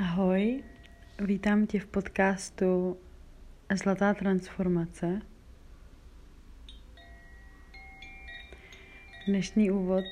Ahoj, 0.00 0.62
vítám 1.24 1.66
tě 1.66 1.80
v 1.80 1.86
podcastu 1.86 2.96
Zlatá 3.74 4.14
transformace. 4.14 5.20
Dnešní 9.26 9.70
úvod 9.70 10.04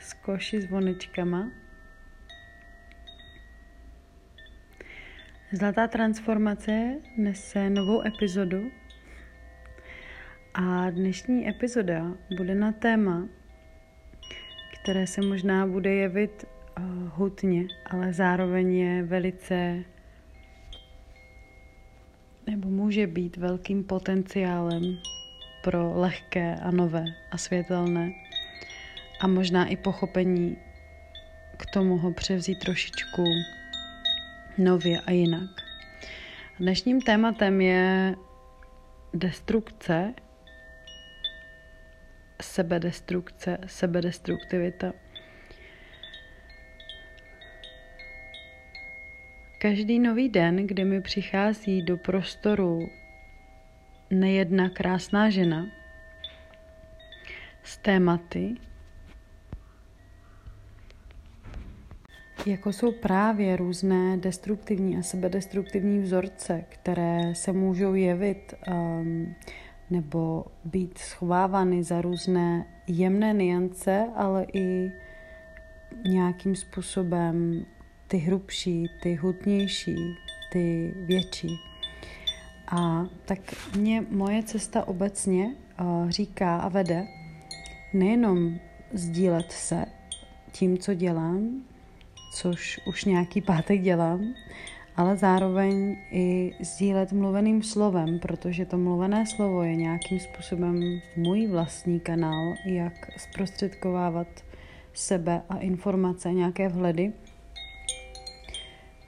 s 0.00 0.12
koši 0.14 0.60
s 0.60 0.70
voničkama. 0.70 1.50
Zlatá 5.52 5.86
transformace 5.88 6.96
nese 7.16 7.70
novou 7.70 8.06
epizodu 8.06 8.70
a 10.54 10.90
dnešní 10.90 11.48
epizoda 11.48 12.14
bude 12.36 12.54
na 12.54 12.72
téma, 12.72 13.28
které 14.82 15.06
se 15.06 15.20
možná 15.20 15.66
bude 15.66 15.94
jevit 15.94 16.46
hutně, 17.14 17.66
ale 17.86 18.12
zároveň 18.12 18.74
je 18.74 19.02
velice 19.02 19.84
nebo 22.46 22.68
může 22.68 23.06
být 23.06 23.36
velkým 23.36 23.84
potenciálem 23.84 24.98
pro 25.64 25.98
lehké 25.98 26.54
a 26.54 26.70
nové 26.70 27.04
a 27.30 27.38
světelné 27.38 28.12
a 29.20 29.26
možná 29.26 29.66
i 29.66 29.76
pochopení 29.76 30.56
k 31.56 31.66
tomu 31.66 31.98
ho 31.98 32.12
převzít 32.12 32.58
trošičku 32.58 33.24
nově 34.58 35.00
a 35.00 35.10
jinak. 35.10 35.50
Dnešním 36.58 37.00
tématem 37.00 37.60
je 37.60 38.14
destrukce, 39.14 40.14
sebedestrukce, 42.42 43.58
sebedestruktivita. 43.66 44.92
Každý 49.62 49.98
nový 49.98 50.28
den, 50.28 50.66
kdy 50.66 50.84
mi 50.84 51.00
přichází 51.00 51.82
do 51.82 51.96
prostoru 51.96 52.88
nejedna 54.10 54.68
krásná 54.68 55.30
žena 55.30 55.66
s 57.62 57.78
tématy, 57.78 58.54
jako 62.46 62.72
jsou 62.72 62.92
právě 62.92 63.56
různé 63.56 64.16
destruktivní 64.16 64.96
a 64.96 65.02
sebedestruktivní 65.02 65.98
vzorce, 65.98 66.64
které 66.68 67.34
se 67.34 67.52
můžou 67.52 67.94
jevit 67.94 68.54
um, 68.68 69.34
nebo 69.90 70.44
být 70.64 70.98
schovávány 70.98 71.82
za 71.84 72.00
různé 72.00 72.66
jemné 72.86 73.32
niance, 73.32 74.06
ale 74.14 74.46
i 74.52 74.92
nějakým 76.04 76.56
způsobem 76.56 77.66
ty 78.10 78.16
hrubší, 78.18 78.86
ty 79.02 79.14
hutnější, 79.14 79.96
ty 80.52 80.94
větší. 81.06 81.60
A 82.72 83.06
tak 83.24 83.38
mě 83.76 84.04
moje 84.10 84.42
cesta 84.42 84.88
obecně 84.88 85.54
uh, 85.80 86.10
říká 86.10 86.58
a 86.58 86.68
vede 86.68 87.06
nejenom 87.92 88.58
sdílet 88.92 89.52
se 89.52 89.84
tím, 90.52 90.78
co 90.78 90.94
dělám, 90.94 91.62
což 92.34 92.80
už 92.86 93.04
nějaký 93.04 93.40
pátek 93.40 93.80
dělám, 93.80 94.34
ale 94.96 95.16
zároveň 95.16 95.96
i 96.12 96.52
sdílet 96.60 97.12
mluveným 97.12 97.62
slovem, 97.62 98.18
protože 98.18 98.66
to 98.66 98.78
mluvené 98.78 99.26
slovo 99.26 99.62
je 99.62 99.76
nějakým 99.76 100.20
způsobem 100.20 101.00
můj 101.16 101.46
vlastní 101.46 102.00
kanál, 102.00 102.54
jak 102.64 103.10
zprostředkovávat 103.16 104.28
sebe 104.92 105.42
a 105.48 105.56
informace, 105.56 106.32
nějaké 106.32 106.68
vhledy, 106.68 107.12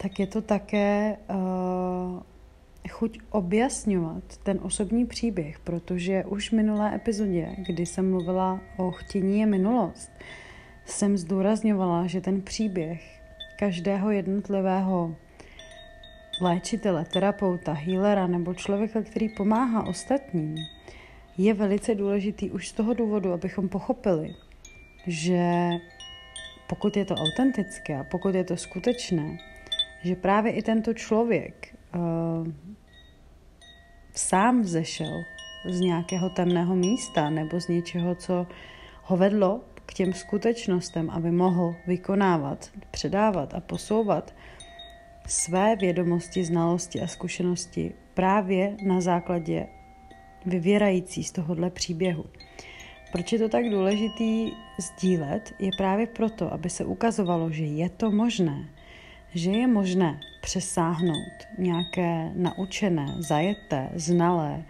tak 0.03 0.19
je 0.19 0.27
to 0.27 0.43
také 0.43 1.17
uh, 1.31 2.23
chuť 2.89 3.19
objasňovat 3.31 4.37
ten 4.43 4.59
osobní 4.63 5.07
příběh, 5.07 5.59
protože 5.59 6.25
už 6.25 6.51
v 6.51 6.53
minulé 6.53 6.95
epizodě, 6.95 7.49
kdy 7.67 7.87
jsem 7.87 8.11
mluvila 8.11 8.61
o 8.77 8.91
chtění 8.91 9.41
je 9.41 9.47
minulost, 9.47 10.11
jsem 10.85 11.17
zdůrazňovala, 11.17 12.07
že 12.07 12.21
ten 12.21 12.43
příběh 12.43 13.23
každého 13.59 14.11
jednotlivého 14.11 15.15
léčitele, 16.41 17.05
terapeuta, 17.05 17.73
healera 17.73 18.27
nebo 18.27 18.55
člověka, 18.55 19.03
který 19.03 19.29
pomáhá 19.29 19.87
ostatním, 19.87 20.57
je 21.39 21.55
velice 21.55 21.95
důležitý 21.95 22.51
už 22.51 22.69
z 22.69 22.73
toho 22.73 22.95
důvodu, 22.95 23.33
abychom 23.33 23.69
pochopili, 23.69 24.35
že 25.07 25.71
pokud 26.67 26.97
je 26.97 27.05
to 27.05 27.15
autentické 27.15 27.99
a 27.99 28.05
pokud 28.05 28.35
je 28.35 28.45
to 28.45 28.57
skutečné, 28.57 29.39
že 30.05 30.17
právě 30.17 30.53
i 30.53 30.63
tento 30.63 30.95
člověk 30.95 31.77
uh, 31.95 32.49
sám 34.15 34.61
vzešel 34.61 35.23
z 35.71 35.81
nějakého 35.81 36.31
temného 36.31 36.75
místa 36.75 37.31
nebo 37.31 37.61
z 37.61 37.69
něčeho, 37.69 38.15
co 38.15 38.47
ho 39.03 39.17
vedlo 39.17 39.61
k 39.87 39.95
těm 39.95 40.13
skutečnostem, 40.13 41.11
aby 41.11 41.31
mohl 41.31 41.75
vykonávat, 41.87 42.71
předávat 42.91 43.55
a 43.55 43.61
posouvat 43.61 44.35
své 45.27 45.77
vědomosti, 45.77 46.45
znalosti 46.45 47.01
a 47.01 47.07
zkušenosti 47.07 47.95
právě 48.15 48.77
na 48.83 49.01
základě 49.01 49.67
vyvěrající 50.47 51.25
z 51.25 51.33
tohohle 51.33 51.71
příběhu. 51.71 52.25
Proč 53.13 53.33
je 53.33 53.39
to 53.39 53.49
tak 53.49 53.71
důležitý 53.71 54.53
sdílet? 54.79 55.55
Je 55.59 55.71
právě 55.77 56.07
proto, 56.07 56.53
aby 56.53 56.71
se 56.71 56.85
ukazovalo, 56.85 57.51
že 57.51 57.65
je 57.65 57.89
to 57.89 58.11
možné, 58.11 58.69
že 59.35 59.51
je 59.51 59.67
možné 59.67 60.21
přesáhnout 60.41 61.47
nějaké 61.59 62.33
naučené, 62.35 63.15
zajeté, 63.19 63.91
znalé, 63.95 64.65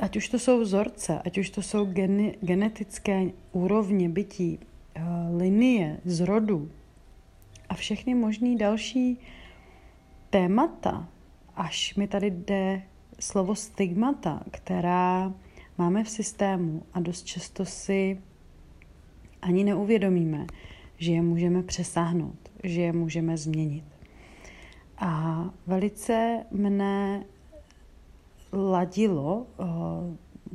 ať 0.00 0.16
už 0.16 0.28
to 0.28 0.38
jsou 0.38 0.60
vzorce, 0.60 1.20
ať 1.24 1.38
už 1.38 1.50
to 1.50 1.62
jsou 1.62 1.84
geny, 1.84 2.38
genetické 2.40 3.26
úrovně 3.52 4.08
bytí, 4.08 4.58
uh, 4.58 5.02
linie 5.36 6.00
z 6.04 6.20
rodu 6.20 6.70
a 7.68 7.74
všechny 7.74 8.14
možný 8.14 8.56
další 8.56 9.18
témata, 10.30 11.08
až 11.56 11.94
mi 11.94 12.08
tady 12.08 12.30
jde 12.30 12.82
slovo 13.20 13.54
stigmata, 13.54 14.42
která 14.50 15.32
máme 15.78 16.04
v 16.04 16.10
systému 16.10 16.82
a 16.94 17.00
dost 17.00 17.22
často 17.22 17.64
si 17.64 18.20
ani 19.42 19.64
neuvědomíme, 19.64 20.46
že 21.02 21.12
je 21.12 21.22
můžeme 21.22 21.62
přesáhnout, 21.62 22.38
že 22.64 22.80
je 22.80 22.92
můžeme 22.92 23.36
změnit. 23.36 23.84
A 24.98 25.44
velice 25.66 26.44
mne 26.50 27.24
ladilo 28.52 29.46
uh, 29.58 29.66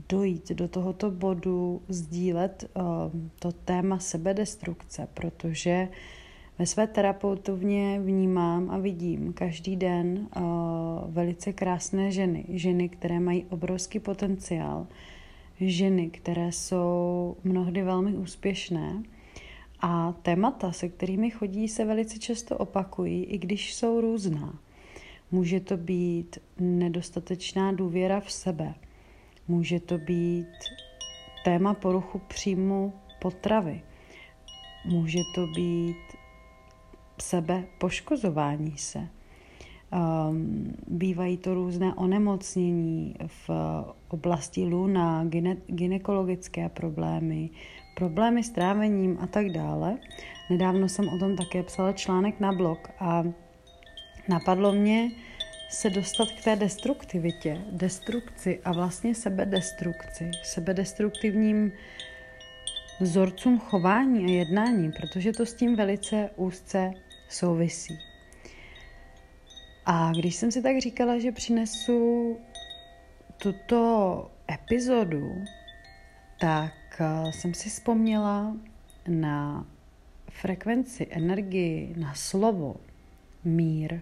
dojít 0.10 0.52
do 0.52 0.68
tohoto 0.68 1.12
bodu, 1.12 1.82
sdílet 1.90 2.70
uh, 2.74 2.84
to 3.40 3.52
téma 3.52 4.00
sebedestrukce, 4.00 5.08
protože 5.14 5.88
ve 6.60 6.66
své 6.66 6.88
terapeutovně 6.88 8.00
vnímám 8.00 8.70
a 8.72 8.78
vidím 8.78 9.34
každý 9.34 9.76
den 9.76 10.28
uh, 10.36 10.44
velice 11.08 11.54
krásné 11.54 12.12
ženy, 12.12 12.46
ženy, 12.50 12.90
které 12.90 13.20
mají 13.20 13.46
obrovský 13.50 14.00
potenciál, 14.00 14.88
ženy, 15.60 16.10
které 16.10 16.52
jsou 16.52 17.36
mnohdy 17.44 17.84
velmi 17.84 18.14
úspěšné 18.18 19.04
a 19.80 20.12
témata, 20.22 20.72
se 20.72 20.90
kterými 20.90 21.30
chodí, 21.30 21.68
se 21.68 21.86
velice 21.86 22.20
často 22.20 22.58
opakují, 22.58 23.24
i 23.24 23.38
když 23.38 23.74
jsou 23.74 24.02
různá. 24.02 24.60
Může 25.32 25.60
to 25.60 25.78
být 25.78 26.38
nedostatečná 26.60 27.72
důvěra 27.72 28.20
v 28.20 28.32
sebe. 28.32 28.74
Může 29.48 29.80
to 29.80 29.98
být 29.98 30.48
téma 31.44 31.74
poruchu 31.74 32.22
příjmu 32.28 32.94
potravy. 33.22 33.82
Může 34.86 35.20
to 35.36 35.48
být 35.48 35.98
sebe 37.22 37.64
poškozování 37.78 38.78
se. 38.78 39.08
Um, 40.30 40.74
bývají 40.88 41.38
to 41.38 41.54
různé 41.54 41.94
onemocnění 41.94 43.16
v 43.28 43.50
oblasti 44.08 44.66
luna, 44.66 45.26
gine, 45.26 45.58
gynekologické 45.68 46.70
problémy, 46.70 47.50
problémy 47.98 48.44
s 48.44 48.50
trávením 48.50 49.18
a 49.22 49.28
tak 49.28 49.50
dále. 49.50 49.98
Nedávno 50.50 50.90
jsem 50.90 51.10
o 51.10 51.18
tom 51.18 51.36
také 51.36 51.64
psala 51.64 51.94
článek 51.94 52.40
na 52.40 52.54
blog 52.54 52.90
a 53.00 53.24
napadlo 54.28 54.72
mě 54.72 55.12
se 55.70 55.90
dostat 55.90 56.28
k 56.32 56.44
té 56.44 56.56
destruktivitě, 56.56 57.62
destrukci 57.72 58.60
a 58.66 58.74
vlastně 58.74 59.16
sebedestrukci, 59.16 60.32
sebedestruktivním 60.44 61.72
vzorcům 63.00 63.60
chování 63.60 64.26
a 64.26 64.38
jednání, 64.38 64.92
protože 64.92 65.32
to 65.32 65.46
s 65.46 65.54
tím 65.54 65.76
velice 65.76 66.30
úzce 66.36 66.92
souvisí. 67.30 68.00
A 69.86 70.12
když 70.12 70.36
jsem 70.36 70.52
si 70.52 70.62
tak 70.62 70.82
říkala, 70.82 71.20
že 71.20 71.32
přinesu 71.32 72.38
tuto 73.38 74.32
epizodu, 74.52 75.44
tak 76.40 76.87
eh, 77.02 77.32
jsem 77.32 77.54
si 77.54 77.70
vzpomněla 77.70 78.58
na 79.08 79.66
frekvenci, 80.30 81.08
energii, 81.10 81.94
na 81.98 82.14
slovo, 82.14 82.76
mír. 83.44 84.02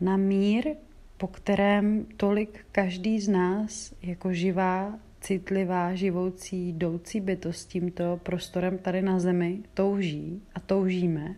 Na 0.00 0.16
mír, 0.16 0.74
po 1.16 1.26
kterém 1.26 2.06
tolik 2.16 2.66
každý 2.72 3.20
z 3.20 3.28
nás 3.28 3.94
jako 4.02 4.32
živá, 4.32 4.98
citlivá, 5.20 5.94
živoucí, 5.94 6.68
jdoucí 6.68 7.20
bytost 7.20 7.68
tímto 7.68 8.20
prostorem 8.22 8.78
tady 8.78 9.02
na 9.02 9.18
zemi 9.18 9.58
touží 9.74 10.42
a 10.54 10.60
toužíme. 10.60 11.34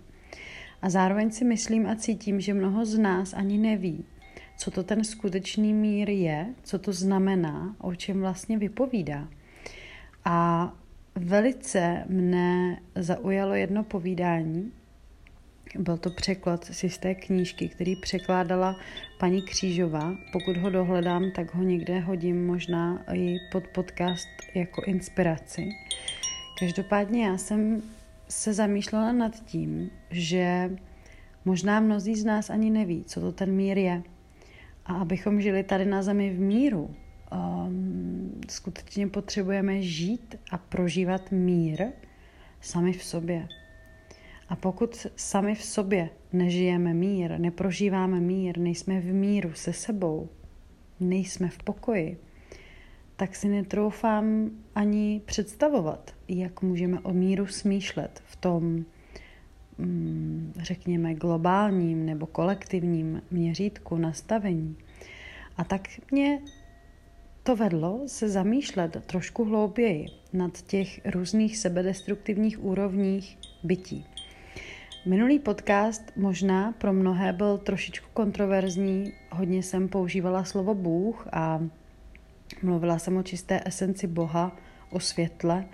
A 0.82 0.90
zároveň 0.90 1.30
si 1.30 1.44
myslím 1.44 1.86
a 1.86 1.96
cítím, 1.96 2.40
že 2.40 2.54
mnoho 2.54 2.84
z 2.84 2.98
nás 2.98 3.34
ani 3.34 3.58
neví, 3.58 4.04
co 4.58 4.70
to 4.70 4.82
ten 4.82 5.04
skutečný 5.04 5.74
mír 5.74 6.10
je, 6.10 6.54
co 6.62 6.78
to 6.78 6.92
znamená, 6.92 7.76
o 7.78 7.94
čem 7.94 8.20
vlastně 8.20 8.58
vypovídá. 8.58 9.28
A 10.24 10.72
velice 11.14 12.04
mne 12.08 12.80
zaujalo 12.94 13.54
jedno 13.54 13.84
povídání, 13.84 14.72
byl 15.78 15.98
to 15.98 16.10
překlad 16.10 16.64
si 16.64 16.90
z 16.90 16.98
té 16.98 17.14
knížky, 17.14 17.68
který 17.68 17.96
překládala 17.96 18.76
paní 19.18 19.42
Křížová. 19.42 20.14
Pokud 20.32 20.56
ho 20.56 20.70
dohledám, 20.70 21.30
tak 21.30 21.54
ho 21.54 21.62
někde 21.62 22.00
hodím 22.00 22.46
možná 22.46 23.04
i 23.14 23.36
pod 23.52 23.64
podcast 23.74 24.28
jako 24.54 24.82
inspiraci. 24.82 25.68
Každopádně 26.60 27.26
já 27.26 27.38
jsem 27.38 27.82
se 28.28 28.52
zamýšlela 28.52 29.12
nad 29.12 29.44
tím, 29.44 29.90
že 30.10 30.70
možná 31.44 31.80
mnozí 31.80 32.14
z 32.14 32.24
nás 32.24 32.50
ani 32.50 32.70
neví, 32.70 33.04
co 33.04 33.20
to 33.20 33.32
ten 33.32 33.52
mír 33.52 33.78
je. 33.78 34.02
A 34.86 34.94
abychom 34.94 35.40
žili 35.40 35.62
tady 35.62 35.84
na 35.84 36.02
zemi 36.02 36.30
v 36.30 36.40
míru, 36.40 36.94
um, 37.34 38.40
skutečně 38.48 39.08
potřebujeme 39.08 39.82
žít 39.82 40.34
a 40.50 40.58
prožívat 40.58 41.32
mír 41.32 41.86
sami 42.60 42.92
v 42.92 43.04
sobě. 43.04 43.48
A 44.48 44.56
pokud 44.56 45.06
sami 45.16 45.54
v 45.54 45.62
sobě 45.62 46.10
nežijeme 46.32 46.94
mír, 46.94 47.38
neprožíváme 47.38 48.20
mír, 48.20 48.58
nejsme 48.58 49.00
v 49.00 49.12
míru 49.12 49.52
se 49.54 49.72
sebou, 49.72 50.28
nejsme 51.00 51.48
v 51.48 51.58
pokoji, 51.58 52.18
tak 53.16 53.36
si 53.36 53.48
netroufám 53.48 54.50
ani 54.74 55.22
představovat, 55.24 56.14
jak 56.28 56.62
můžeme 56.62 57.00
o 57.00 57.12
míru 57.12 57.46
smýšlet 57.46 58.22
v 58.24 58.36
tom, 58.36 58.84
mm, 59.78 60.52
řekněme, 60.56 61.14
globálním 61.14 62.06
nebo 62.06 62.26
kolektivním 62.26 63.22
měřítku, 63.30 63.96
nastavení. 63.96 64.76
A 65.56 65.64
tak 65.64 65.88
mě 66.10 66.40
to 67.42 67.56
vedlo 67.56 68.02
se 68.06 68.28
zamýšlet 68.28 68.96
trošku 69.06 69.44
hlouběji 69.44 70.06
nad 70.32 70.62
těch 70.62 71.00
různých 71.06 71.58
sebedestruktivních 71.58 72.64
úrovních 72.64 73.38
bytí. 73.62 74.06
Minulý 75.06 75.38
podcast 75.38 76.02
možná 76.16 76.72
pro 76.72 76.92
mnohé 76.92 77.32
byl 77.32 77.58
trošičku 77.58 78.08
kontroverzní, 78.14 79.12
hodně 79.30 79.62
jsem 79.62 79.88
používala 79.88 80.44
slovo 80.44 80.74
Bůh 80.74 81.28
a 81.32 81.60
mluvila 82.62 82.98
jsem 82.98 83.16
o 83.16 83.22
čisté 83.22 83.60
esenci 83.64 84.06
Boha, 84.06 84.56
o 84.90 85.00
světle. 85.00 85.64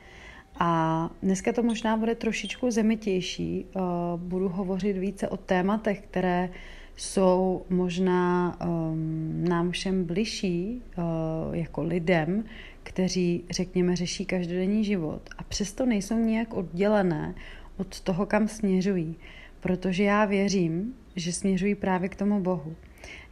A 0.61 1.11
dneska 1.23 1.53
to 1.53 1.62
možná 1.62 1.97
bude 1.97 2.15
trošičku 2.15 2.70
zemitější. 2.70 3.67
Eh, 3.67 3.81
budu 4.17 4.49
hovořit 4.49 4.93
více 4.93 5.29
o 5.29 5.37
tématech, 5.37 6.00
které 6.00 6.50
jsou 6.99 7.62
možná 7.71 8.56
um, 8.61 9.45
nám 9.49 9.71
všem 9.71 10.05
bližší 10.05 10.83
uh, 10.99 11.56
jako 11.56 11.83
lidem, 11.83 12.45
kteří, 12.83 13.45
řekněme, 13.50 13.97
řeší 13.97 14.27
každodenní 14.27 14.85
život 14.85 15.23
a 15.39 15.43
přesto 15.43 15.87
nejsou 15.87 16.19
nějak 16.19 16.55
oddělené 16.55 17.35
od 17.77 18.00
toho, 18.00 18.27
kam 18.27 18.49
směřují. 18.49 19.17
Protože 19.61 20.05
já 20.05 20.25
věřím, 20.25 20.95
že 21.17 21.33
směřují 21.33 21.75
právě 21.75 22.09
k 22.09 22.17
tomu 22.17 22.41
Bohu. 22.41 22.77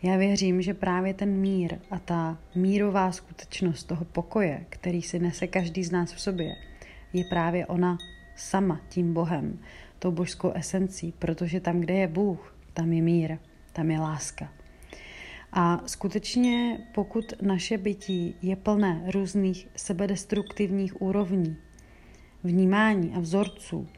Já 0.02 0.16
věřím, 0.16 0.62
že 0.62 0.74
právě 0.74 1.14
ten 1.14 1.30
mír 1.30 1.78
a 1.90 1.98
ta 1.98 2.38
mírová 2.54 3.12
skutečnost 3.12 3.84
toho 3.84 4.04
pokoje, 4.04 4.64
který 4.68 5.02
si 5.02 5.18
nese 5.18 5.46
každý 5.46 5.84
z 5.84 5.92
nás 5.92 6.12
v 6.12 6.20
sobě, 6.20 6.56
je 7.12 7.24
právě 7.24 7.66
ona 7.66 7.98
sama 8.36 8.80
tím 8.88 9.14
Bohem, 9.14 9.58
tou 9.98 10.10
božskou 10.10 10.52
esencí, 10.52 11.14
protože 11.18 11.60
tam, 11.60 11.80
kde 11.80 11.94
je 11.94 12.08
Bůh, 12.08 12.54
tam 12.74 12.92
je 12.92 13.02
mír, 13.02 13.38
tam 13.76 13.90
je 13.90 14.00
láska. 14.00 14.52
A 15.52 15.82
skutečně, 15.86 16.78
pokud 16.94 17.42
naše 17.42 17.78
bytí 17.78 18.36
je 18.42 18.56
plné 18.56 19.02
různých 19.06 19.68
sebedestruktivních 19.76 21.02
úrovní, 21.02 21.56
vnímání 22.44 23.12
a 23.14 23.20
vzorců, 23.20 23.88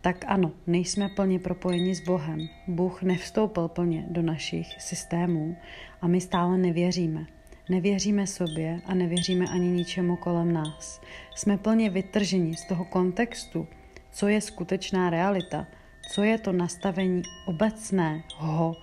tak 0.00 0.24
ano, 0.26 0.52
nejsme 0.66 1.08
plně 1.08 1.38
propojeni 1.38 1.94
s 1.94 2.00
Bohem. 2.00 2.48
Bůh 2.66 3.02
nevstoupil 3.02 3.68
plně 3.68 4.06
do 4.10 4.22
našich 4.22 4.82
systémů 4.82 5.56
a 6.00 6.06
my 6.06 6.20
stále 6.20 6.58
nevěříme. 6.58 7.26
Nevěříme 7.68 8.26
sobě 8.26 8.80
a 8.86 8.94
nevěříme 8.94 9.46
ani 9.46 9.68
ničemu 9.68 10.16
kolem 10.16 10.52
nás. 10.52 11.00
Jsme 11.36 11.58
plně 11.58 11.90
vytrženi 11.90 12.56
z 12.56 12.64
toho 12.64 12.84
kontextu, 12.84 13.66
co 14.10 14.28
je 14.28 14.40
skutečná 14.40 15.10
realita, 15.10 15.66
co 16.10 16.22
je 16.22 16.38
to 16.38 16.52
nastavení 16.52 17.22
obecného 17.46 18.76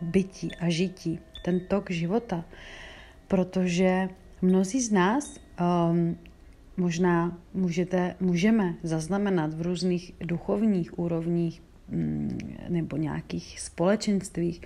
bytí 0.00 0.54
a 0.60 0.70
žití, 0.70 1.18
ten 1.44 1.60
tok 1.60 1.90
života. 1.90 2.44
Protože 3.28 4.08
mnozí 4.42 4.80
z 4.80 4.92
nás 4.92 5.40
um, 5.90 6.16
možná 6.76 7.38
můžete, 7.54 8.14
můžeme 8.20 8.74
zaznamenat 8.82 9.54
v 9.54 9.62
různých 9.62 10.12
duchovních 10.20 10.98
úrovních 10.98 11.62
mm, 11.88 12.38
nebo 12.68 12.96
nějakých 12.96 13.60
společenstvích, 13.60 14.60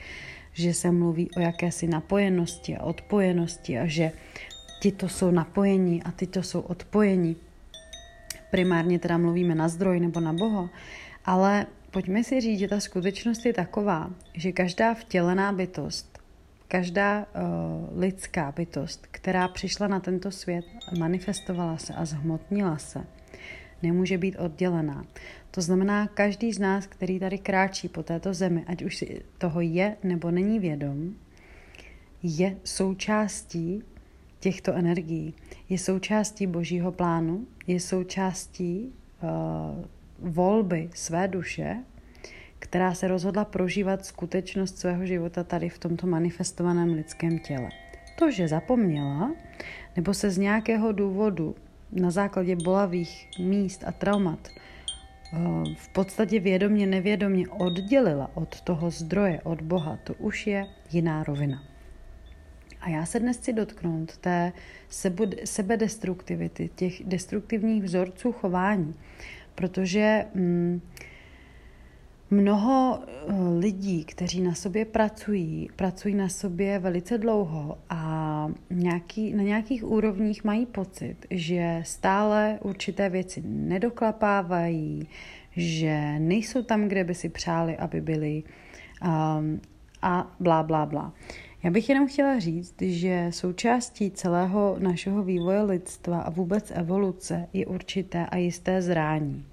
že 0.52 0.74
se 0.74 0.90
mluví 0.90 1.30
o 1.36 1.40
jakési 1.40 1.86
napojenosti 1.86 2.76
a 2.76 2.82
odpojenosti 2.82 3.78
a 3.78 3.86
že 3.86 4.12
tyto 4.82 5.08
jsou 5.08 5.30
napojení 5.30 6.02
a 6.02 6.10
tyto 6.10 6.42
jsou 6.42 6.60
odpojení. 6.60 7.36
Primárně 8.50 8.98
teda 8.98 9.18
mluvíme 9.18 9.54
na 9.54 9.68
zdroj 9.68 10.00
nebo 10.00 10.20
na 10.20 10.32
Boha, 10.32 10.70
ale 11.24 11.66
pojďme 11.90 12.24
si 12.24 12.40
říct, 12.40 12.58
že 12.58 12.68
ta 12.68 12.80
skutečnost 12.80 13.46
je 13.46 13.52
taková, 13.52 14.10
že 14.34 14.52
každá 14.52 14.94
vtělená 14.94 15.52
bytost 15.52 16.20
Každá 16.70 17.26
uh, 17.26 18.00
lidská 18.00 18.52
bytost, 18.52 19.06
která 19.10 19.48
přišla 19.48 19.88
na 19.88 20.00
tento 20.00 20.30
svět, 20.30 20.64
manifestovala 20.98 21.78
se 21.78 21.94
a 21.94 22.04
zhmotnila 22.04 22.78
se, 22.78 23.06
nemůže 23.82 24.18
být 24.18 24.36
oddělená. 24.36 25.04
To 25.50 25.60
znamená, 25.60 26.06
každý 26.06 26.52
z 26.52 26.58
nás, 26.58 26.86
který 26.86 27.18
tady 27.18 27.38
kráčí 27.38 27.88
po 27.88 28.02
této 28.02 28.34
zemi, 28.34 28.64
ať 28.66 28.82
už 28.82 28.96
si 28.96 29.22
toho 29.38 29.60
je 29.60 29.96
nebo 30.02 30.30
není 30.30 30.58
vědom, 30.58 31.14
je 32.22 32.56
součástí 32.64 33.82
těchto 34.40 34.72
energií. 34.72 35.34
Je 35.68 35.78
součástí 35.78 36.46
božího 36.46 36.92
plánu, 36.92 37.46
je 37.66 37.80
součástí 37.80 38.92
uh, 39.22 39.84
volby 40.20 40.90
své 40.94 41.28
duše 41.28 41.76
která 42.60 42.94
se 42.94 43.08
rozhodla 43.08 43.44
prožívat 43.44 44.06
skutečnost 44.06 44.78
svého 44.78 45.06
života 45.06 45.44
tady 45.44 45.68
v 45.68 45.78
tomto 45.78 46.06
manifestovaném 46.06 46.92
lidském 46.92 47.38
těle. 47.38 47.68
To, 48.18 48.30
že 48.30 48.48
zapomněla, 48.48 49.34
nebo 49.96 50.14
se 50.14 50.30
z 50.30 50.38
nějakého 50.38 50.92
důvodu 50.92 51.54
na 51.92 52.10
základě 52.10 52.56
bolavých 52.56 53.28
míst 53.38 53.84
a 53.86 53.92
traumat 53.92 54.48
eh, 54.48 55.38
v 55.76 55.88
podstatě 55.88 56.40
vědomě, 56.40 56.86
nevědomě 56.86 57.48
oddělila 57.48 58.30
od 58.34 58.60
toho 58.60 58.90
zdroje, 58.90 59.40
od 59.42 59.60
Boha, 59.60 59.98
to 60.04 60.14
už 60.14 60.46
je 60.46 60.66
jiná 60.92 61.24
rovina. 61.24 61.62
A 62.80 62.88
já 62.88 63.06
se 63.06 63.20
dnes 63.20 63.36
chci 63.36 63.52
dotknout 63.52 64.16
té 64.16 64.52
sebedestruktivity, 65.44 66.70
těch 66.74 67.04
destruktivních 67.04 67.82
vzorců 67.82 68.32
chování, 68.32 68.94
protože 69.54 70.26
mm, 70.34 70.80
Mnoho 72.32 73.00
eh, 73.02 73.32
lidí, 73.58 74.04
kteří 74.04 74.40
na 74.40 74.54
sobě 74.54 74.84
pracují, 74.84 75.68
pracují 75.76 76.14
na 76.14 76.28
sobě 76.28 76.78
velice 76.78 77.18
dlouho 77.18 77.78
a 77.90 78.48
nějaký, 78.70 79.34
na 79.34 79.42
nějakých 79.42 79.84
úrovních 79.84 80.44
mají 80.44 80.66
pocit, 80.66 81.16
že 81.30 81.80
stále 81.84 82.58
určité 82.62 83.08
věci 83.08 83.42
nedoklapávají, 83.46 85.08
že 85.56 86.18
nejsou 86.18 86.62
tam, 86.62 86.88
kde 86.88 87.04
by 87.04 87.14
si 87.14 87.28
přáli, 87.28 87.76
aby 87.76 88.00
byli 88.00 88.42
um, 89.02 89.60
a 90.02 90.36
blá, 90.40 90.62
blá, 90.62 90.86
blá. 90.86 91.12
Já 91.62 91.70
bych 91.70 91.88
jenom 91.88 92.08
chtěla 92.08 92.38
říct, 92.38 92.74
že 92.82 93.26
součástí 93.30 94.10
celého 94.10 94.76
našeho 94.78 95.22
vývoje 95.22 95.62
lidstva 95.62 96.20
a 96.20 96.30
vůbec 96.30 96.72
evoluce 96.74 97.48
je 97.52 97.66
určité 97.66 98.26
a 98.26 98.36
jisté 98.36 98.82
zrání. 98.82 99.46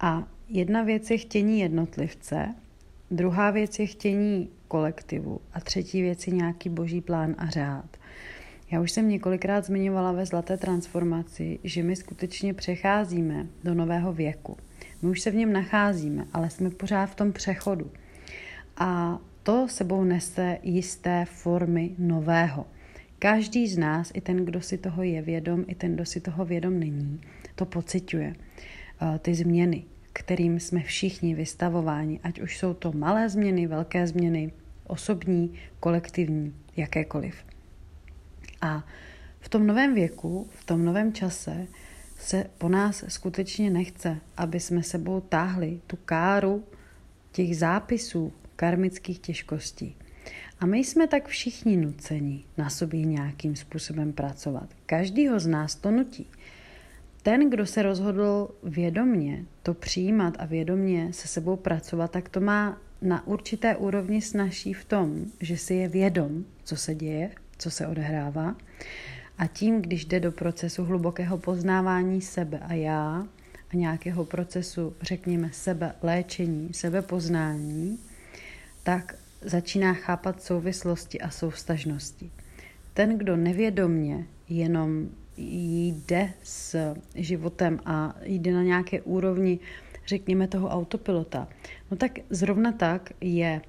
A 0.00 0.28
Jedna 0.48 0.82
věc 0.82 1.10
je 1.10 1.18
chtění 1.18 1.60
jednotlivce, 1.60 2.54
druhá 3.10 3.50
věc 3.50 3.78
je 3.78 3.86
chtění 3.86 4.48
kolektivu 4.68 5.40
a 5.52 5.60
třetí 5.60 6.02
věc 6.02 6.26
je 6.26 6.32
nějaký 6.32 6.68
boží 6.68 7.00
plán 7.00 7.34
a 7.38 7.50
řád. 7.50 7.96
Já 8.70 8.80
už 8.80 8.90
jsem 8.90 9.08
několikrát 9.08 9.64
zmiňovala 9.64 10.12
ve 10.12 10.26
Zlaté 10.26 10.56
transformaci, 10.56 11.58
že 11.64 11.82
my 11.82 11.96
skutečně 11.96 12.54
přecházíme 12.54 13.46
do 13.64 13.74
nového 13.74 14.12
věku. 14.12 14.56
My 15.02 15.08
už 15.08 15.20
se 15.20 15.30
v 15.30 15.34
něm 15.34 15.52
nacházíme, 15.52 16.26
ale 16.32 16.50
jsme 16.50 16.70
pořád 16.70 17.06
v 17.06 17.14
tom 17.14 17.32
přechodu. 17.32 17.90
a 18.76 19.18
to 19.44 19.68
sebou 19.68 20.04
nese 20.04 20.58
jisté 20.62 21.24
formy 21.24 21.94
nového. 21.98 22.66
Každý 23.18 23.68
z 23.68 23.78
nás, 23.78 24.10
i 24.14 24.20
ten, 24.20 24.44
kdo 24.44 24.60
si 24.60 24.78
toho 24.78 25.02
je 25.02 25.22
vědom, 25.22 25.64
i 25.68 25.74
ten, 25.74 25.94
kdo 25.94 26.04
si 26.04 26.20
toho 26.20 26.44
vědom 26.44 26.80
není, 26.80 27.20
to 27.54 27.66
pociťuje. 27.66 28.34
Eh, 28.34 29.18
ty 29.18 29.34
změny, 29.34 29.84
kterým 30.12 30.60
jsme 30.60 30.80
všichni 30.80 31.34
vystavováni, 31.34 32.20
ať 32.22 32.40
už 32.40 32.58
jsou 32.58 32.74
to 32.74 32.92
malé 32.92 33.28
změny, 33.28 33.66
velké 33.66 34.06
změny, 34.06 34.52
osobní, 34.86 35.54
kolektivní, 35.80 36.54
jakékoliv. 36.76 37.44
A 38.60 38.86
v 39.40 39.48
tom 39.48 39.66
novém 39.66 39.94
věku, 39.94 40.48
v 40.50 40.64
tom 40.64 40.84
novém 40.84 41.12
čase 41.12 41.66
se 42.18 42.50
po 42.58 42.68
nás 42.68 43.04
skutečně 43.08 43.70
nechce, 43.70 44.18
aby 44.36 44.60
jsme 44.60 44.82
sebou 44.82 45.20
táhli 45.20 45.80
tu 45.86 45.96
káru 45.96 46.64
těch 47.32 47.58
zápisů 47.58 48.32
karmických 48.64 49.18
těžkostí. 49.18 49.96
A 50.60 50.66
my 50.66 50.78
jsme 50.78 51.06
tak 51.06 51.28
všichni 51.28 51.76
nuceni 51.76 52.44
na 52.58 52.70
sobě 52.70 53.04
nějakým 53.04 53.56
způsobem 53.56 54.12
pracovat. 54.12 54.68
Každýho 54.86 55.40
z 55.40 55.46
nás 55.46 55.74
to 55.74 55.90
nutí. 55.90 56.26
Ten, 57.22 57.50
kdo 57.50 57.66
se 57.66 57.82
rozhodl 57.82 58.48
vědomně 58.62 59.44
to 59.62 59.74
přijímat 59.74 60.34
a 60.38 60.44
vědomně 60.44 61.12
se 61.12 61.28
sebou 61.28 61.56
pracovat, 61.56 62.10
tak 62.10 62.28
to 62.28 62.40
má 62.40 62.80
na 63.02 63.26
určité 63.26 63.76
úrovni 63.76 64.22
snaží 64.22 64.72
v 64.72 64.84
tom, 64.84 65.24
že 65.40 65.56
si 65.56 65.74
je 65.74 65.88
vědom, 65.88 66.44
co 66.64 66.76
se 66.76 66.94
děje, 66.94 67.30
co 67.58 67.70
se 67.70 67.86
odehrává. 67.86 68.56
A 69.38 69.46
tím, 69.46 69.82
když 69.82 70.04
jde 70.04 70.20
do 70.20 70.32
procesu 70.32 70.84
hlubokého 70.84 71.38
poznávání 71.38 72.20
sebe 72.20 72.58
a 72.58 72.74
já 72.74 73.26
a 73.72 73.76
nějakého 73.76 74.24
procesu, 74.24 74.96
řekněme, 75.02 75.50
sebe 75.52 75.94
léčení, 76.02 76.68
sebepoznání, 76.72 77.98
tak 78.84 79.14
začíná 79.40 79.92
chápat 79.92 80.42
souvislosti 80.42 81.20
a 81.20 81.30
soustažnosti. 81.30 82.30
Ten, 82.94 83.18
kdo 83.18 83.36
nevědomně 83.36 84.26
jenom 84.48 85.08
jde 85.36 86.32
s 86.42 86.94
životem 87.14 87.80
a 87.84 88.14
jde 88.22 88.52
na 88.52 88.62
nějaké 88.62 89.02
úrovni, 89.02 89.58
řekněme, 90.06 90.48
toho 90.48 90.68
autopilota, 90.68 91.48
no 91.90 91.96
tak 91.96 92.18
zrovna 92.30 92.72
tak 92.72 93.12
je, 93.20 93.60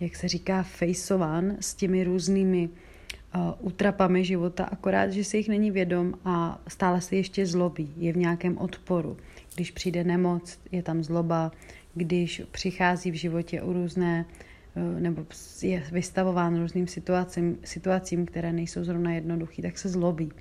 jak 0.00 0.16
se 0.16 0.28
říká, 0.28 0.62
fejsován 0.62 1.56
s 1.60 1.74
těmi 1.74 2.04
různými 2.04 2.68
uh, 2.68 3.42
útrapami 3.60 4.24
života, 4.24 4.64
akorát, 4.64 5.12
že 5.12 5.24
si 5.24 5.36
jich 5.36 5.48
není 5.48 5.70
vědom 5.70 6.14
a 6.24 6.62
stále 6.68 7.00
se 7.00 7.16
ještě 7.16 7.46
zlobí, 7.46 7.94
je 7.96 8.12
v 8.12 8.16
nějakém 8.16 8.58
odporu. 8.58 9.16
Když 9.54 9.70
přijde 9.70 10.04
nemoc, 10.04 10.58
je 10.72 10.82
tam 10.82 11.04
zloba, 11.04 11.52
když 11.94 12.42
přichází 12.50 13.10
v 13.10 13.14
životě 13.14 13.62
u 13.62 13.72
různé 13.72 14.24
uh, 14.28 14.51
nebo 14.98 15.26
je 15.62 15.82
vystavován 15.92 16.60
různým 16.60 16.86
situacím, 16.86 17.58
situacím, 17.64 18.26
které 18.26 18.52
nejsou 18.52 18.84
zrovna 18.84 19.12
jednoduché, 19.12 19.62
tak 19.62 19.78
se 19.78 19.88
zlobí 19.88 20.32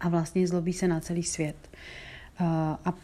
a 0.00 0.08
vlastně 0.08 0.46
zlobí 0.46 0.72
se 0.72 0.88
na 0.88 1.00
celý 1.00 1.22
svět. 1.22 1.56
A 2.84 2.94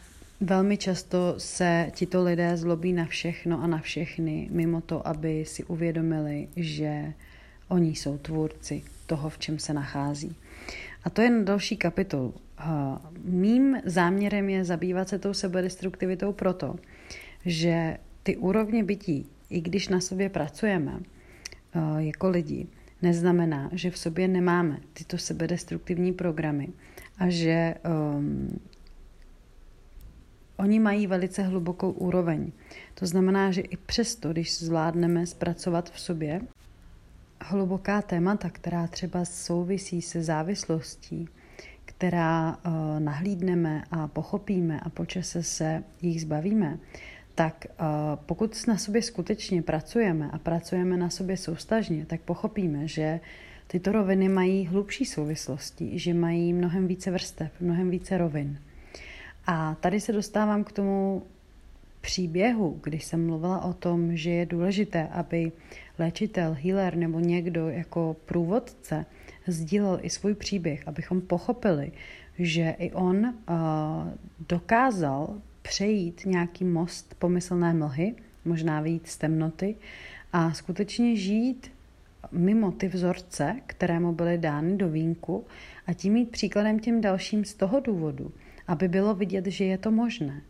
velmi 0.41 0.77
často 0.77 1.35
se 1.37 1.91
tito 1.95 2.23
lidé 2.23 2.57
zlobí 2.57 2.93
na 2.93 3.05
všechno 3.05 3.63
a 3.63 3.67
na 3.67 3.77
všechny, 3.77 4.49
mimo 4.51 4.81
to, 4.81 5.07
aby 5.07 5.45
si 5.45 5.63
uvědomili, 5.63 6.47
že 6.55 7.13
oni 7.67 7.89
jsou 7.89 8.17
tvůrci 8.17 8.83
toho, 9.05 9.29
v 9.29 9.37
čem 9.37 9.59
se 9.59 9.73
nachází. 9.73 10.35
A 11.03 11.09
to 11.09 11.21
je 11.21 11.29
na 11.29 11.43
další 11.43 11.77
kapitolu. 11.77 12.33
Mým 13.23 13.77
záměrem 13.85 14.49
je 14.49 14.65
zabývat 14.65 15.09
se 15.09 15.19
tou 15.19 15.33
sebedestruktivitou 15.33 16.33
proto, 16.33 16.75
že 17.45 17.97
ty 18.23 18.37
úrovně 18.37 18.83
bytí, 18.83 19.25
i 19.49 19.61
když 19.61 19.87
na 19.87 19.99
sobě 19.99 20.29
pracujeme 20.29 20.99
jako 21.97 22.29
lidi, 22.29 22.67
neznamená, 23.01 23.69
že 23.73 23.91
v 23.91 23.97
sobě 23.97 24.27
nemáme 24.27 24.79
tyto 24.93 25.17
sebedestruktivní 25.17 26.13
programy 26.13 26.69
a 27.17 27.29
že 27.29 27.75
um, 28.15 28.59
oni 30.57 30.79
mají 30.79 31.07
velice 31.07 31.43
hlubokou 31.43 31.91
úroveň. 31.91 32.51
To 32.93 33.05
znamená, 33.05 33.51
že 33.51 33.61
i 33.61 33.77
přesto, 33.77 34.31
když 34.31 34.59
zvládneme 34.59 35.25
zpracovat 35.25 35.91
v 35.91 35.99
sobě 35.99 36.41
hluboká 37.41 38.01
témata, 38.01 38.49
která 38.49 38.87
třeba 38.87 39.25
souvisí 39.25 40.01
se 40.01 40.23
závislostí, 40.23 41.29
která 41.85 42.57
uh, 42.57 42.73
nahlídneme 42.99 43.83
a 43.91 44.07
pochopíme 44.07 44.79
a 44.79 44.89
počase 44.89 45.43
se 45.43 45.83
jich 46.01 46.21
zbavíme, 46.21 46.79
tak 47.37 47.65
uh, 47.69 47.85
pokud 48.25 48.67
na 48.67 48.77
sobě 48.77 49.01
skutečně 49.01 49.61
pracujeme 49.61 50.29
a 50.33 50.37
pracujeme 50.37 50.97
na 50.97 51.09
sobě 51.09 51.37
soustažně, 51.37 52.05
tak 52.05 52.21
pochopíme, 52.21 52.87
že 52.87 53.19
tyto 53.67 53.91
roviny 53.91 54.29
mají 54.29 54.65
hlubší 54.65 55.05
souvislosti, 55.05 55.99
že 55.99 56.13
mají 56.13 56.53
mnohem 56.53 56.87
více 56.87 57.11
vrstev, 57.11 57.51
mnohem 57.61 57.89
více 57.89 58.17
rovin. 58.17 58.59
A 59.47 59.75
tady 59.75 59.99
se 59.99 60.13
dostávám 60.13 60.63
k 60.63 60.71
tomu 60.71 61.23
příběhu, 62.01 62.79
když 62.83 63.05
jsem 63.05 63.25
mluvila 63.25 63.63
o 63.63 63.73
tom, 63.73 64.17
že 64.17 64.29
je 64.29 64.45
důležité, 64.45 65.07
aby 65.07 65.51
léčitel, 65.99 66.57
healer 66.61 66.95
nebo 66.95 67.19
někdo 67.19 67.69
jako 67.69 68.15
průvodce 68.25 69.05
sdílel 69.47 69.99
i 70.01 70.09
svůj 70.09 70.33
příběh, 70.33 70.87
abychom 70.87 71.21
pochopili, 71.21 71.91
že 72.39 72.75
i 72.79 72.91
on 72.91 73.17
uh, 73.17 73.33
dokázal 74.49 75.41
přejít 75.67 76.21
nějaký 76.25 76.63
most 76.65 77.15
pomyslné 77.19 77.73
mlhy, 77.73 78.15
možná 78.45 78.81
vyjít 78.81 79.07
z 79.07 79.17
temnoty 79.17 79.75
a 80.33 80.53
skutečně 80.53 81.15
žít 81.15 81.71
mimo 82.31 82.71
ty 82.71 82.87
vzorce, 82.87 83.55
které 83.67 83.99
mu 83.99 84.13
byly 84.13 84.37
dány 84.37 84.77
do 84.77 84.89
vínku 84.89 85.45
a 85.87 85.93
tím 85.93 86.13
mít 86.13 86.31
příkladem 86.31 86.79
těm 86.79 87.01
dalším 87.01 87.45
z 87.45 87.53
toho 87.53 87.79
důvodu, 87.79 88.31
aby 88.67 88.87
bylo 88.87 89.15
vidět, 89.15 89.45
že 89.45 89.65
je 89.65 89.77
to 89.77 89.91
možné. 89.91 90.41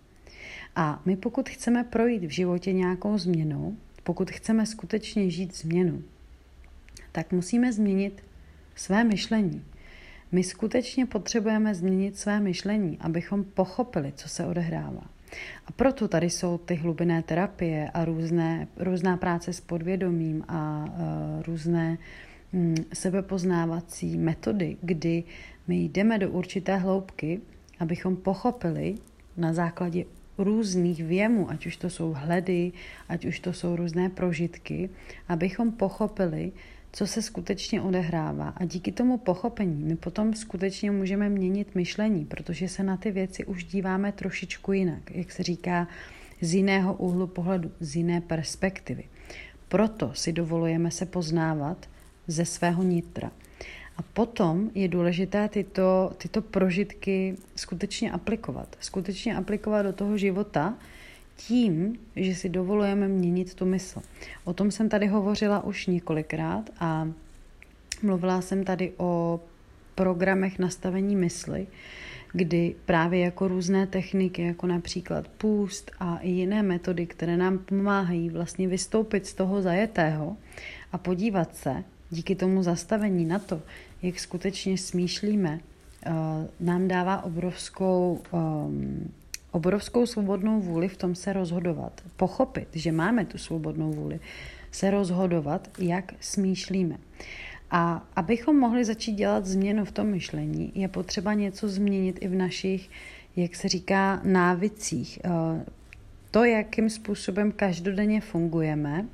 A 0.76 1.02
my 1.06 1.16
pokud 1.16 1.50
chceme 1.50 1.84
projít 1.84 2.24
v 2.24 2.30
životě 2.30 2.74
nějakou 2.74 3.18
změnou, 3.18 3.78
pokud 4.04 4.32
chceme 4.32 4.66
skutečně 4.66 5.30
žít 5.30 5.56
změnu, 5.56 6.04
tak 7.12 7.32
musíme 7.32 7.74
změnit 7.74 8.24
své 8.76 9.04
myšlení. 9.04 9.64
My 10.32 10.44
skutečně 10.44 11.06
potřebujeme 11.06 11.76
změnit 11.76 12.18
své 12.18 12.40
myšlení, 12.40 12.98
abychom 13.02 13.44
pochopili, 13.44 14.14
co 14.16 14.30
se 14.30 14.46
odehrává. 14.46 15.04
A 15.66 15.72
proto 15.72 16.08
tady 16.08 16.30
jsou 16.30 16.58
ty 16.58 16.76
hlubinné 16.76 17.24
terapie 17.24 17.90
a 17.94 18.06
různé, 18.06 18.68
různá 18.78 19.18
práce 19.18 19.54
s 19.54 19.62
podvědomím 19.62 20.44
a 20.48 20.86
uh, 20.86 21.44
různé 21.44 21.98
um, 22.54 22.76
sebepoznávací 22.94 24.18
metody, 24.18 24.78
kdy 24.82 25.24
my 25.68 25.76
jdeme 25.76 26.20
do 26.20 26.30
určité 26.30 26.76
hloubky, 26.76 27.42
abychom 27.80 28.16
pochopili 28.16 28.96
na 29.38 29.54
základě 29.54 30.06
různých 30.38 31.04
věmů, 31.04 31.50
ať 31.50 31.66
už 31.66 31.78
to 31.78 31.90
jsou 31.90 32.14
hledy, 32.18 32.72
ať 33.10 33.26
už 33.26 33.40
to 33.40 33.54
jsou 33.54 33.76
různé 33.76 34.10
prožitky, 34.10 34.90
abychom 35.28 35.72
pochopili, 35.72 36.52
co 36.98 37.08
se 37.08 37.22
skutečně 37.22 37.82
odehrává. 37.82 38.50
A 38.50 38.66
díky 38.66 38.92
tomu 38.92 39.18
pochopení 39.18 39.84
my 39.84 39.96
potom 39.96 40.34
skutečně 40.34 40.92
můžeme 40.92 41.30
měnit 41.30 41.76
myšlení, 41.76 42.26
protože 42.26 42.68
se 42.68 42.84
na 42.84 42.98
ty 42.98 43.12
věci 43.12 43.46
už 43.46 43.64
díváme 43.64 44.12
trošičku 44.12 44.74
jinak, 44.74 45.12
jak 45.12 45.32
se 45.32 45.44
říká, 45.44 45.88
z 46.42 46.54
jiného 46.54 46.94
úhlu 46.94 47.28
pohledu, 47.28 47.72
z 47.80 47.96
jiné 47.96 48.22
perspektivy. 48.22 49.04
Proto 49.68 50.14
si 50.14 50.34
dovolujeme 50.34 50.92
se 50.92 51.06
poznávat 51.06 51.90
ze 52.28 52.46
svého 52.46 52.84
nitra. 52.84 53.32
A 53.98 54.02
potom 54.02 54.70
je 54.76 54.88
důležité 54.88 55.50
tyto, 55.50 56.12
tyto 56.18 56.42
prožitky 56.42 57.36
skutečně 57.56 58.12
aplikovat. 58.12 58.76
Skutečně 58.80 59.36
aplikovat 59.36 59.82
do 59.82 59.94
toho 59.94 60.18
života, 60.18 60.78
tím, 61.38 62.00
že 62.16 62.36
si 62.36 62.50
dovolujeme 62.50 63.08
měnit 63.08 63.54
tu 63.54 63.66
mysl. 63.66 64.02
O 64.44 64.54
tom 64.54 64.72
jsem 64.72 64.90
tady 64.90 65.08
hovořila 65.08 65.64
už 65.64 65.88
několikrát 65.88 66.70
a 66.80 67.08
mluvila 68.04 68.42
jsem 68.42 68.64
tady 68.64 68.94
o 68.98 69.40
programech 69.96 70.60
nastavení 70.60 71.16
mysli, 71.16 71.68
kdy 72.34 72.76
právě 72.86 73.20
jako 73.20 73.48
různé 73.48 73.88
techniky, 73.88 74.42
jako 74.42 74.68
například 74.68 75.28
půst 75.28 75.92
a 76.00 76.18
i 76.18 76.30
jiné 76.30 76.64
metody, 76.64 77.06
které 77.06 77.38
nám 77.38 77.58
pomáhají 77.58 78.30
vlastně 78.30 78.68
vystoupit 78.68 79.26
z 79.26 79.34
toho 79.34 79.62
zajetého 79.62 80.38
a 80.92 80.98
podívat 80.98 81.56
se 81.56 81.84
díky 82.10 82.36
tomu 82.36 82.64
zastavení 82.64 83.26
na 83.26 83.40
to, 83.40 83.62
jak 84.02 84.20
skutečně 84.20 84.78
smýšlíme, 84.78 85.60
eh, 86.06 86.12
nám 86.60 86.88
dává 86.88 87.24
obrovskou 87.24 88.22
um, 88.32 89.12
obrovskou 89.58 90.06
svobodnou 90.06 90.62
vůli 90.62 90.88
v 90.88 90.98
tom 90.98 91.16
se 91.16 91.34
rozhodovat. 91.34 92.02
Pochopit, 92.16 92.68
že 92.74 92.92
máme 92.92 93.26
tu 93.26 93.38
svobodnou 93.38 93.92
vůli, 93.92 94.20
se 94.72 94.92
rozhodovat, 94.92 95.68
jak 95.80 96.14
smýšlíme. 96.20 96.98
A 97.72 98.08
abychom 98.16 98.60
mohli 98.60 98.86
začít 98.86 99.12
dělat 99.12 99.46
změnu 99.46 99.86
v 99.86 99.92
tom 99.92 100.08
myšlení, 100.08 100.72
je 100.76 100.88
potřeba 100.88 101.34
něco 101.34 101.70
změnit 101.70 102.18
i 102.22 102.28
v 102.28 102.36
našich, 102.36 102.90
jak 103.36 103.56
se 103.56 103.68
říká, 103.68 104.22
návicích. 104.24 105.20
Eh, 105.26 105.66
to, 106.32 106.44
jakým 106.44 106.90
způsobem 106.90 107.52
každodenně 107.52 108.22
fungujeme, 108.22 109.06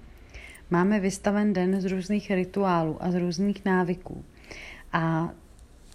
Máme 0.73 0.99
vystaven 0.99 1.53
den 1.53 1.81
z 1.81 1.85
různých 1.85 2.31
rituálů 2.31 2.97
a 3.03 3.11
z 3.11 3.15
různých 3.15 3.65
návyků. 3.65 4.25
A 4.93 5.31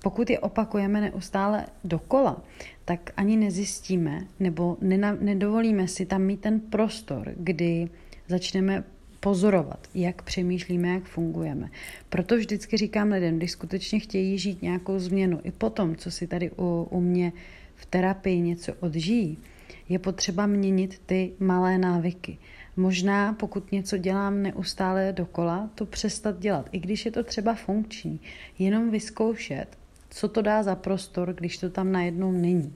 pokud 0.03 0.31
je 0.31 0.39
opakujeme 0.39 1.01
neustále 1.01 1.67
dokola, 1.85 2.43
tak 2.85 3.11
ani 3.17 3.37
nezjistíme 3.37 4.27
nebo 4.41 4.77
nedovolíme 5.21 5.89
si 5.89 6.07
tam 6.07 6.23
mít 6.23 6.41
ten 6.41 6.61
prostor, 6.61 7.33
kdy 7.37 7.89
začneme 8.29 8.85
pozorovat, 9.21 9.89
jak 9.95 10.23
přemýšlíme, 10.23 10.89
jak 10.89 11.05
fungujeme. 11.05 11.71
Proto 12.09 12.37
vždycky 12.37 12.77
říkám 12.77 13.13
lidem, 13.13 13.37
když 13.37 13.51
skutečně 13.51 14.01
chtějí 14.01 14.39
žít 14.39 14.63
nějakou 14.63 14.99
změnu, 14.99 15.41
i 15.45 15.51
potom, 15.51 15.97
co 15.97 16.11
si 16.11 16.27
tady 16.27 16.51
u, 16.51 16.89
u 16.91 17.01
mě 17.01 17.33
v 17.75 17.87
terapii 17.87 18.41
něco 18.41 18.73
odžijí, 18.81 19.39
je 19.89 19.99
potřeba 19.99 20.47
měnit 20.47 21.01
ty 21.07 21.33
malé 21.39 21.79
návyky. 21.79 22.39
Možná, 22.77 23.33
pokud 23.33 23.73
něco 23.73 23.97
dělám 23.97 24.43
neustále 24.43 25.13
dokola, 25.13 25.71
to 25.75 25.87
přestat 25.87 26.39
dělat, 26.39 26.69
i 26.73 26.79
když 26.79 27.05
je 27.05 27.11
to 27.11 27.25
třeba 27.25 27.55
funkční. 27.55 28.21
Jenom 28.59 28.91
vyzkoušet, 28.91 29.78
co 30.11 30.29
to 30.29 30.43
dá 30.43 30.63
za 30.63 30.75
prostor, 30.75 31.35
když 31.35 31.59
to 31.59 31.71
tam 31.71 31.93
najednou 31.93 32.33
není. 32.33 32.75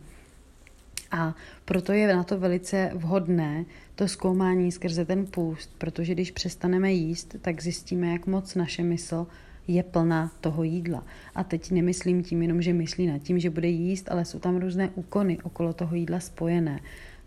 A 1.11 1.35
proto 1.65 1.93
je 1.93 2.17
na 2.17 2.25
to 2.25 2.39
velice 2.39 2.91
vhodné 2.95 3.65
to 3.95 4.09
zkoumání 4.09 4.73
skrze 4.73 5.05
ten 5.05 5.27
půst, 5.27 5.71
protože 5.79 6.15
když 6.15 6.31
přestaneme 6.31 6.93
jíst, 6.93 7.37
tak 7.41 7.62
zjistíme, 7.62 8.12
jak 8.12 8.27
moc 8.27 8.55
naše 8.55 8.83
mysl 8.83 9.27
je 9.69 9.83
plná 9.83 10.33
toho 10.41 10.62
jídla. 10.62 11.05
A 11.35 11.45
teď 11.45 11.71
nemyslím 11.71 12.23
tím 12.23 12.43
jenom, 12.43 12.62
že 12.62 12.73
myslí 12.73 13.07
nad 13.07 13.19
tím, 13.19 13.39
že 13.39 13.51
bude 13.51 13.69
jíst, 13.69 14.11
ale 14.11 14.25
jsou 14.25 14.39
tam 14.39 14.57
různé 14.57 14.91
úkony 14.95 15.39
okolo 15.43 15.73
toho 15.73 15.97
jídla 15.97 16.21
spojené. 16.21 16.81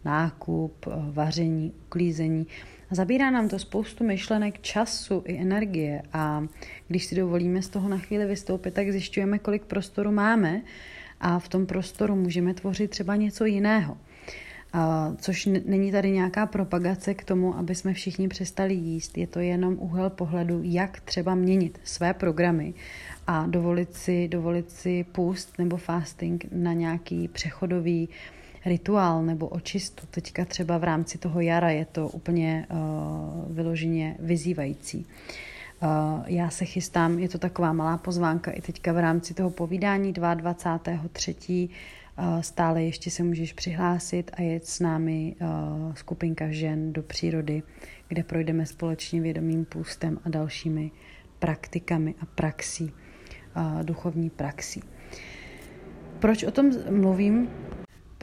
Nákup, 0.06 0.86
vaření, 1.12 1.74
uklízení. 1.86 2.48
Zabírá 2.96 3.32
nám 3.32 3.50
to 3.50 3.60
spoustu 3.60 4.04
myšlenek, 4.04 4.62
času 4.62 5.24
i 5.26 5.42
energie 5.42 6.02
a 6.14 6.44
když 6.88 7.06
si 7.06 7.16
dovolíme 7.16 7.62
z 7.62 7.70
toho 7.70 7.90
na 7.90 7.98
chvíli 7.98 8.26
vystoupit, 8.26 8.74
tak 8.74 8.92
zjišťujeme, 8.92 9.40
kolik 9.40 9.64
prostoru 9.64 10.12
máme 10.12 10.62
a 11.20 11.40
v 11.40 11.50
tom 11.50 11.66
prostoru 11.66 12.16
můžeme 12.16 12.54
tvořit 12.54 12.92
třeba 12.92 13.16
něco 13.16 13.46
jiného. 13.46 13.98
A, 14.74 15.14
což 15.18 15.46
není 15.46 15.92
tady 15.92 16.12
nějaká 16.12 16.46
propagace 16.46 17.14
k 17.14 17.24
tomu, 17.24 17.58
aby 17.58 17.76
jsme 17.76 17.94
všichni 17.94 18.28
přestali 18.28 18.74
jíst. 18.74 19.18
Je 19.18 19.28
to 19.28 19.40
jenom 19.40 19.76
úhel 19.80 20.10
pohledu, 20.10 20.60
jak 20.64 21.00
třeba 21.00 21.36
měnit 21.36 21.80
své 21.84 22.14
programy 22.14 22.74
a 23.28 23.48
dovolit 23.48 23.94
si, 23.94 24.28
dovolit 24.28 24.72
si 24.72 25.04
půst 25.04 25.60
nebo 25.60 25.78
fasting 25.78 26.46
na 26.52 26.74
nějaký 26.74 27.28
přechodový 27.28 28.10
rituál 28.66 29.24
nebo 29.24 29.48
očistu. 29.48 30.08
Teďka 30.12 30.46
třeba 30.46 30.78
v 30.78 30.84
rámci 30.84 31.18
toho 31.18 31.42
jara 31.42 31.70
je 31.70 31.86
to 31.86 32.08
úplně 32.08 32.68
uh, 32.70 33.56
vyloženě 33.56 34.16
vyzývající. 34.20 35.06
Uh, 35.84 35.90
já 36.26 36.50
se 36.50 36.66
chystám, 36.66 37.20
je 37.20 37.30
to 37.30 37.38
taková 37.38 37.74
malá 37.74 37.98
pozvánka 37.98 38.52
i 38.52 38.62
teďka 38.62 38.94
v 38.94 38.98
rámci 38.98 39.34
toho 39.34 39.50
povídání 39.50 40.14
22.3. 40.14 41.70
Uh, 42.20 42.42
stále 42.42 42.84
ještě 42.84 43.12
se 43.12 43.24
můžeš 43.24 43.54
přihlásit 43.54 44.32
a 44.34 44.42
jet 44.42 44.66
s 44.66 44.80
námi 44.80 45.36
skupinka 45.94 46.52
žen 46.52 46.94
do 46.94 47.04
přírody, 47.04 47.64
kde 48.08 48.24
projdeme 48.24 48.66
společně 48.66 49.22
vědomým 49.22 49.66
půstem 49.66 50.20
a 50.26 50.30
dalšími 50.30 50.92
praktikami 51.40 52.16
a 52.22 52.26
praxí, 52.26 52.92
duchovní 53.84 54.30
praxí. 54.30 54.84
Proč 56.20 56.44
o 56.44 56.52
tom 56.52 56.72
mluvím? 56.90 57.50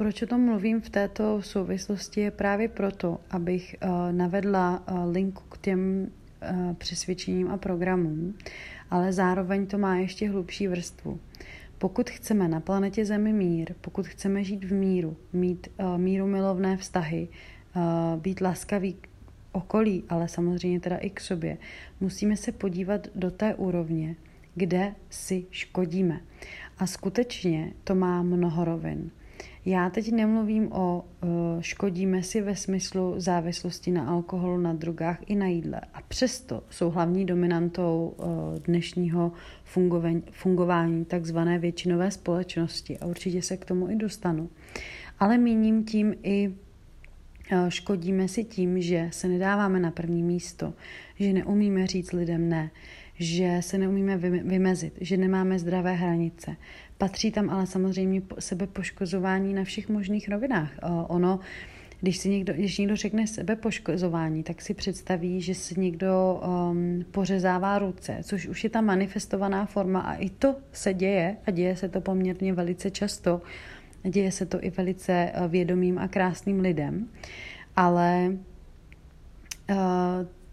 Proč 0.02 0.22
o 0.22 0.26
tom 0.26 0.40
mluvím 0.40 0.80
v 0.80 0.90
této 0.90 1.42
souvislosti 1.42 2.20
je 2.20 2.30
právě 2.30 2.68
proto, 2.68 3.20
abych 3.30 3.76
uh, 3.82 4.12
navedla 4.12 4.82
uh, 4.90 5.12
link 5.12 5.40
k 5.48 5.58
těm 5.58 6.10
uh, 6.50 6.74
přesvědčením 6.74 7.50
a 7.50 7.56
programům, 7.56 8.34
ale 8.90 9.12
zároveň 9.12 9.66
to 9.66 9.78
má 9.78 9.96
ještě 9.96 10.30
hlubší 10.30 10.68
vrstvu. 10.68 11.20
Pokud 11.78 12.10
chceme 12.10 12.48
na 12.48 12.60
planetě 12.60 13.04
Zemi 13.04 13.32
mír, 13.32 13.74
pokud 13.80 14.06
chceme 14.06 14.44
žít 14.44 14.64
v 14.64 14.72
míru, 14.72 15.16
mít 15.32 15.68
míru 15.96 16.26
milovné 16.26 16.76
vztahy, 16.76 17.28
být 18.16 18.40
laskaví 18.40 18.92
k 18.92 19.08
okolí, 19.52 20.04
ale 20.08 20.28
samozřejmě 20.28 20.80
teda 20.80 20.96
i 20.96 21.10
k 21.10 21.20
sobě, 21.20 21.58
musíme 22.00 22.36
se 22.36 22.52
podívat 22.52 23.06
do 23.14 23.30
té 23.30 23.54
úrovně, 23.54 24.16
kde 24.54 24.94
si 25.10 25.46
škodíme. 25.50 26.20
A 26.78 26.86
skutečně 26.86 27.72
to 27.84 27.94
má 27.94 28.22
mnoho 28.22 28.64
rovin. 28.64 29.10
Já 29.64 29.90
teď 29.90 30.12
nemluvím 30.12 30.72
o 30.72 31.04
uh, 31.04 31.30
škodíme 31.60 32.22
si 32.22 32.40
ve 32.40 32.56
smyslu 32.56 33.14
závislosti 33.16 33.90
na 33.90 34.08
alkoholu, 34.08 34.58
na 34.58 34.72
drogách 34.72 35.18
i 35.26 35.34
na 35.34 35.46
jídle. 35.46 35.80
A 35.94 36.02
přesto 36.08 36.62
jsou 36.70 36.90
hlavní 36.90 37.26
dominantou 37.26 38.14
uh, 38.16 38.26
dnešního 38.58 39.32
fungování, 40.32 41.04
takzvané 41.04 41.58
většinové 41.58 42.10
společnosti. 42.10 42.98
A 42.98 43.06
určitě 43.06 43.42
se 43.42 43.56
k 43.56 43.64
tomu 43.64 43.90
i 43.90 43.96
dostanu. 43.96 44.50
Ale 45.18 45.38
míním 45.38 45.84
tím 45.84 46.14
i 46.22 46.48
uh, 46.48 46.54
škodíme 47.68 48.28
si 48.28 48.44
tím, 48.44 48.82
že 48.82 49.08
se 49.12 49.28
nedáváme 49.28 49.80
na 49.80 49.90
první 49.90 50.22
místo, 50.22 50.72
že 51.18 51.32
neumíme 51.32 51.86
říct 51.86 52.12
lidem 52.12 52.48
ne, 52.48 52.70
že 53.14 53.56
se 53.60 53.78
neumíme 53.78 54.16
vymezit, 54.16 54.94
že 55.00 55.16
nemáme 55.16 55.58
zdravé 55.58 55.94
hranice. 55.94 56.56
Patří 57.02 57.30
tam 57.30 57.50
ale 57.50 57.66
samozřejmě 57.66 58.22
sebepoškozování 58.38 59.54
na 59.54 59.64
všech 59.64 59.88
možných 59.88 60.28
rovinách. 60.28 60.70
Ono, 61.08 61.40
když 62.00 62.18
si 62.18 62.28
někdo, 62.28 62.52
když 62.52 62.78
někdo 62.78 62.96
řekne 62.96 63.26
sebepoškozování, 63.26 64.42
tak 64.42 64.62
si 64.62 64.74
představí, 64.74 65.40
že 65.40 65.54
si 65.54 65.80
někdo 65.80 66.42
um, 66.70 67.04
pořezává 67.10 67.78
ruce, 67.78 68.18
což 68.22 68.46
už 68.46 68.64
je 68.64 68.70
ta 68.70 68.80
manifestovaná 68.80 69.66
forma 69.66 70.00
a 70.00 70.14
i 70.14 70.30
to 70.30 70.56
se 70.72 70.94
děje 70.94 71.36
a 71.46 71.50
děje 71.50 71.76
se 71.76 71.88
to 71.88 72.00
poměrně 72.00 72.52
velice 72.52 72.90
často. 72.90 73.42
Děje 74.02 74.32
se 74.32 74.46
to 74.46 74.64
i 74.64 74.70
velice 74.70 75.32
uh, 75.40 75.46
vědomým 75.50 75.98
a 75.98 76.08
krásným 76.08 76.60
lidem. 76.60 77.08
Ale 77.76 78.36
uh, 79.70 79.76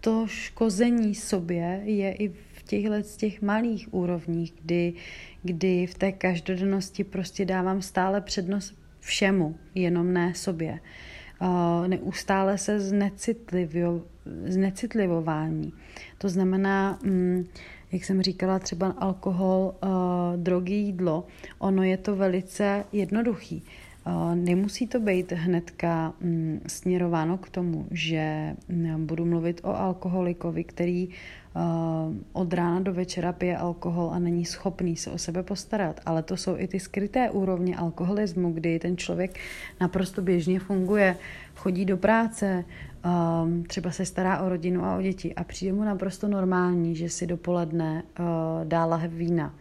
to 0.02 0.28
škození 0.28 1.16
sobě 1.16 1.82
je 1.84 2.14
i 2.14 2.30
v 2.30 2.64
těchto 2.64 2.96
těch 3.18 3.42
malých 3.42 3.94
úrovních, 3.94 4.54
kdy, 4.64 4.94
kdy 5.44 5.88
v 5.88 5.96
té 5.96 6.12
každodennosti 6.12 7.04
prostě 7.04 7.46
dávám 7.46 7.82
stále 7.82 8.22
přednost 8.22 8.74
všemu, 9.00 9.56
jenom 9.76 10.14
ne 10.14 10.34
sobě. 10.36 10.80
Uh, 11.42 11.88
neustále 11.88 12.58
se 12.58 12.80
znecitlivo, 12.80 14.02
znecitlivování. 14.46 15.74
To 16.18 16.30
znamená, 16.30 17.00
um, 17.04 17.46
jak 17.92 18.04
jsem 18.04 18.22
říkala, 18.22 18.60
třeba 18.60 18.88
alkohol, 18.98 19.76
uh, 19.84 19.90
drogy, 20.36 20.74
jídlo, 20.74 21.28
ono 21.60 21.84
je 21.84 21.98
to 21.98 22.16
velice 22.16 22.84
jednoduchý. 22.92 23.64
Nemusí 24.34 24.88
to 24.88 25.00
být 25.00 25.32
hnedka 25.32 26.14
mm, 26.22 26.62
směrováno 26.68 27.38
k 27.38 27.50
tomu, 27.50 27.88
že 27.92 28.56
mm, 28.70 29.06
budu 29.06 29.26
mluvit 29.26 29.62
o 29.64 29.76
alkoholikovi, 29.76 30.64
který 30.64 31.10
od 32.34 32.54
rána 32.54 32.80
do 32.80 32.94
večera 32.94 33.34
pije 33.34 33.58
alkohol 33.58 34.12
a 34.14 34.20
není 34.20 34.46
schopný 34.46 34.96
se 34.96 35.12
o 35.12 35.18
sebe 35.18 35.44
postarat. 35.44 36.00
Ale 36.06 36.24
to 36.24 36.38
jsou 36.38 36.58
i 36.58 36.68
ty 36.68 36.80
skryté 36.80 37.30
úrovně 37.30 37.78
alkoholismu, 37.78 38.52
kdy 38.52 38.80
ten 38.80 38.98
člověk 38.98 39.40
naprosto 39.82 40.22
běžně 40.22 40.60
funguje, 40.60 41.18
chodí 41.56 41.86
do 41.86 41.98
práce, 41.98 42.66
třeba 43.68 43.92
se 43.92 44.06
stará 44.06 44.42
o 44.42 44.50
rodinu 44.50 44.84
a 44.86 44.98
o 44.98 45.02
děti 45.02 45.36
a 45.36 45.44
přijde 45.44 45.74
mu 45.74 45.84
naprosto 45.84 46.28
normální, 46.28 46.96
že 46.96 47.10
si 47.10 47.28
dopoledne 47.28 48.04
dá 48.64 48.86
lahev 48.86 49.12
vína 49.12 49.56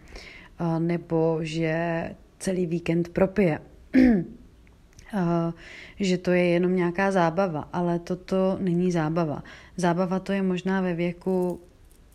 nebo 0.78 1.38
že 1.40 2.10
celý 2.38 2.66
víkend 2.66 3.08
propije. 3.08 3.58
že 6.00 6.18
to 6.18 6.30
je 6.30 6.44
jenom 6.44 6.76
nějaká 6.76 7.10
zábava, 7.10 7.68
ale 7.72 7.98
toto 7.98 8.56
není 8.60 8.92
zábava. 8.92 9.42
Zábava 9.76 10.18
to 10.18 10.32
je 10.32 10.42
možná 10.42 10.80
ve 10.80 10.94
věku 10.94 11.60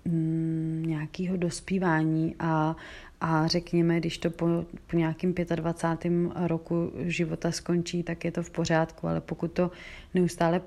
mm, 0.05 0.83
nějakého 0.87 1.37
dospívání 1.37 2.35
a, 2.39 2.75
a 3.21 3.47
řekněme, 3.47 3.99
když 3.99 4.17
to 4.17 4.29
po, 4.29 4.65
po 4.87 4.97
nějakým 4.97 5.33
25. 5.55 6.13
roku 6.47 6.91
života 6.97 7.51
skončí, 7.51 8.03
tak 8.03 8.25
je 8.25 8.31
to 8.31 8.43
v 8.43 8.49
pořádku, 8.49 9.07
ale 9.07 9.21
pokud 9.21 9.51
to 9.51 9.71
neustále 10.13 10.61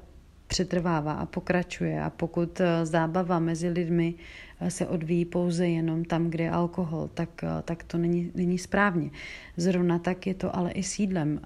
přetrvává 0.46 1.12
a 1.12 1.26
pokračuje 1.26 2.02
a 2.02 2.10
pokud 2.10 2.60
eh, 2.60 2.86
zábava 2.86 3.38
mezi 3.38 3.68
lidmi 3.68 4.14
eh, 4.14 4.45
se 4.68 4.86
odvíjí 4.86 5.24
pouze 5.24 5.68
jenom 5.68 6.04
tam, 6.04 6.30
kde 6.30 6.44
je 6.44 6.50
alkohol, 6.50 7.10
tak, 7.14 7.44
eh, 7.44 7.62
tak 7.62 7.84
to 7.84 7.98
není, 7.98 8.30
není 8.34 8.58
správně. 8.58 9.10
Zrovna 9.56 9.98
tak 9.98 10.26
je 10.26 10.34
to 10.34 10.56
ale 10.56 10.70
i 10.70 10.82
s 10.82 10.98
jídlem. 10.98 11.40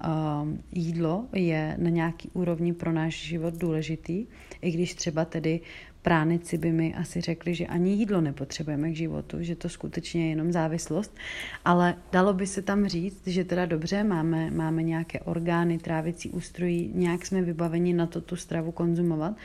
Jídlo 0.73 1.25
je 1.33 1.77
na 1.79 1.91
nějaký 1.91 2.31
úrovni 2.33 2.73
pro 2.73 2.93
náš 2.93 3.15
život 3.15 3.55
důležitý, 3.55 4.27
i 4.63 4.71
když 4.71 4.95
třeba 4.95 5.25
tedy 5.25 5.61
pránici 6.03 6.59
by 6.59 6.73
mi 6.73 6.95
asi 6.95 7.21
řekli, 7.21 7.55
že 7.55 7.67
ani 7.67 7.93
jídlo 7.93 8.21
nepotřebujeme 8.21 8.91
k 8.91 8.97
životu, 8.97 9.37
že 9.41 9.57
to 9.57 9.69
skutečně 9.69 10.25
je 10.25 10.31
jenom 10.31 10.53
závislost, 10.53 11.17
ale 11.65 11.95
dalo 12.13 12.33
by 12.35 12.47
se 12.47 12.63
tam 12.63 12.87
říct, 12.87 13.27
že 13.27 13.45
teda 13.45 13.67
dobře, 13.67 14.05
máme, 14.05 14.51
máme 14.51 14.83
nějaké 14.83 15.21
orgány, 15.21 15.79
trávicí 15.79 16.31
ústrojí, 16.31 16.91
nějak 16.95 17.27
jsme 17.27 17.43
vybaveni 17.43 17.93
na 17.93 18.07
to 18.07 18.21
tu 18.21 18.37
stravu 18.37 18.73
konzumovat, 18.73 19.37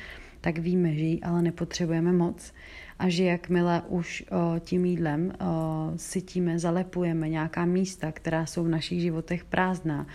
tak 0.42 0.58
víme, 0.58 0.94
že 0.94 1.04
ji 1.04 1.22
ale 1.22 1.42
nepotřebujeme 1.42 2.14
moc 2.14 2.54
a 3.00 3.10
že 3.10 3.24
jakmile 3.24 3.82
už 3.88 4.24
o, 4.32 4.60
tím 4.60 4.86
jídlem 4.86 5.32
o, 5.32 5.92
sytíme, 5.96 6.60
zalepujeme 6.60 7.30
nějaká 7.30 7.66
místa, 7.66 8.12
která 8.12 8.46
jsou 8.46 8.64
v 8.64 8.70
našich 8.70 9.02
životech 9.02 9.46
prázdná, 9.46 10.08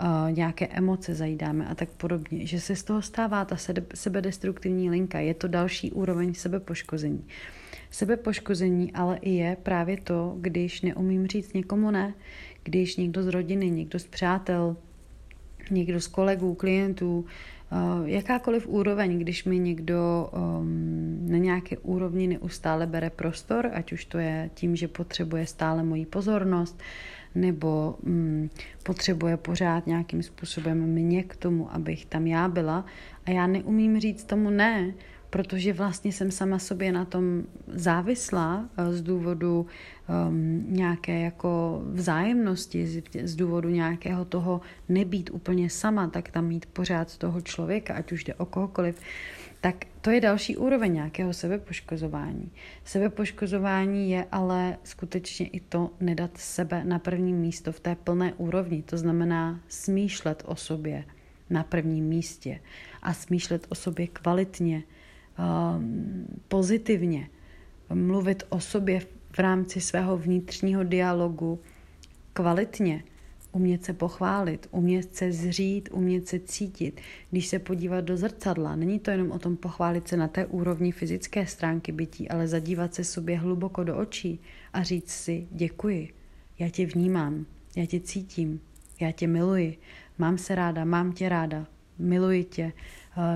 o, 0.00 0.28
nějaké 0.28 0.66
emoce 0.66 1.14
zajídáme 1.14 1.66
a 1.66 1.74
tak 1.74 1.88
podobně, 1.88 2.46
že 2.46 2.60
se 2.60 2.76
z 2.76 2.82
toho 2.82 3.02
stává 3.02 3.44
ta 3.44 3.56
sebedestruktivní 3.94 4.90
linka. 4.90 5.18
Je 5.18 5.34
to 5.34 5.48
další 5.48 5.92
úroveň 5.92 6.34
sebepoškození. 6.34 7.26
Sebepoškození 7.90 8.92
ale 8.92 9.16
i 9.16 9.30
je 9.30 9.56
právě 9.62 9.96
to, 9.96 10.36
když 10.40 10.82
neumím 10.82 11.26
říct 11.26 11.54
někomu 11.54 11.90
ne, 11.90 12.14
když 12.62 12.96
někdo 12.96 13.22
z 13.22 13.26
rodiny, 13.26 13.70
někdo 13.70 13.98
z 13.98 14.06
přátel, 14.06 14.76
někdo 15.70 16.00
z 16.00 16.06
kolegů, 16.06 16.54
klientů, 16.54 17.24
jakákoliv 18.04 18.66
úroveň, 18.66 19.18
když 19.18 19.44
mi 19.44 19.58
někdo 19.58 20.30
um, 20.32 21.18
na 21.30 21.38
nějaké 21.38 21.78
úrovni 21.78 22.26
neustále 22.26 22.86
bere 22.86 23.10
prostor, 23.10 23.70
ať 23.72 23.92
už 23.92 24.04
to 24.04 24.18
je 24.18 24.50
tím, 24.54 24.76
že 24.76 24.88
potřebuje 24.88 25.46
stále 25.46 25.82
moji 25.82 26.06
pozornost, 26.06 26.80
nebo 27.34 27.96
um, 28.02 28.50
potřebuje 28.82 29.36
pořád 29.36 29.86
nějakým 29.86 30.22
způsobem 30.22 30.78
mě 30.78 31.22
k 31.22 31.36
tomu, 31.36 31.74
abych 31.74 32.06
tam 32.06 32.26
já 32.26 32.48
byla 32.48 32.84
a 33.26 33.30
já 33.30 33.46
neumím 33.46 34.00
říct 34.00 34.24
tomu 34.24 34.50
ne, 34.50 34.94
protože 35.30 35.72
vlastně 35.72 36.12
jsem 36.12 36.30
sama 36.30 36.58
sobě 36.58 36.92
na 36.92 37.04
tom 37.04 37.42
závislá 37.66 38.68
eh, 38.76 38.92
z 38.92 39.02
důvodu 39.02 39.66
um, 40.28 40.64
nějaké 40.68 41.20
jako 41.20 41.82
vzájemnosti, 41.92 42.86
z, 42.86 43.02
z 43.22 43.36
důvodu 43.36 43.68
nějakého 43.68 44.24
toho 44.24 44.60
nebýt 44.88 45.30
úplně 45.30 45.70
sama, 45.70 46.08
tak 46.08 46.30
tam 46.30 46.46
mít 46.46 46.66
pořád 46.66 47.16
toho 47.16 47.40
člověka, 47.40 47.94
ať 47.94 48.12
už 48.12 48.24
jde 48.24 48.34
o 48.34 48.46
kohokoliv, 48.46 49.00
tak 49.60 49.84
to 50.00 50.10
je 50.10 50.20
další 50.20 50.56
úroveň 50.56 50.94
nějakého 50.94 51.32
sebepoškozování. 51.32 52.50
Sebepoškozování 52.84 54.10
je 54.10 54.26
ale 54.32 54.76
skutečně 54.84 55.46
i 55.46 55.60
to 55.60 55.90
nedat 56.00 56.30
sebe 56.38 56.84
na 56.84 56.98
první 56.98 57.32
místo 57.32 57.72
v 57.72 57.80
té 57.80 57.94
plné 57.94 58.32
úrovni. 58.34 58.82
To 58.82 58.96
znamená 58.96 59.60
smýšlet 59.68 60.42
o 60.46 60.56
sobě 60.56 61.04
na 61.50 61.62
prvním 61.62 62.04
místě 62.04 62.60
a 63.02 63.14
smýšlet 63.14 63.66
o 63.68 63.74
sobě 63.74 64.06
kvalitně, 64.06 64.82
pozitivně, 66.48 67.30
mluvit 67.94 68.42
o 68.48 68.60
sobě 68.60 69.00
v 69.30 69.38
rámci 69.38 69.80
svého 69.80 70.16
vnitřního 70.16 70.84
dialogu 70.84 71.60
kvalitně, 72.32 73.04
umět 73.52 73.84
se 73.84 73.92
pochválit, 73.92 74.68
umět 74.70 75.16
se 75.16 75.32
zřít, 75.32 75.88
umět 75.92 76.28
se 76.28 76.38
cítit. 76.38 77.00
Když 77.30 77.46
se 77.46 77.58
podívat 77.58 78.00
do 78.00 78.16
zrcadla, 78.16 78.76
není 78.76 78.98
to 78.98 79.10
jenom 79.10 79.30
o 79.30 79.38
tom 79.38 79.56
pochválit 79.56 80.08
se 80.08 80.16
na 80.16 80.28
té 80.28 80.46
úrovni 80.46 80.92
fyzické 80.92 81.46
stránky 81.46 81.92
bytí, 81.92 82.28
ale 82.28 82.48
zadívat 82.48 82.94
se 82.94 83.04
sobě 83.04 83.38
hluboko 83.38 83.84
do 83.84 83.96
očí 83.96 84.40
a 84.72 84.82
říct 84.82 85.10
si 85.10 85.46
děkuji, 85.50 86.08
já 86.58 86.68
tě 86.68 86.86
vnímám, 86.86 87.46
já 87.76 87.86
tě 87.86 88.00
cítím, 88.00 88.60
já 89.00 89.12
tě 89.12 89.26
miluji, 89.26 89.78
mám 90.18 90.38
se 90.38 90.54
ráda, 90.54 90.84
mám 90.84 91.12
tě 91.12 91.28
ráda, 91.28 91.66
miluji 91.98 92.44
tě, 92.44 92.72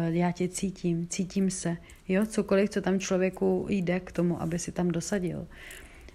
já 0.09 0.33
tě 0.33 0.49
cítím, 0.49 1.07
cítím 1.09 1.51
se. 1.51 1.77
Jo, 2.09 2.27
cokoliv, 2.27 2.71
co 2.71 2.81
tam 2.81 3.01
člověku 3.01 3.67
jde 3.69 4.01
k 4.01 4.13
tomu, 4.13 4.43
aby 4.43 4.59
si 4.59 4.73
tam 4.73 4.89
dosadil. 4.89 5.47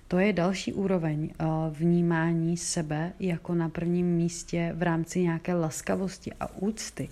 To 0.08 0.19
je 0.19 0.34
další 0.34 0.73
úroveň 0.73 1.30
eh, 1.30 1.45
vnímání 1.69 2.58
sebe 2.58 3.13
jako 3.19 3.56
na 3.56 3.69
prvním 3.69 4.06
místě 4.06 4.73
v 4.75 4.82
rámci 4.82 5.21
nějaké 5.21 5.53
laskavosti 5.53 6.32
a 6.39 6.56
úcty. 6.56 7.10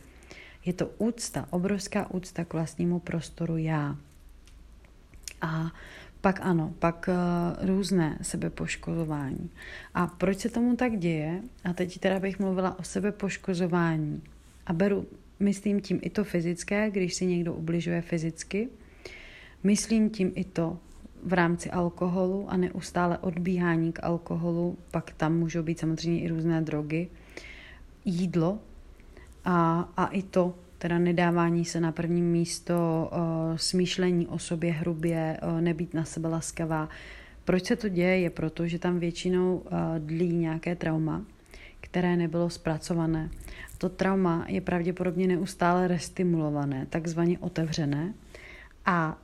Je 0.66 0.74
to 0.74 0.88
úcta, 0.98 1.48
obrovská 1.50 2.12
úcta 2.12 2.46
k 2.46 2.54
vlastnímu 2.54 3.00
prostoru 3.00 3.58
já. 3.58 3.96
A 5.42 5.72
pak 6.22 6.40
ano, 6.42 6.74
pak 6.80 7.10
uh, 7.10 7.68
různé 7.68 8.18
sebepoškozování. 8.22 9.50
A 9.94 10.08
proč 10.08 10.40
se 10.40 10.50
tomu 10.50 10.76
tak 10.76 10.98
děje? 10.98 11.42
A 11.64 11.74
teď 11.74 12.00
teda 12.00 12.20
bych 12.20 12.40
mluvila 12.40 12.80
o 12.80 12.84
sebepoškozování. 12.84 14.22
A 14.66 14.74
beru, 14.74 15.06
myslím 15.40 15.82
tím 15.82 16.00
i 16.02 16.10
to 16.10 16.24
fyzické, 16.24 16.92
když 16.92 17.14
si 17.14 17.26
někdo 17.26 17.54
ubližuje 17.54 18.02
fyzicky. 18.02 18.70
Myslím 19.64 20.10
tím 20.10 20.32
i 20.36 20.44
to 20.44 20.78
v 21.24 21.34
rámci 21.34 21.72
alkoholu 21.72 22.46
a 22.50 22.58
neustále 22.58 23.18
odbíhání 23.18 23.92
k 23.92 24.04
alkoholu, 24.04 24.78
pak 24.92 25.12
tam 25.14 25.38
můžou 25.38 25.64
být 25.64 25.80
samozřejmě 25.80 26.22
i 26.22 26.28
různé 26.28 26.62
drogy, 26.62 27.10
jídlo 28.06 28.60
a, 29.46 29.90
a 29.98 30.06
i 30.06 30.24
to, 30.24 30.54
teda 30.78 30.98
nedávání 30.98 31.66
se 31.66 31.80
na 31.80 31.92
první 31.92 32.22
místo, 32.22 33.10
uh, 33.12 33.58
smýšlení 33.58 34.28
o 34.28 34.40
sobě 34.40 34.72
hrubě, 34.72 35.38
uh, 35.44 35.62
nebýt 35.62 35.94
na 35.94 36.06
sebe 36.06 36.30
laskavá. 36.30 36.90
Proč 37.46 37.66
se 37.66 37.76
to 37.76 37.90
děje? 37.90 38.20
Je 38.20 38.30
proto, 38.30 38.68
že 38.68 38.80
tam 38.80 39.00
většinou 39.00 39.58
uh, 39.58 39.72
dlí 39.98 40.36
nějaké 40.36 40.76
trauma, 40.76 41.26
které 41.82 42.18
nebylo 42.18 42.50
zpracované. 42.50 43.30
To 43.78 43.90
trauma 43.90 44.46
je 44.48 44.62
pravděpodobně 44.62 45.28
neustále 45.28 45.88
restimulované, 45.88 46.86
takzvaně 46.90 47.40
otevřené 47.40 48.14
a 48.86 49.18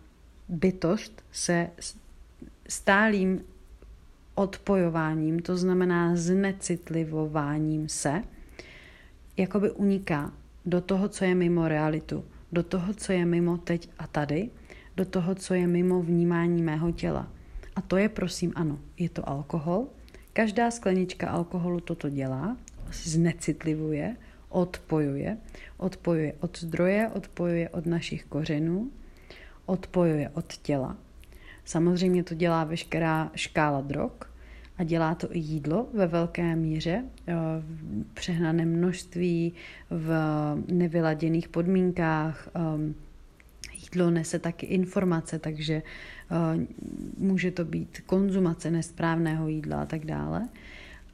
bytost 0.50 1.24
se 1.32 1.70
stálým 2.70 3.42
odpojováním, 4.36 5.40
to 5.40 5.58
znamená 5.58 6.16
znecitlivováním 6.16 7.90
se, 7.90 8.24
jakoby 9.38 9.72
uniká 9.72 10.34
do 10.66 10.82
toho, 10.82 11.10
co 11.10 11.26
je 11.26 11.36
mimo 11.36 11.68
realitu, 11.68 12.26
do 12.52 12.64
toho, 12.64 12.94
co 12.94 13.12
je 13.12 13.26
mimo 13.26 13.58
teď 13.58 13.90
a 14.00 14.08
tady, 14.08 14.50
do 14.98 15.06
toho, 15.06 15.36
co 15.36 15.54
je 15.54 15.68
mimo 15.68 16.02
vnímání 16.02 16.62
mého 16.62 16.92
těla. 16.92 17.28
A 17.76 17.82
to 17.82 17.98
je, 17.98 18.10
prosím, 18.10 18.54
ano, 18.56 18.80
je 18.98 19.10
to 19.10 19.30
alkohol. 19.30 19.88
Každá 20.34 20.72
sklenička 20.72 21.30
alkoholu 21.30 21.80
toto 21.80 22.10
dělá, 22.10 22.58
znecitlivuje, 22.92 24.16
odpojuje. 24.52 25.38
Odpojuje 25.78 26.34
od 26.40 26.60
zdroje, 26.60 27.10
odpojuje 27.14 27.70
od 27.70 27.86
našich 27.86 28.26
kořenů, 28.26 28.92
odpojuje 29.66 30.30
od 30.34 30.58
těla. 30.58 30.98
Samozřejmě 31.66 32.24
to 32.24 32.36
dělá 32.36 32.64
veškerá 32.64 33.32
škála 33.36 33.82
drog 33.82 34.12
a 34.78 34.84
dělá 34.84 35.16
to 35.16 35.36
i 35.36 35.40
jídlo 35.40 35.88
ve 35.94 36.08
velké 36.08 36.56
míře, 36.56 37.04
eh, 37.28 37.34
v 37.60 38.04
přehnaném 38.14 38.70
množství, 38.78 39.54
v 39.90 40.12
nevyladěných 40.68 41.50
podmínkách. 41.50 42.50
Ehm, 42.54 42.96
jídlo 43.74 44.12
nese 44.12 44.40
taky 44.40 44.66
informace, 44.66 45.40
takže 45.40 45.74
eh, 46.32 46.66
může 47.18 47.52
to 47.52 47.66
být 47.66 48.02
konzumace 48.06 48.72
nesprávného 48.72 49.48
jídla 49.48 49.82
a 49.82 49.86
tak 49.86 50.06
dále. 50.06 50.50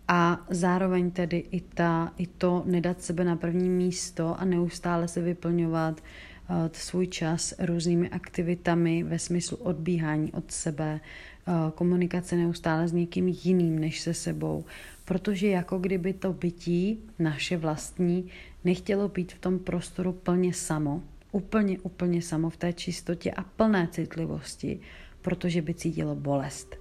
A 0.07 0.45
zároveň 0.49 1.11
tedy 1.11 1.37
i, 1.37 1.61
ta, 1.61 2.13
i 2.17 2.27
to 2.27 2.63
nedat 2.65 3.01
sebe 3.01 3.23
na 3.23 3.35
první 3.35 3.69
místo 3.69 4.39
a 4.39 4.45
neustále 4.45 5.07
se 5.07 5.21
vyplňovat 5.21 6.01
Eh, 6.49 6.69
svůj 6.73 7.07
čas 7.07 7.53
různými 7.59 8.09
aktivitami 8.09 9.03
ve 9.03 9.19
smyslu 9.19 9.57
odbíhání 9.57 10.31
od 10.31 10.51
sebe, 10.51 10.99
eh, 10.99 11.51
komunikace 11.75 12.35
neustále 12.35 12.87
s 12.87 12.91
někým 12.91 13.27
jiným 13.27 13.79
než 13.79 13.99
se 13.99 14.13
sebou, 14.13 14.65
protože 15.05 15.47
jako 15.47 15.79
kdyby 15.79 16.13
to 16.13 16.33
bytí, 16.33 16.99
naše 17.19 17.57
vlastní, 17.57 18.29
nechtělo 18.63 19.07
být 19.07 19.33
v 19.33 19.39
tom 19.39 19.59
prostoru 19.59 20.13
plně 20.13 20.53
samo, 20.53 21.03
úplně, 21.31 21.79
úplně 21.79 22.21
samo 22.21 22.49
v 22.49 22.57
té 22.57 22.73
čistotě 22.73 23.31
a 23.31 23.43
plné 23.43 23.87
citlivosti, 23.91 24.79
protože 25.21 25.61
by 25.61 25.73
cítilo 25.73 26.15
bolest. 26.15 26.75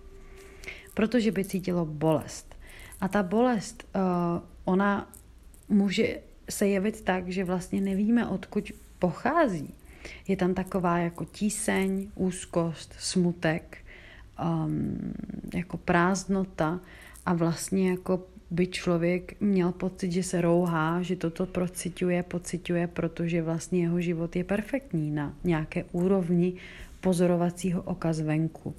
Protože 0.95 1.33
by 1.33 1.45
cítilo 1.45 1.87
bolest. 1.87 2.56
A 3.00 3.09
ta 3.09 3.22
bolest, 3.22 3.85
uh, 3.94 4.00
ona 4.64 5.11
může 5.68 6.18
se 6.50 6.66
jevit 6.68 7.00
tak, 7.00 7.28
že 7.28 7.44
vlastně 7.44 7.80
nevíme, 7.80 8.26
odkud 8.26 8.72
pochází. 8.98 9.74
Je 10.28 10.37
tam 10.37 10.54
taková 10.54 10.98
jako 10.98 11.24
tíseň, 11.24 12.09
úzkost, 12.14 12.94
smutek, 12.98 13.78
um, 14.44 15.14
jako 15.54 15.76
prázdnota 15.76 16.80
a 17.26 17.35
vlastně 17.35 17.90
jako 17.90 18.26
by 18.50 18.66
člověk 18.66 19.40
měl 19.40 19.72
pocit, 19.72 20.12
že 20.12 20.22
se 20.22 20.40
rouhá, 20.40 21.02
že 21.02 21.16
toto 21.16 21.46
procituje, 21.46 22.22
pocituje, 22.22 22.87
protože 22.87 23.42
vlastně 23.42 23.80
jeho 23.80 24.00
život 24.00 24.37
je 24.37 24.44
perfektní 24.44 25.11
na 25.11 25.35
nějaké 25.44 25.85
úrovni 25.92 26.52
pozorovacího 27.00 27.82
oka 27.82 28.12
zvenku 28.12 28.74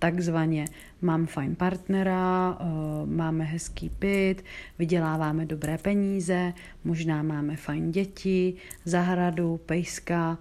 takzvaně 0.00 0.64
mám 1.02 1.26
fajn 1.26 1.56
partnera, 1.56 2.58
eh, 2.60 2.64
máme 3.06 3.44
hezký 3.44 3.90
byt, 4.00 4.44
vyděláváme 4.78 5.46
dobré 5.46 5.78
peníze, 5.78 6.52
možná 6.84 7.22
máme 7.22 7.56
fajn 7.56 7.92
děti, 7.92 8.54
zahradu, 8.84 9.60
pejska, 9.66 10.38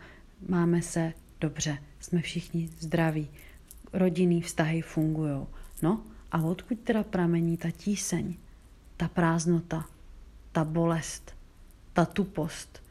máme 0.50 0.82
se 0.82 1.14
dobře, 1.42 1.78
jsme 2.00 2.22
všichni 2.22 2.70
zdraví, 2.80 3.28
rodinný 3.94 4.42
vztahy 4.42 4.82
fungují. 4.82 5.46
No 5.82 6.04
a 6.32 6.42
odkud 6.44 6.80
teda 6.80 7.04
pramení 7.04 7.58
ta 7.58 7.72
tíseň, 7.72 8.34
ta 8.98 9.08
prázdnota, 9.08 9.86
ta 10.52 10.64
bolest, 10.64 11.36
ta 11.94 12.06
tupost, 12.06 12.84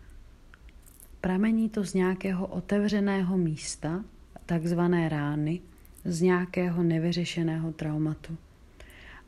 pramení 1.21 1.69
to 1.69 1.85
z 1.85 1.95
nějakého 1.95 2.47
otevřeného 2.47 3.39
místa, 3.39 4.05
takzvané 4.47 5.09
rány, 5.09 5.61
z 6.09 6.21
nějakého 6.21 6.83
nevyřešeného 6.83 7.73
traumatu. 7.73 8.37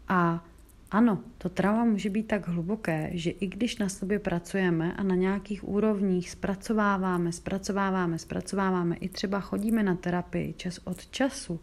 A 0.09 0.45
ano, 0.91 1.19
to 1.39 1.49
trauma 1.49 1.85
může 1.85 2.11
být 2.11 2.27
tak 2.27 2.49
hluboké, 2.49 3.11
že 3.13 3.31
i 3.31 3.47
když 3.47 3.79
na 3.79 3.89
sobě 3.89 4.19
pracujeme 4.19 4.93
a 4.93 5.03
na 5.03 5.15
nějakých 5.15 5.69
úrovních 5.69 6.31
zpracováváme, 6.31 7.33
zpracováváme, 7.33 8.19
zpracováváme, 8.19 8.97
i 8.97 9.09
třeba 9.09 9.41
chodíme 9.41 9.83
na 9.83 9.95
terapii 9.95 10.53
čas 10.53 10.81
od 10.85 11.07
času, 11.07 11.61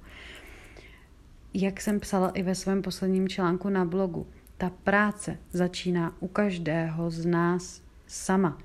jak 1.53 1.81
jsem 1.81 1.99
psala 1.99 2.29
i 2.29 2.43
ve 2.43 2.55
svém 2.55 2.81
posledním 2.81 3.29
článku 3.29 3.69
na 3.69 3.85
blogu, 3.85 4.27
ta 4.57 4.69
práce 4.69 5.37
začíná 5.51 6.15
u 6.19 6.27
každého 6.27 7.11
z 7.11 7.25
nás 7.25 7.81
sama, 8.07 8.57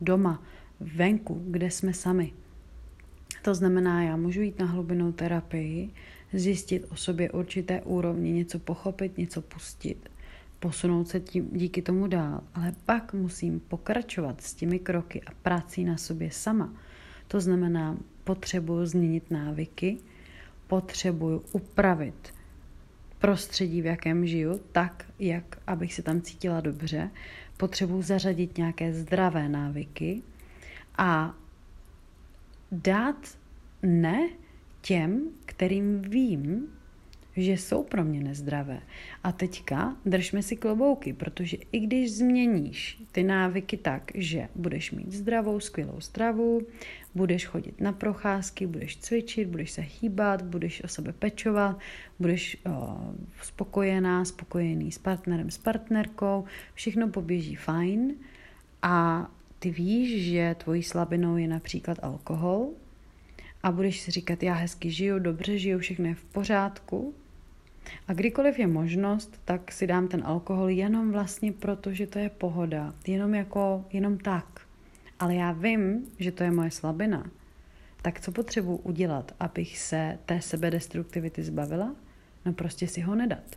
doma, 0.00 0.42
venku, 0.80 1.42
kde 1.46 1.70
jsme 1.70 1.94
sami. 1.94 2.32
To 3.42 3.54
znamená, 3.54 4.02
já 4.02 4.16
můžu 4.16 4.40
jít 4.40 4.58
na 4.58 4.66
hlubinou 4.66 5.12
terapii, 5.12 5.90
zjistit 6.32 6.86
o 6.90 6.96
sobě 6.96 7.30
určité 7.30 7.82
úrovni, 7.82 8.32
něco 8.32 8.58
pochopit, 8.58 9.18
něco 9.18 9.42
pustit, 9.42 10.10
posunout 10.60 11.08
se 11.08 11.20
tím, 11.20 11.48
díky 11.52 11.82
tomu 11.82 12.06
dál, 12.06 12.40
ale 12.54 12.72
pak 12.86 13.14
musím 13.14 13.60
pokračovat 13.60 14.40
s 14.40 14.54
těmi 14.54 14.78
kroky 14.78 15.22
a 15.26 15.30
prací 15.42 15.84
na 15.84 15.96
sobě 15.96 16.30
sama. 16.30 16.72
To 17.28 17.40
znamená, 17.40 17.96
potřebuji 18.24 18.86
změnit 18.86 19.30
návyky, 19.30 19.98
potřebuji 20.66 21.44
upravit 21.52 22.34
prostředí, 23.18 23.82
v 23.82 23.86
jakém 23.86 24.26
žiju, 24.26 24.60
tak, 24.72 25.06
jak 25.18 25.58
abych 25.66 25.94
se 25.94 26.02
tam 26.02 26.20
cítila 26.20 26.60
dobře, 26.60 27.10
potřebuji 27.56 28.02
zařadit 28.02 28.58
nějaké 28.58 28.94
zdravé 28.94 29.48
návyky 29.48 30.22
a 30.98 31.34
dát 32.72 33.38
ne 33.82 34.28
těm, 34.80 35.22
kterým 35.44 36.02
vím, 36.02 36.68
že 37.36 37.52
jsou 37.52 37.82
pro 37.82 38.04
mě 38.04 38.20
nezdravé. 38.20 38.80
A 39.24 39.32
teďka 39.32 39.96
držme 40.06 40.42
si 40.42 40.56
klobouky, 40.56 41.12
protože 41.12 41.56
i 41.72 41.80
když 41.80 42.12
změníš 42.12 43.02
ty 43.12 43.22
návyky 43.22 43.76
tak, 43.76 44.10
že 44.14 44.48
budeš 44.54 44.90
mít 44.90 45.12
zdravou, 45.12 45.60
skvělou 45.60 46.00
stravu, 46.00 46.66
budeš 47.14 47.46
chodit 47.46 47.80
na 47.80 47.92
procházky, 47.92 48.66
budeš 48.66 48.96
cvičit, 48.96 49.48
budeš 49.48 49.70
se 49.70 49.86
hýbat, 50.00 50.42
budeš 50.42 50.84
o 50.84 50.88
sebe 50.88 51.12
pečovat, 51.12 51.78
budeš 52.18 52.56
o, 52.66 52.98
spokojená, 53.42 54.24
spokojený 54.24 54.92
s 54.92 54.98
partnerem, 54.98 55.50
s 55.50 55.58
partnerkou, 55.58 56.44
všechno 56.74 57.08
poběží 57.08 57.56
fajn 57.56 58.14
a 58.82 59.28
ty 59.60 59.70
víš, 59.70 60.32
že 60.32 60.56
tvojí 60.58 60.82
slabinou 60.82 61.36
je 61.36 61.48
například 61.48 61.98
alkohol, 62.02 62.68
a 63.62 63.72
budeš 63.72 64.00
si 64.00 64.10
říkat, 64.10 64.42
já 64.42 64.54
hezky 64.54 64.90
žiju, 64.90 65.18
dobře 65.18 65.58
žiju, 65.58 65.78
všechno 65.78 66.06
je 66.06 66.14
v 66.14 66.24
pořádku. 66.24 67.14
A 68.08 68.12
kdykoliv 68.12 68.58
je 68.58 68.66
možnost, 68.66 69.40
tak 69.44 69.72
si 69.72 69.86
dám 69.86 70.08
ten 70.08 70.22
alkohol 70.26 70.68
jenom 70.68 71.12
vlastně 71.12 71.52
proto, 71.52 71.92
že 71.92 72.06
to 72.06 72.18
je 72.18 72.28
pohoda. 72.28 72.94
Jenom 73.06 73.34
jako, 73.34 73.84
jenom 73.92 74.18
tak. 74.18 74.60
Ale 75.18 75.34
já 75.34 75.52
vím, 75.52 76.06
že 76.18 76.32
to 76.32 76.42
je 76.42 76.50
moje 76.50 76.70
slabina. 76.70 77.30
Tak 78.02 78.20
co 78.20 78.32
potřebuji 78.32 78.76
udělat, 78.76 79.34
abych 79.40 79.78
se 79.78 80.18
té 80.26 80.40
sebedestruktivity 80.40 81.42
zbavila? 81.42 81.96
No 82.44 82.52
prostě 82.52 82.88
si 82.88 83.00
ho 83.00 83.14
nedat. 83.14 83.56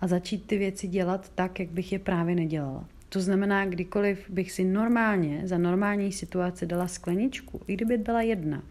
A 0.00 0.06
začít 0.06 0.46
ty 0.46 0.58
věci 0.58 0.88
dělat 0.88 1.32
tak, 1.34 1.60
jak 1.60 1.68
bych 1.68 1.92
je 1.92 1.98
právě 1.98 2.34
nedělala. 2.34 2.84
To 3.10 3.20
znamená, 3.20 3.66
kdykoliv 3.66 4.30
bych 4.30 4.52
si 4.52 4.64
normálně, 4.64 5.42
za 5.44 5.58
normální 5.58 6.12
situace 6.12 6.66
dala 6.66 6.88
skleničku, 6.88 7.60
i 7.66 7.72
kdyby 7.74 7.98
byla 7.98 8.22
jedna, 8.22 8.62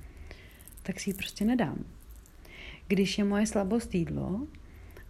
tak 0.84 1.00
si 1.00 1.10
ji 1.10 1.14
prostě 1.14 1.46
nedám. 1.46 1.86
Když 2.88 3.18
je 3.18 3.24
moje 3.24 3.48
slabost 3.48 3.96
jídlo 3.96 4.48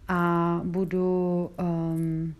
a 0.07 0.61
budu 0.63 1.51
um, 1.59 2.35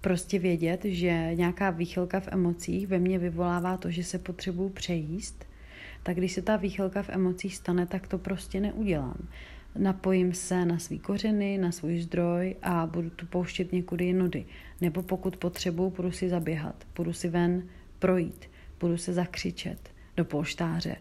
prostě 0.00 0.38
vědět, 0.38 0.80
že 0.84 1.30
nějaká 1.34 1.70
výchylka 1.70 2.20
v 2.20 2.28
emocích 2.30 2.86
ve 2.86 2.98
mně 2.98 3.18
vyvolává 3.18 3.76
to, 3.76 3.90
že 3.90 4.04
se 4.04 4.18
potřebuju 4.18 4.68
přejíst, 4.68 5.44
tak 6.02 6.16
když 6.16 6.32
se 6.32 6.42
ta 6.42 6.56
výchylka 6.56 7.02
v 7.02 7.08
emocích 7.08 7.56
stane, 7.56 7.86
tak 7.86 8.06
to 8.06 8.18
prostě 8.18 8.60
neudělám. 8.60 9.28
Napojím 9.78 10.34
se 10.34 10.64
na 10.64 10.78
svý 10.78 10.98
kořeny, 10.98 11.58
na 11.58 11.72
svůj 11.72 12.00
zdroj 12.00 12.56
a 12.62 12.86
budu 12.86 13.10
tu 13.10 13.26
pouštět 13.26 13.72
někudy 13.72 14.04
jinudy. 14.04 14.44
Nebo 14.80 15.02
pokud 15.02 15.36
potřebuju, 15.36 15.90
budu 15.90 16.12
si 16.12 16.28
zaběhat, 16.28 16.86
budu 16.96 17.12
si 17.12 17.28
ven 17.28 17.62
projít, 17.98 18.50
budu 18.80 18.96
se 18.96 19.12
zakřičet 19.12 19.90
do 20.16 20.24
polštáře, 20.24 20.96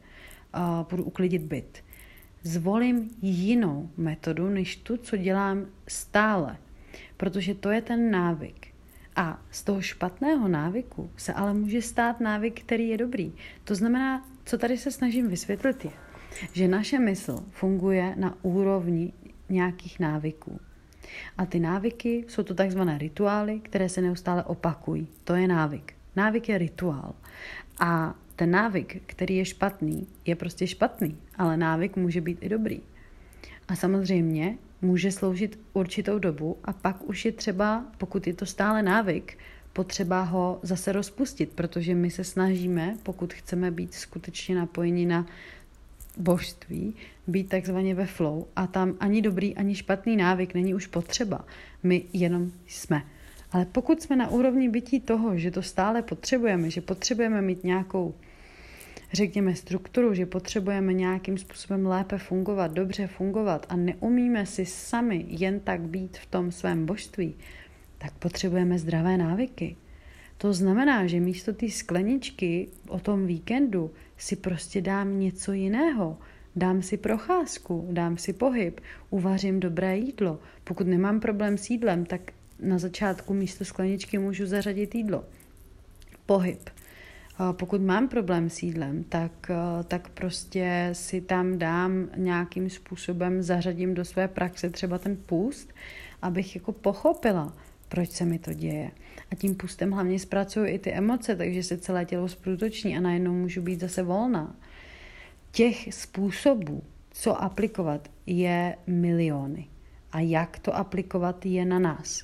budu 0.89 1.03
uklidit 1.03 1.41
byt. 1.41 1.83
Zvolím 2.43 3.09
jinou 3.21 3.89
metodu, 3.97 4.49
než 4.49 4.75
tu, 4.75 4.97
co 4.97 5.17
dělám 5.17 5.65
stále, 5.87 6.57
protože 7.17 7.55
to 7.55 7.69
je 7.69 7.81
ten 7.81 8.11
návyk. 8.11 8.67
A 9.15 9.41
z 9.51 9.63
toho 9.63 9.81
špatného 9.81 10.47
návyku 10.47 11.11
se 11.17 11.33
ale 11.33 11.53
může 11.53 11.81
stát 11.81 12.19
návyk, 12.19 12.61
který 12.61 12.89
je 12.89 12.97
dobrý. 12.97 13.33
To 13.63 13.75
znamená, 13.75 14.25
co 14.45 14.57
tady 14.57 14.77
se 14.77 14.91
snažím 14.91 15.27
vysvětlit 15.27 15.85
je, 15.85 15.91
že 16.53 16.67
naše 16.67 16.99
mysl 16.99 17.45
funguje 17.51 18.13
na 18.17 18.37
úrovni 18.41 19.13
nějakých 19.49 19.99
návyků. 19.99 20.59
A 21.37 21.45
ty 21.45 21.59
návyky 21.59 22.25
jsou 22.27 22.43
to 22.43 22.53
takzvané 22.53 22.97
rituály, 22.97 23.59
které 23.59 23.89
se 23.89 24.01
neustále 24.01 24.43
opakují. 24.43 25.07
To 25.23 25.35
je 25.35 25.47
návyk. 25.47 25.93
Návyk 26.15 26.49
je 26.49 26.57
rituál. 26.57 27.13
A 27.79 28.15
ten 28.35 28.51
návyk, 28.51 29.01
který 29.05 29.35
je 29.35 29.45
špatný, 29.45 30.07
je 30.25 30.35
prostě 30.35 30.67
špatný, 30.67 31.17
ale 31.37 31.57
návyk 31.57 31.95
může 31.95 32.21
být 32.21 32.37
i 32.41 32.49
dobrý. 32.49 32.81
A 33.67 33.75
samozřejmě 33.75 34.57
může 34.81 35.11
sloužit 35.11 35.59
určitou 35.73 36.19
dobu 36.19 36.57
a 36.63 36.73
pak 36.73 37.03
už 37.03 37.25
je 37.25 37.31
třeba, 37.31 37.85
pokud 37.97 38.27
je 38.27 38.33
to 38.33 38.45
stále 38.45 38.83
návyk, 38.83 39.37
potřeba 39.73 40.21
ho 40.21 40.59
zase 40.61 40.91
rozpustit, 40.91 41.49
protože 41.53 41.95
my 41.95 42.11
se 42.11 42.23
snažíme, 42.23 42.97
pokud 43.03 43.33
chceme 43.33 43.71
být 43.71 43.93
skutečně 43.93 44.55
napojeni 44.55 45.05
na 45.05 45.25
božství, 46.17 46.95
být 47.27 47.49
takzvaně 47.49 47.95
ve 47.95 48.05
flow 48.05 48.45
a 48.55 48.67
tam 48.67 48.93
ani 48.99 49.21
dobrý, 49.21 49.55
ani 49.55 49.75
špatný 49.75 50.15
návyk 50.17 50.53
není 50.53 50.73
už 50.73 50.87
potřeba. 50.87 51.45
My 51.83 52.03
jenom 52.13 52.51
jsme. 52.67 53.03
Ale 53.51 53.65
pokud 53.65 54.01
jsme 54.01 54.15
na 54.15 54.29
úrovni 54.29 54.69
bytí 54.69 54.99
toho, 54.99 55.37
že 55.37 55.51
to 55.51 55.61
stále 55.61 56.01
potřebujeme, 56.01 56.69
že 56.69 56.81
potřebujeme 56.81 57.41
mít 57.41 57.63
nějakou, 57.63 58.15
řekněme, 59.13 59.55
strukturu, 59.55 60.13
že 60.13 60.25
potřebujeme 60.25 60.93
nějakým 60.93 61.37
způsobem 61.37 61.85
lépe 61.85 62.17
fungovat, 62.17 62.71
dobře 62.71 63.07
fungovat 63.07 63.65
a 63.69 63.75
neumíme 63.75 64.45
si 64.45 64.65
sami 64.65 65.25
jen 65.27 65.59
tak 65.59 65.81
být 65.81 66.17
v 66.17 66.25
tom 66.25 66.51
svém 66.51 66.85
božství, 66.85 67.35
tak 67.97 68.13
potřebujeme 68.13 68.79
zdravé 68.79 69.17
návyky. 69.17 69.75
To 70.43 70.53
znamená, 70.53 71.07
že 71.07 71.19
místo 71.19 71.53
té 71.53 71.69
skleničky 71.69 72.67
o 72.87 72.99
tom 72.99 73.27
víkendu 73.27 73.91
si 74.17 74.35
prostě 74.35 74.81
dám 74.81 75.19
něco 75.19 75.51
jiného. 75.51 76.17
Dám 76.55 76.81
si 76.81 76.97
procházku, 76.97 77.87
dám 77.91 78.17
si 78.17 78.33
pohyb, 78.33 78.81
uvařím 79.09 79.59
dobré 79.59 79.97
jídlo. 79.97 80.39
Pokud 80.63 80.87
nemám 80.87 81.19
problém 81.19 81.57
s 81.57 81.69
jídlem, 81.69 82.05
tak 82.05 82.21
na 82.59 82.77
začátku 82.77 83.33
místo 83.33 83.65
skleničky 83.65 84.17
můžu 84.17 84.45
zařadit 84.45 84.95
jídlo. 84.95 85.25
Pohyb. 86.25 86.69
Pokud 87.51 87.81
mám 87.81 88.07
problém 88.07 88.49
s 88.49 88.63
jídlem, 88.63 89.03
tak, 89.03 89.51
tak 89.87 90.09
prostě 90.09 90.89
si 90.93 91.21
tam 91.21 91.57
dám 91.57 92.09
nějakým 92.15 92.69
způsobem, 92.69 93.41
zařadím 93.41 93.93
do 93.93 94.05
své 94.05 94.27
praxe 94.27 94.69
třeba 94.69 94.97
ten 94.97 95.17
půst, 95.25 95.73
abych 96.21 96.55
jako 96.55 96.71
pochopila, 96.71 97.53
proč 97.93 98.11
se 98.11 98.25
mi 98.25 98.39
to 98.39 98.53
děje. 98.53 98.91
A 99.31 99.35
tím 99.35 99.55
pustem 99.55 99.91
hlavně 99.91 100.19
zpracuju 100.19 100.65
i 100.65 100.79
ty 100.79 100.91
emoce, 100.91 101.35
takže 101.35 101.63
se 101.63 101.77
celé 101.77 102.05
tělo 102.05 102.27
sprutoční 102.27 102.97
a 102.97 103.01
najednou 103.01 103.33
můžu 103.33 103.61
být 103.61 103.79
zase 103.79 104.03
volná. 104.03 104.55
Těch 105.51 105.93
způsobů, 105.93 106.83
co 107.11 107.41
aplikovat, 107.41 108.11
je 108.25 108.75
miliony. 108.87 109.67
A 110.11 110.19
jak 110.19 110.59
to 110.59 110.75
aplikovat 110.75 111.45
je 111.45 111.65
na 111.65 111.79
nás. 111.79 112.23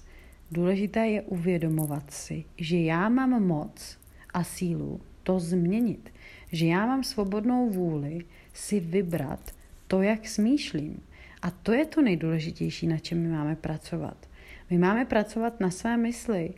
Důležité 0.51 1.07
je 1.07 1.21
uvědomovat 1.21 2.11
si, 2.11 2.43
že 2.57 2.77
já 2.77 3.09
mám 3.09 3.43
moc 3.43 3.97
a 4.33 4.43
sílu 4.43 5.01
to 5.23 5.39
změnit. 5.39 6.09
Že 6.51 6.65
já 6.65 6.85
mám 6.85 7.03
svobodnou 7.03 7.69
vůli 7.69 8.25
si 8.53 8.79
vybrat 8.79 9.51
to, 9.87 10.01
jak 10.01 10.27
smýšlím. 10.27 11.01
A 11.41 11.51
to 11.51 11.71
je 11.73 11.85
to 11.85 12.01
nejdůležitější, 12.01 12.87
na 12.87 12.97
čem 12.97 13.21
my 13.21 13.27
máme 13.27 13.55
pracovat. 13.55 14.28
My 14.69 14.77
máme 14.77 15.05
pracovat 15.05 15.59
na 15.59 15.71
své 15.71 15.97
mysli 15.97 16.53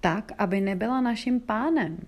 tak, 0.00 0.32
aby 0.38 0.60
nebyla 0.60 1.00
naším 1.00 1.40
pánem, 1.40 1.98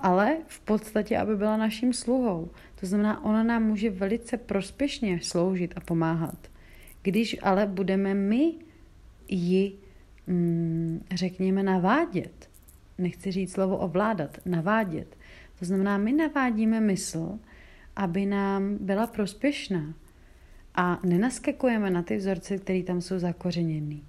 ale 0.00 0.36
v 0.46 0.60
podstatě, 0.60 1.18
aby 1.18 1.36
byla 1.36 1.56
naším 1.56 1.92
sluhou. 1.92 2.50
To 2.80 2.86
znamená, 2.86 3.24
ona 3.24 3.42
nám 3.42 3.62
může 3.62 3.90
velice 3.90 4.36
prospěšně 4.36 5.20
sloužit 5.22 5.74
a 5.76 5.80
pomáhat. 5.80 6.50
Když 7.02 7.36
ale 7.42 7.66
budeme 7.66 8.14
my 8.14 8.54
ji 9.28 9.78
mm, 10.26 11.04
řekněme, 11.14 11.62
navádět. 11.62 12.50
Nechci 12.98 13.30
říct 13.30 13.52
slovo 13.52 13.76
ovládat, 13.76 14.38
navádět. 14.46 15.16
To 15.58 15.64
znamená, 15.64 15.98
my 15.98 16.12
navádíme 16.12 16.80
mysl, 16.80 17.38
aby 17.96 18.26
nám 18.26 18.78
byla 18.80 19.06
prospěšná. 19.06 19.94
A 20.74 21.00
nenaskakujeme 21.04 21.90
na 21.90 22.02
ty 22.02 22.16
vzorce, 22.16 22.58
které 22.58 22.82
tam 22.82 23.00
jsou 23.00 23.18
zakořeněný. 23.18 24.04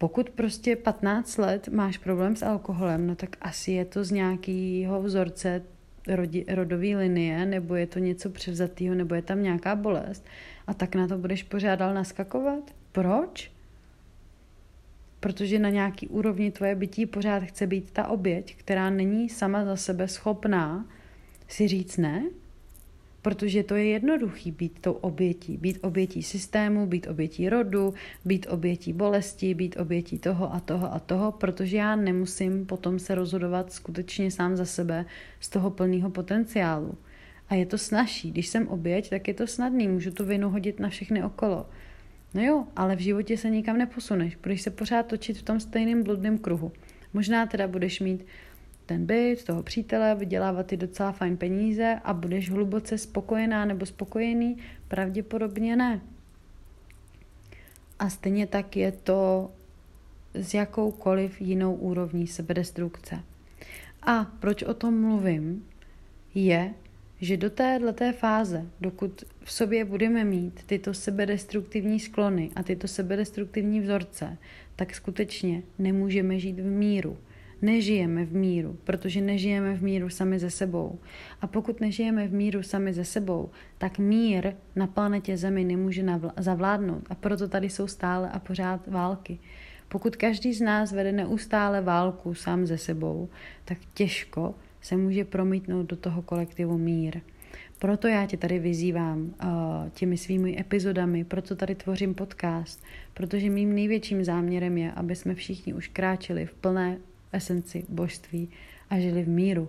Pokud 0.00 0.30
prostě 0.30 0.76
15 0.76 1.36
let 1.36 1.68
máš 1.68 1.98
problém 1.98 2.36
s 2.36 2.42
alkoholem, 2.42 3.06
no 3.06 3.16
tak 3.16 3.36
asi 3.40 3.72
je 3.72 3.84
to 3.84 4.04
z 4.04 4.10
nějakého 4.10 5.02
vzorce 5.02 5.62
rodi, 6.08 6.44
rodové 6.48 6.96
linie, 6.96 7.46
nebo 7.46 7.74
je 7.74 7.86
to 7.86 7.98
něco 7.98 8.30
převzatého, 8.30 8.94
nebo 8.94 9.14
je 9.14 9.22
tam 9.22 9.42
nějaká 9.42 9.76
bolest. 9.76 10.24
A 10.66 10.74
tak 10.74 10.94
na 10.94 11.08
to 11.08 11.18
budeš 11.18 11.42
pořád 11.42 11.76
dál 11.76 11.94
naskakovat? 11.94 12.70
Proč? 12.92 13.52
Protože 15.20 15.58
na 15.58 15.68
nějaký 15.68 16.08
úrovni 16.08 16.50
tvoje 16.50 16.74
bytí 16.74 17.06
pořád 17.06 17.42
chce 17.42 17.66
být 17.66 17.90
ta 17.90 18.08
oběť, 18.08 18.56
která 18.56 18.90
není 18.90 19.28
sama 19.28 19.64
za 19.64 19.76
sebe 19.76 20.08
schopná 20.08 20.88
si 21.48 21.68
říct 21.68 21.96
ne, 21.96 22.24
Protože 23.22 23.62
to 23.62 23.74
je 23.74 23.84
jednoduchý 23.84 24.50
být 24.50 24.78
tou 24.80 24.92
obětí. 24.92 25.56
Být 25.56 25.78
obětí 25.82 26.22
systému, 26.22 26.86
být 26.86 27.06
obětí 27.06 27.48
rodu, 27.48 27.94
být 28.24 28.46
obětí 28.50 28.92
bolesti, 28.92 29.54
být 29.54 29.76
obětí 29.76 30.18
toho 30.18 30.54
a 30.54 30.60
toho 30.60 30.94
a 30.94 30.98
toho, 30.98 31.32
protože 31.32 31.76
já 31.76 31.96
nemusím 31.96 32.66
potom 32.66 32.98
se 32.98 33.14
rozhodovat 33.14 33.72
skutečně 33.72 34.30
sám 34.30 34.56
za 34.56 34.64
sebe 34.64 35.04
z 35.40 35.48
toho 35.48 35.70
plného 35.70 36.10
potenciálu. 36.10 36.94
A 37.48 37.54
je 37.54 37.66
to 37.66 37.78
snažší. 37.78 38.30
Když 38.30 38.48
jsem 38.48 38.68
oběť, 38.68 39.10
tak 39.10 39.28
je 39.28 39.34
to 39.34 39.46
snadný. 39.46 39.88
Můžu 39.88 40.10
tu 40.10 40.24
vinu 40.24 40.50
hodit 40.50 40.80
na 40.80 40.88
všechny 40.88 41.24
okolo. 41.24 41.66
No 42.34 42.42
jo, 42.42 42.64
ale 42.76 42.96
v 42.96 43.00
životě 43.00 43.36
se 43.36 43.50
nikam 43.50 43.78
neposuneš. 43.78 44.36
Budeš 44.36 44.62
se 44.62 44.70
pořád 44.70 45.06
točit 45.06 45.38
v 45.38 45.42
tom 45.42 45.60
stejném 45.60 46.02
bludném 46.02 46.38
kruhu. 46.38 46.72
Možná 47.12 47.46
teda 47.46 47.68
budeš 47.68 48.00
mít 48.00 48.26
ten 48.90 49.06
byt, 49.06 49.44
toho 49.44 49.62
přítele, 49.62 50.14
vydělávat 50.14 50.66
ty 50.66 50.76
docela 50.76 51.12
fajn 51.12 51.36
peníze 51.36 52.00
a 52.04 52.14
budeš 52.14 52.50
hluboce 52.50 52.98
spokojená 52.98 53.64
nebo 53.64 53.86
spokojený? 53.86 54.56
Pravděpodobně 54.88 55.76
ne. 55.76 56.00
A 57.98 58.10
stejně 58.10 58.46
tak 58.46 58.76
je 58.76 58.92
to 58.92 59.50
s 60.34 60.54
jakoukoliv 60.54 61.40
jinou 61.40 61.74
úrovní 61.74 62.26
sebedestrukce. 62.26 63.20
A 64.02 64.24
proč 64.24 64.62
o 64.62 64.74
tom 64.74 65.00
mluvím, 65.00 65.66
je, 66.34 66.74
že 67.20 67.36
do 67.36 67.50
této 67.50 68.12
fáze, 68.12 68.66
dokud 68.80 69.24
v 69.44 69.52
sobě 69.52 69.84
budeme 69.84 70.24
mít 70.24 70.62
tyto 70.66 70.94
sebedestruktivní 70.94 72.00
sklony 72.00 72.50
a 72.56 72.62
tyto 72.62 72.88
sebedestruktivní 72.88 73.80
vzorce, 73.80 74.38
tak 74.76 74.94
skutečně 74.94 75.62
nemůžeme 75.78 76.38
žít 76.38 76.60
v 76.60 76.64
míru 76.64 77.18
nežijeme 77.62 78.24
v 78.24 78.34
míru, 78.34 78.78
protože 78.84 79.20
nežijeme 79.20 79.74
v 79.74 79.82
míru 79.82 80.08
sami 80.08 80.38
ze 80.38 80.50
sebou. 80.50 80.98
A 81.40 81.46
pokud 81.46 81.80
nežijeme 81.80 82.28
v 82.28 82.32
míru 82.32 82.62
sami 82.62 82.92
ze 82.92 83.04
sebou, 83.04 83.50
tak 83.78 83.98
mír 83.98 84.52
na 84.76 84.86
planetě 84.86 85.36
Zemi 85.36 85.64
nemůže 85.64 86.04
zavládnout. 86.36 87.02
A 87.10 87.14
proto 87.14 87.48
tady 87.48 87.70
jsou 87.70 87.86
stále 87.86 88.30
a 88.30 88.38
pořád 88.38 88.86
války. 88.86 89.38
Pokud 89.88 90.16
každý 90.16 90.52
z 90.52 90.60
nás 90.60 90.92
vede 90.92 91.12
neustále 91.12 91.80
válku 91.80 92.34
sám 92.34 92.66
ze 92.66 92.78
sebou, 92.78 93.28
tak 93.64 93.78
těžko 93.94 94.54
se 94.80 94.96
může 94.96 95.24
promítnout 95.24 95.82
do 95.82 95.96
toho 95.96 96.22
kolektivu 96.22 96.78
mír. 96.78 97.20
Proto 97.78 98.08
já 98.08 98.26
tě 98.26 98.36
tady 98.36 98.58
vyzývám 98.58 99.20
uh, 99.22 99.30
těmi 99.94 100.16
svými 100.16 100.60
epizodami, 100.60 101.24
proto 101.24 101.56
tady 101.56 101.74
tvořím 101.74 102.14
podcast, 102.14 102.84
protože 103.14 103.50
mým 103.50 103.74
největším 103.74 104.24
záměrem 104.24 104.78
je, 104.78 104.92
aby 104.92 105.16
jsme 105.16 105.34
všichni 105.34 105.74
už 105.74 105.88
kráčeli 105.88 106.46
v 106.46 106.54
plné 106.54 106.98
esenci 107.32 107.84
božství 107.88 108.48
a 108.90 108.98
žili 108.98 109.22
v 109.22 109.28
míru. 109.28 109.68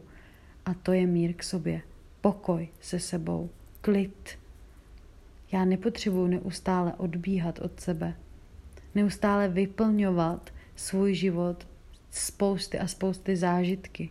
A 0.66 0.74
to 0.74 0.94
je 0.94 1.08
mír 1.08 1.34
k 1.34 1.44
sobě. 1.44 1.82
Pokoj 2.22 2.68
se 2.80 3.00
sebou, 3.00 3.50
klid. 3.82 4.30
Já 5.52 5.66
nepotřebuji 5.66 6.28
neustále 6.28 6.94
odbíhat 6.94 7.60
od 7.60 7.80
sebe. 7.80 8.16
Neustále 8.96 9.48
vyplňovat 9.48 10.54
svůj 10.76 11.14
život 11.14 11.68
spousty 12.10 12.80
a 12.80 12.88
spousty 12.88 13.36
zážitky. 13.36 14.10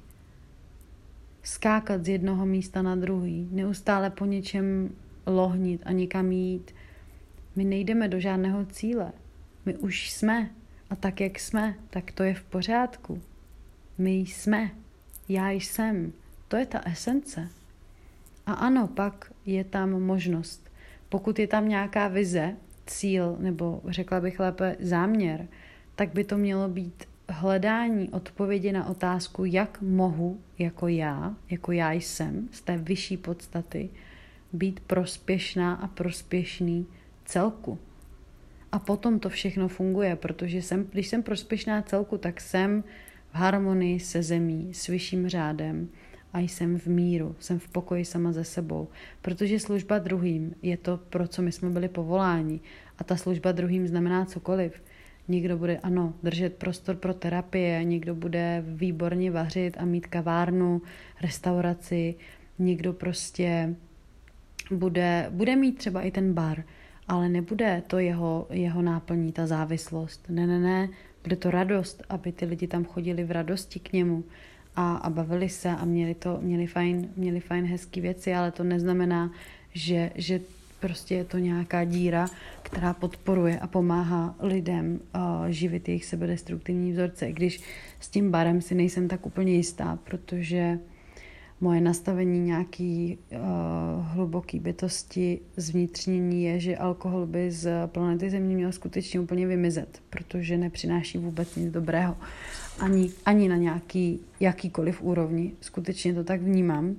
Skákat 1.43 2.05
z 2.05 2.09
jednoho 2.09 2.47
místa 2.47 2.83
na 2.83 2.97
druhý, 2.97 3.49
neustále 3.51 4.11
po 4.11 4.25
něčem 4.27 4.91
lohnit 5.27 5.83
a 5.85 5.93
někam 5.93 6.33
jít. 6.33 6.75
My 7.57 7.65
nejdeme 7.65 8.09
do 8.09 8.21
žádného 8.21 8.65
cíle. 8.65 9.13
My 9.67 9.77
už 9.77 10.11
jsme. 10.11 10.51
A 10.91 10.97
tak, 10.97 11.21
jak 11.21 11.39
jsme, 11.39 11.75
tak 11.91 12.13
to 12.13 12.23
je 12.23 12.35
v 12.35 12.43
pořádku. 12.43 13.23
My 14.01 14.11
jsme, 14.11 14.71
já 15.29 15.51
jsem. 15.51 16.13
To 16.49 16.57
je 16.57 16.67
ta 16.67 16.81
esence. 16.87 17.49
A 18.47 18.53
ano, 18.53 18.89
pak 18.89 19.33
je 19.47 19.65
tam 19.65 19.91
možnost. 19.91 20.71
Pokud 21.09 21.39
je 21.39 21.47
tam 21.47 21.69
nějaká 21.69 22.09
vize, 22.09 22.57
cíl, 22.87 23.37
nebo 23.39 23.81
řekla 23.89 24.21
bych 24.21 24.41
lépe 24.41 24.77
záměr, 24.81 25.47
tak 25.97 26.13
by 26.15 26.25
to 26.25 26.39
mělo 26.39 26.69
být 26.69 27.05
hledání 27.29 28.09
odpovědi 28.09 28.73
na 28.73 28.89
otázku, 28.89 29.45
jak 29.45 29.83
mohu 29.83 30.41
jako 30.59 30.89
já, 30.89 31.35
jako 31.51 31.73
já 31.73 31.93
jsem, 31.93 32.49
z 32.53 32.61
té 32.61 32.79
vyšší 32.79 33.17
podstaty, 33.17 33.91
být 34.53 34.81
prospěšná 34.81 35.75
a 35.75 35.87
prospěšný 35.87 36.87
celku. 37.25 37.79
A 38.73 38.79
potom 38.79 39.19
to 39.19 39.29
všechno 39.29 39.69
funguje, 39.69 40.17
protože 40.17 40.63
jsem, 40.63 40.87
když 40.93 41.09
jsem 41.09 41.23
prospěšná 41.23 41.83
celku, 41.83 42.19
tak 42.19 42.41
jsem 42.41 42.85
v 43.33 43.35
harmonii 43.35 44.01
se 44.01 44.23
zemí, 44.23 44.75
s 44.75 44.87
vyšším 44.87 45.29
řádem 45.29 45.89
a 46.33 46.39
jsem 46.39 46.79
v 46.79 46.87
míru, 46.87 47.37
jsem 47.39 47.59
v 47.59 47.69
pokoji 47.69 48.05
sama 48.05 48.33
ze 48.33 48.45
sebou, 48.45 48.89
protože 49.23 49.61
služba 49.61 49.99
druhým 49.99 50.55
je 50.63 50.77
to, 50.77 50.97
pro 50.97 51.29
co 51.29 51.43
my 51.43 51.53
jsme 51.53 51.71
byli 51.71 51.89
povoláni 51.89 52.61
a 52.99 53.05
ta 53.05 53.17
služba 53.17 53.53
druhým 53.53 53.89
znamená 53.89 54.25
cokoliv. 54.25 54.83
Někdo 55.29 55.59
bude, 55.59 55.79
ano, 55.79 56.15
držet 56.23 56.55
prostor 56.55 56.97
pro 56.97 57.15
terapie, 57.15 57.85
někdo 57.85 58.15
bude 58.15 58.65
výborně 58.67 59.31
vařit 59.31 59.77
a 59.79 59.85
mít 59.85 60.07
kavárnu, 60.07 60.83
restauraci, 61.23 62.15
někdo 62.59 62.93
prostě 62.93 63.75
bude, 64.71 65.27
bude 65.31 65.57
mít 65.57 65.79
třeba 65.79 66.01
i 66.01 66.11
ten 66.11 66.35
bar, 66.35 66.65
ale 67.09 67.29
nebude 67.29 67.83
to 67.87 67.99
jeho, 67.99 68.47
jeho 68.51 68.83
náplní, 68.83 69.33
ta 69.33 69.47
závislost. 69.47 70.27
Ne, 70.29 70.47
ne, 70.47 70.59
ne, 70.59 70.89
bude 71.23 71.37
to 71.37 71.51
radost, 71.51 72.03
aby 72.09 72.33
ty 72.33 72.45
lidi 72.45 72.67
tam 72.67 72.85
chodili 72.85 73.25
v 73.25 73.31
radosti 73.31 73.81
k 73.81 73.93
němu 73.93 74.25
a, 74.77 74.97
a 74.97 75.11
bavili 75.11 75.49
se 75.49 75.69
a 75.71 75.85
měli 75.85 76.15
to, 76.15 76.39
měli 76.41 76.67
fajn, 76.67 77.09
měli 77.17 77.41
fajn 77.41 77.65
hezký 77.65 78.01
věci, 78.01 78.35
ale 78.35 78.51
to 78.51 78.65
neznamená, 78.65 79.33
že, 79.75 80.11
že 80.15 80.41
prostě 80.81 81.15
je 81.15 81.25
to 81.25 81.39
nějaká 81.39 81.85
díra, 81.85 82.27
která 82.63 82.95
podporuje 82.95 83.59
a 83.59 83.67
pomáhá 83.67 84.35
lidem 84.41 85.01
uh, 85.15 85.47
živit 85.47 85.89
jejich 85.89 86.05
sebedestruktivní 86.05 86.93
vzorce. 86.93 87.29
I 87.29 87.33
když 87.33 87.61
s 88.01 88.09
tím 88.09 88.31
barem 88.31 88.61
si 88.61 88.75
nejsem 88.75 89.09
tak 89.09 89.27
úplně 89.27 89.53
jistá, 89.53 89.99
protože 90.05 90.79
moje 91.61 91.81
nastavení 91.81 92.41
nějaký 92.41 93.19
uh, 93.33 93.39
hluboký 94.07 94.59
bytosti 94.59 95.41
zvnitřnění 95.57 96.45
je, 96.45 96.61
že 96.61 96.77
alkohol 96.77 97.27
by 97.27 97.51
z 97.51 97.87
planety 97.87 98.31
Země 98.31 98.57
měl 98.57 98.73
skutečně 98.73 99.21
úplně 99.21 99.47
vymizet, 99.47 100.03
protože 100.11 100.59
nepřináší 100.59 101.19
vůbec 101.19 101.57
nic 101.57 101.73
dobrého. 101.73 102.17
Ani, 102.81 103.11
ani 103.27 103.49
na 103.49 103.57
nějaký 103.57 104.21
jakýkoliv 104.41 105.03
úrovni. 105.03 105.53
Skutečně 105.61 106.15
to 106.15 106.25
tak 106.25 106.43
vnímám. 106.43 106.97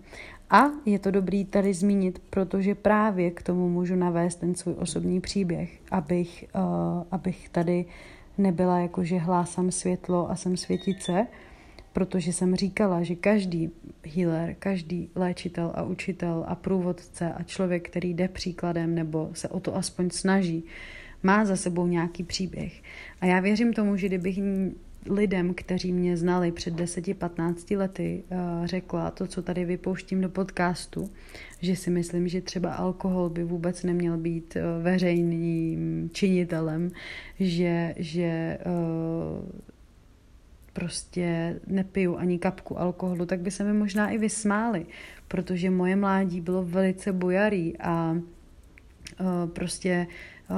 A 0.50 0.64
je 0.86 1.00
to 1.00 1.12
dobrý 1.12 1.46
tady 1.46 1.74
zmínit, 1.74 2.22
protože 2.30 2.76
právě 2.76 3.32
k 3.32 3.44
tomu 3.44 3.70
můžu 3.70 3.96
navést 3.96 4.40
ten 4.40 4.56
svůj 4.56 4.76
osobní 4.78 5.22
příběh, 5.22 5.80
abych, 5.92 6.46
uh, 6.56 7.04
abych 7.12 7.50
tady 7.50 7.86
nebyla 8.38 8.80
jako, 8.80 9.04
že 9.04 9.18
hlásám 9.18 9.72
světlo 9.72 10.32
a 10.32 10.36
jsem 10.36 10.58
světice, 10.58 11.28
protože 11.94 12.34
jsem 12.34 12.56
říkala, 12.56 13.04
že 13.04 13.16
každý 13.16 13.72
healer, 14.16 14.56
každý 14.60 15.10
léčitel 15.16 15.72
a 15.76 15.84
učitel 15.84 16.46
a 16.48 16.56
průvodce 16.56 17.34
a 17.34 17.44
člověk, 17.44 17.90
který 17.90 18.14
jde 18.14 18.28
příkladem 18.28 18.96
nebo 18.96 19.30
se 19.34 19.48
o 19.48 19.60
to 19.60 19.76
aspoň 19.76 20.10
snaží, 20.10 20.64
má 21.24 21.46
za 21.46 21.56
sebou 21.56 21.88
nějaký 21.88 22.24
příběh. 22.24 22.82
A 23.22 23.26
já 23.26 23.40
věřím 23.40 23.74
tomu, 23.74 23.98
že 23.98 24.08
kdybych 24.08 24.40
lidem, 25.10 25.54
kteří 25.54 25.92
mě 25.92 26.18
znali 26.18 26.52
před 26.52 26.74
10-15 26.74 27.78
lety, 27.78 28.24
eh, 28.32 28.38
řekla 28.68 29.12
to, 29.12 29.28
co 29.28 29.42
tady 29.42 29.66
vypouštím 29.66 30.22
do 30.22 30.30
podcastu, 30.30 31.10
že 31.62 31.76
si 31.76 31.90
myslím, 31.90 32.28
že 32.28 32.42
třeba 32.42 32.74
alkohol 32.74 33.30
by 33.30 33.44
vůbec 33.44 33.84
neměl 33.84 34.18
být 34.18 34.56
eh, 34.56 34.62
veřejným 34.82 36.10
činitelem, 36.14 36.92
že, 37.40 37.94
že 37.98 38.58
eh, 38.60 38.66
prostě 40.74 41.60
nepiju 41.68 42.18
ani 42.18 42.40
kapku 42.40 42.80
alkoholu, 42.80 43.26
tak 43.26 43.40
by 43.40 43.52
se 43.52 43.64
mi 43.64 43.74
možná 43.74 44.10
i 44.10 44.18
vysmáli, 44.18 44.86
protože 45.28 45.70
moje 45.70 45.96
mládí 45.96 46.42
bylo 46.42 46.64
velice 46.64 47.14
bojarý 47.14 47.78
a 47.78 48.12
uh, 48.12 49.50
prostě 49.54 50.08
uh, 50.50 50.58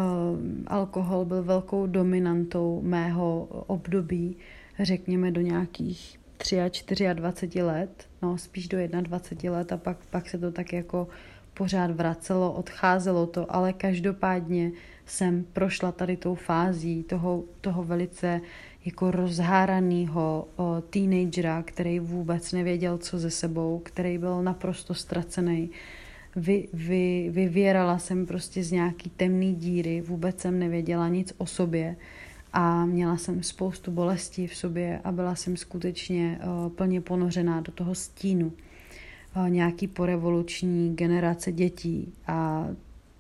alkohol 0.67 1.25
byl 1.25 1.43
velkou 1.43 1.87
dominantou 1.87 2.81
mého 2.81 3.47
období, 3.67 4.37
řekněme 4.79 5.31
do 5.31 5.41
nějakých 5.41 6.19
23 6.51 7.07
a 7.07 7.13
24 7.13 7.63
let, 7.63 8.07
no 8.21 8.37
spíš 8.37 8.67
do 8.67 8.77
21 9.01 9.57
let 9.57 9.71
a 9.71 9.77
pak, 9.77 9.97
pak 10.09 10.29
se 10.29 10.37
to 10.37 10.51
tak 10.51 10.73
jako 10.73 11.07
pořád 11.53 11.91
vracelo, 11.91 12.51
odcházelo 12.53 13.27
to, 13.27 13.55
ale 13.55 13.73
každopádně 13.73 14.71
jsem 15.05 15.45
prošla 15.53 15.91
tady 15.91 16.17
tou 16.17 16.35
fází 16.35 17.03
toho, 17.03 17.43
toho 17.61 17.83
velice 17.83 18.41
jako 18.85 19.11
rozháraného 19.11 20.47
teenagera, 20.89 21.63
který 21.63 21.99
vůbec 21.99 22.51
nevěděl, 22.51 22.97
co 22.97 23.19
ze 23.19 23.29
sebou, 23.29 23.81
který 23.85 24.17
byl 24.17 24.43
naprosto 24.43 24.93
ztracený. 24.93 25.69
Vy, 26.35 26.67
vy, 26.73 27.29
vyvěrala 27.31 27.97
jsem 27.97 28.25
prostě 28.25 28.63
z 28.63 28.71
nějaký 28.71 29.09
temný 29.09 29.55
díry, 29.55 30.01
vůbec 30.01 30.39
jsem 30.39 30.59
nevěděla 30.59 31.09
nic 31.09 31.33
o 31.37 31.45
sobě 31.45 31.95
a 32.53 32.85
měla 32.85 33.17
jsem 33.17 33.43
spoustu 33.43 33.91
bolestí 33.91 34.47
v 34.47 34.55
sobě 34.55 34.99
a 35.03 35.11
byla 35.11 35.35
jsem 35.35 35.57
skutečně 35.57 36.39
uh, 36.43 36.69
plně 36.71 37.01
ponořená 37.01 37.61
do 37.61 37.71
toho 37.71 37.95
stínu 37.95 38.53
uh, 39.35 39.49
nějaký 39.49 39.87
porevoluční 39.87 40.95
generace 40.95 41.51
dětí 41.51 42.13
a 42.27 42.67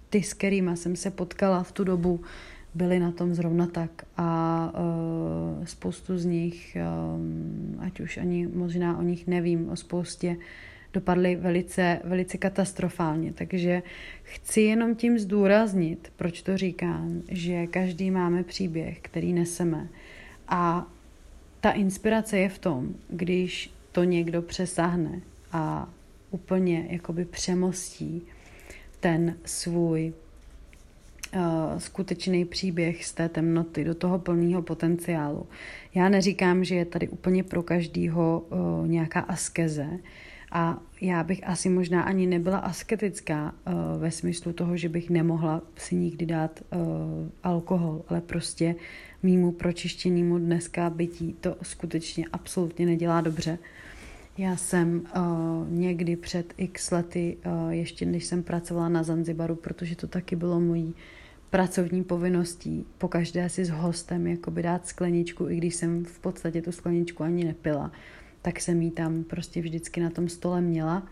ty, 0.09 0.23
s 0.23 0.33
kterými 0.33 0.77
jsem 0.77 0.95
se 0.95 1.11
potkala 1.11 1.63
v 1.63 1.71
tu 1.71 1.83
dobu, 1.83 2.21
byli 2.75 2.99
na 2.99 3.11
tom 3.11 3.33
zrovna 3.33 3.67
tak 3.67 4.05
a 4.17 4.71
uh, 4.73 5.65
spoustu 5.65 6.17
z 6.17 6.25
nich, 6.25 6.77
um, 7.15 7.75
ať 7.79 7.99
už 7.99 8.17
ani 8.17 8.47
možná 8.47 8.97
o 8.97 9.01
nich 9.01 9.27
nevím, 9.27 9.69
o 9.69 9.75
spoustě, 9.75 10.37
dopadly 10.93 11.35
velice, 11.35 11.99
velice 12.03 12.37
katastrofálně. 12.37 13.33
Takže 13.33 13.83
chci 14.23 14.61
jenom 14.61 14.95
tím 14.95 15.19
zdůraznit, 15.19 16.11
proč 16.15 16.41
to 16.41 16.57
říkám, 16.57 17.21
že 17.31 17.67
každý 17.67 18.11
máme 18.11 18.43
příběh, 18.43 18.99
který 19.01 19.33
neseme. 19.33 19.87
A 20.47 20.87
ta 21.61 21.71
inspirace 21.71 22.37
je 22.37 22.49
v 22.49 22.59
tom, 22.59 22.95
když 23.09 23.73
to 23.91 24.03
někdo 24.03 24.41
přesáhne 24.41 25.21
a 25.51 25.89
úplně 26.31 26.87
jakoby 26.89 27.25
přemostí 27.25 28.21
ten 28.99 29.35
svůj 29.45 30.13
skutečný 31.77 32.45
příběh 32.45 33.05
z 33.05 33.13
té 33.13 33.29
temnoty 33.29 33.83
do 33.83 33.95
toho 33.95 34.19
plného 34.19 34.61
potenciálu. 34.61 35.45
Já 35.95 36.09
neříkám, 36.09 36.63
že 36.63 36.75
je 36.75 36.85
tady 36.85 37.09
úplně 37.09 37.43
pro 37.43 37.63
každýho 37.63 38.45
uh, 38.49 38.87
nějaká 38.87 39.19
askeze 39.19 39.87
a 40.51 40.79
já 41.01 41.23
bych 41.23 41.47
asi 41.47 41.69
možná 41.69 42.01
ani 42.01 42.27
nebyla 42.27 42.57
asketická 42.57 43.53
uh, 43.67 43.73
ve 44.01 44.11
smyslu 44.11 44.53
toho, 44.53 44.77
že 44.77 44.89
bych 44.89 45.09
nemohla 45.09 45.61
si 45.75 45.95
nikdy 45.95 46.25
dát 46.25 46.59
alkohol, 47.43 48.01
ale 48.07 48.21
prostě 48.21 48.75
mýmu 49.23 49.51
pročištěnému 49.51 50.37
dneska 50.37 50.89
bytí 50.89 51.35
to 51.41 51.55
skutečně 51.61 52.25
absolutně 52.33 52.85
nedělá 52.85 53.21
dobře. 53.21 53.57
Já 54.37 54.55
jsem 54.55 55.01
uh, 55.15 55.69
někdy 55.69 56.15
před 56.15 56.53
x 56.57 56.91
lety, 56.91 57.37
uh, 57.45 57.69
ještě 57.69 58.05
než 58.05 58.25
jsem 58.25 58.43
pracovala 58.43 58.89
na 58.89 59.03
Zanzibaru, 59.03 59.55
protože 59.55 59.95
to 59.95 60.07
taky 60.07 60.35
bylo 60.35 60.59
mojí 60.59 60.95
pracovní 61.53 62.03
povinností, 62.03 62.85
po 62.97 63.07
každé 63.07 63.49
si 63.49 63.65
s 63.65 63.69
hostem 63.69 64.27
jakoby 64.27 64.63
dát 64.63 64.87
skleničku, 64.87 65.49
i 65.49 65.57
když 65.57 65.75
jsem 65.75 66.05
v 66.05 66.19
podstatě 66.19 66.61
tu 66.61 66.71
skleničku 66.71 67.23
ani 67.23 67.43
nepila, 67.43 67.91
tak 68.41 68.59
jsem 68.59 68.81
ji 68.81 68.91
tam 68.91 69.23
prostě 69.23 69.61
vždycky 69.61 70.01
na 70.01 70.09
tom 70.09 70.29
stole 70.29 70.61
měla. 70.61 71.07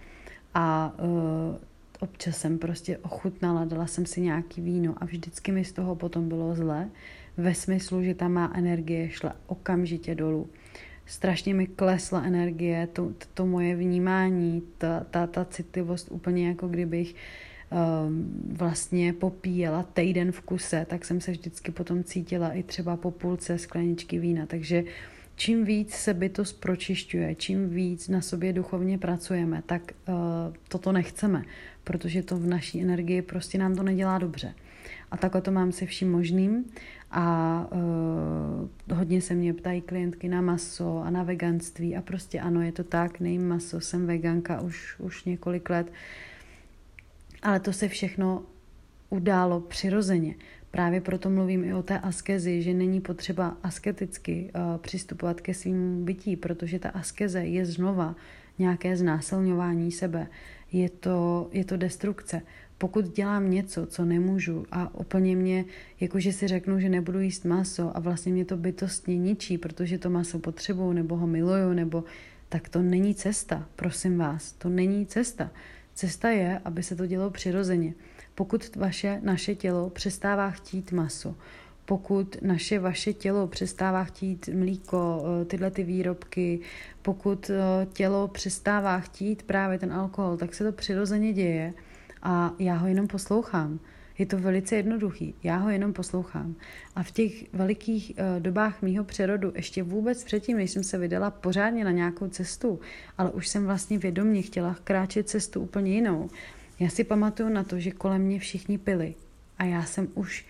A 0.54 0.94
uh, 1.00 1.56
občas 2.00 2.38
jsem 2.38 2.58
prostě 2.58 2.98
ochutnala, 2.98 3.66
dala 3.66 3.88
jsem 3.88 4.06
si 4.06 4.22
nějaký 4.22 4.62
víno 4.62 4.96
a 4.98 5.06
vždycky 5.06 5.52
mi 5.52 5.66
z 5.66 5.72
toho 5.72 5.96
potom 5.96 6.30
bylo 6.30 6.56
zle, 6.56 6.90
ve 7.38 7.54
smyslu, 7.54 8.04
že 8.04 8.14
ta 8.14 8.28
má 8.28 8.52
energie 8.56 9.10
šla 9.10 9.36
okamžitě 9.48 10.16
dolů. 10.16 10.50
Strašně 11.06 11.54
mi 11.54 11.68
klesla 11.68 12.24
energie, 12.24 12.88
to, 12.88 13.12
to 13.34 13.46
moje 13.46 13.76
vnímání, 13.76 14.64
ta, 14.78 15.06
ta, 15.12 15.28
ta 15.28 15.46
citlivost 15.46 16.12
úplně 16.12 16.48
jako 16.48 16.68
kdybych 16.68 17.10
um, 17.10 17.16
vlastně 18.52 19.14
popíjela 19.14 19.84
týden 19.84 20.32
v 20.32 20.42
kuse, 20.42 20.86
tak 20.90 21.06
jsem 21.06 21.22
se 21.22 21.32
vždycky 21.32 21.72
potom 21.72 22.04
cítila 22.04 22.50
i 22.50 22.64
třeba 22.64 22.98
po 22.98 23.12
půlce 23.12 23.58
skleničky 23.58 24.20
vína, 24.20 24.46
takže 24.46 24.84
čím 25.36 25.66
víc 25.66 25.94
se 25.94 26.14
bytost 26.14 26.62
pročišťuje, 26.62 27.36
čím 27.36 27.70
víc 27.70 28.08
na 28.08 28.22
sobě 28.22 28.54
duchovně 28.54 28.98
pracujeme, 28.98 29.64
tak 29.66 29.82
uh, 30.08 30.16
toto 30.68 30.92
nechceme, 30.92 31.44
protože 31.84 32.24
to 32.24 32.38
v 32.38 32.48
naší 32.48 32.82
energii 32.82 33.22
prostě 33.22 33.58
nám 33.58 33.76
to 33.76 33.84
nedělá 33.84 34.18
dobře. 34.18 34.54
A 35.12 35.18
takhle 35.18 35.42
to 35.42 35.52
mám 35.52 35.72
se 35.72 35.86
vším 35.86 36.12
možným. 36.12 36.66
A 37.12 37.68
uh, 38.90 38.98
hodně 38.98 39.22
se 39.22 39.34
mě 39.34 39.54
ptají 39.54 39.82
klientky 39.82 40.28
na 40.28 40.42
maso 40.42 41.04
a 41.06 41.10
na 41.10 41.24
veganství. 41.24 41.96
A 41.96 42.02
prostě 42.02 42.40
ano, 42.40 42.62
je 42.62 42.72
to 42.72 42.84
tak, 42.84 43.20
nejím 43.20 43.48
maso, 43.48 43.82
jsem 43.82 44.08
veganka 44.08 44.62
už, 44.62 44.96
už 45.00 45.24
několik 45.24 45.70
let, 45.70 45.92
ale 47.42 47.60
to 47.60 47.74
se 47.74 47.88
všechno 47.88 48.44
událo 49.10 49.60
přirozeně. 49.60 50.36
Právě 50.72 51.02
proto 51.02 51.30
mluvím 51.30 51.64
i 51.64 51.74
o 51.74 51.84
té 51.84 52.00
askezi, 52.00 52.62
že 52.62 52.74
není 52.74 53.02
potřeba 53.02 53.58
asketicky 53.64 54.52
uh, 54.56 54.78
přistupovat 54.78 55.42
ke 55.42 55.54
svým 55.54 56.06
bytí, 56.06 56.36
protože 56.36 56.80
ta 56.80 56.90
askeze 56.90 57.40
je 57.46 57.66
znova 57.66 58.16
nějaké 58.60 58.98
znásilňování 58.98 59.92
sebe. 59.92 60.28
Je 60.72 60.90
to, 60.90 61.50
je 61.52 61.66
to 61.66 61.78
destrukce 61.78 62.42
pokud 62.82 63.06
dělám 63.06 63.52
něco, 63.52 63.86
co 63.86 64.06
nemůžu 64.06 64.66
a 64.72 64.96
úplně 64.96 65.36
mě, 65.36 65.66
jakože 66.00 66.34
si 66.34 66.48
řeknu, 66.48 66.80
že 66.80 66.90
nebudu 66.90 67.20
jíst 67.20 67.46
maso 67.46 67.98
a 67.98 68.00
vlastně 68.00 68.32
mě 68.32 68.46
to 68.46 68.58
bytostně 68.58 69.18
ničí, 69.18 69.58
protože 69.58 69.98
to 69.98 70.10
maso 70.10 70.40
potřebuju 70.40 70.94
nebo 70.94 71.18
ho 71.18 71.28
miluju, 71.28 71.74
nebo 71.74 72.04
tak 72.50 72.70
to 72.70 72.82
není 72.82 73.16
cesta, 73.16 73.68
prosím 73.76 74.18
vás, 74.18 74.52
to 74.52 74.70
není 74.70 75.06
cesta. 75.06 75.52
Cesta 75.94 76.30
je, 76.30 76.62
aby 76.66 76.84
se 76.84 76.96
to 76.96 77.06
dělo 77.06 77.30
přirozeně. 77.30 77.94
Pokud 78.36 78.76
vaše, 78.76 79.20
naše 79.24 79.56
tělo 79.56 79.90
přestává 79.90 80.52
chtít 80.52 80.92
maso, 80.92 81.36
pokud 81.86 82.42
naše 82.42 82.80
vaše 82.80 83.14
tělo 83.14 83.48
přestává 83.48 84.04
chtít 84.04 84.50
mlíko, 84.54 85.24
eh, 85.42 85.46
tyhle 85.46 85.72
ty 85.72 85.84
výrobky, 85.84 86.60
pokud 87.02 87.50
eh, 87.50 87.86
tělo 87.94 88.28
přestává 88.28 89.00
chtít 89.00 89.44
právě 89.44 89.80
ten 89.80 89.94
alkohol, 89.94 90.38
tak 90.38 90.56
se 90.56 90.64
to 90.64 90.72
přirozeně 90.72 91.34
děje 91.34 91.74
a 92.24 92.54
já 92.60 92.76
ho 92.76 92.88
jenom 92.88 93.08
poslouchám. 93.08 93.80
Je 94.22 94.28
to 94.28 94.38
velice 94.38 94.76
jednoduchý. 94.76 95.36
Já 95.44 95.58
ho 95.58 95.70
jenom 95.70 95.94
poslouchám. 95.94 96.56
A 96.96 97.04
v 97.04 97.12
těch 97.12 97.54
velikých 97.54 98.12
uh, 98.12 98.42
dobách 98.42 98.82
mýho 98.82 99.04
přerodu, 99.04 99.52
ještě 99.56 99.84
vůbec 99.84 100.24
předtím, 100.24 100.58
než 100.58 100.72
jsem 100.72 100.84
se 100.84 100.98
vydala 100.98 101.32
pořádně 101.32 101.84
na 101.84 101.92
nějakou 101.92 102.28
cestu, 102.28 102.80
ale 103.18 103.32
už 103.32 103.48
jsem 103.48 103.66
vlastně 103.66 103.98
vědomně 103.98 104.42
chtěla 104.42 104.76
kráčet 104.84 105.30
cestu 105.30 105.62
úplně 105.62 105.92
jinou. 105.92 106.30
Já 106.80 106.90
si 106.90 107.04
pamatuju 107.04 107.50
na 107.50 107.64
to, 107.64 107.80
že 107.80 107.92
kolem 107.92 108.22
mě 108.22 108.40
všichni 108.40 108.78
pili. 108.78 109.16
A 109.58 109.64
já 109.64 109.84
jsem 109.84 110.08
už, 110.14 110.46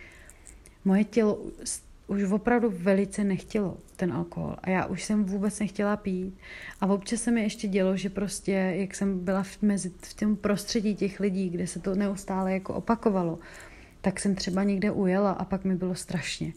moje 0.85 1.03
tělo 1.03 1.39
už 2.11 2.23
opravdu 2.23 2.73
velice 2.75 3.23
nechtělo 3.23 3.77
ten 3.95 4.13
alkohol 4.13 4.55
a 4.63 4.69
já 4.69 4.85
už 4.85 5.03
jsem 5.03 5.23
vůbec 5.23 5.59
nechtěla 5.59 5.97
pít 5.97 6.37
a 6.81 6.87
občas 6.87 7.21
se 7.21 7.31
mi 7.31 7.41
ještě 7.41 7.67
dělo, 7.67 7.97
že 7.97 8.09
prostě, 8.09 8.51
jak 8.51 8.95
jsem 8.95 9.19
byla 9.19 9.43
v, 9.43 9.61
mezi, 9.61 9.91
v 10.01 10.13
tom 10.13 10.35
prostředí 10.35 10.95
těch 10.95 11.19
lidí, 11.19 11.49
kde 11.49 11.67
se 11.67 11.79
to 11.79 11.95
neustále 11.95 12.53
jako 12.53 12.73
opakovalo, 12.73 13.39
tak 14.01 14.19
jsem 14.19 14.35
třeba 14.35 14.63
někde 14.63 14.91
ujela 14.91 15.31
a 15.31 15.45
pak 15.45 15.63
mi 15.65 15.75
bylo 15.75 15.95
strašně. 15.95 16.53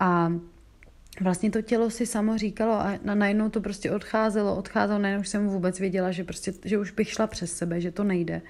A 0.00 0.32
vlastně 1.20 1.50
to 1.50 1.62
tělo 1.62 1.90
si 1.90 2.06
samo 2.06 2.38
říkalo 2.38 2.72
a 2.72 2.98
najednou 3.14 3.48
to 3.48 3.60
prostě 3.60 3.90
odcházelo, 3.90 4.56
odcházelo, 4.56 4.98
najednou 4.98 5.24
jsem 5.24 5.48
vůbec 5.48 5.80
věděla, 5.80 6.10
že, 6.10 6.24
prostě, 6.24 6.52
že 6.64 6.78
už 6.78 6.90
bych 6.90 7.08
šla 7.08 7.26
přes 7.26 7.56
sebe, 7.56 7.80
že 7.80 7.90
to 7.90 8.04
nejde 8.04 8.42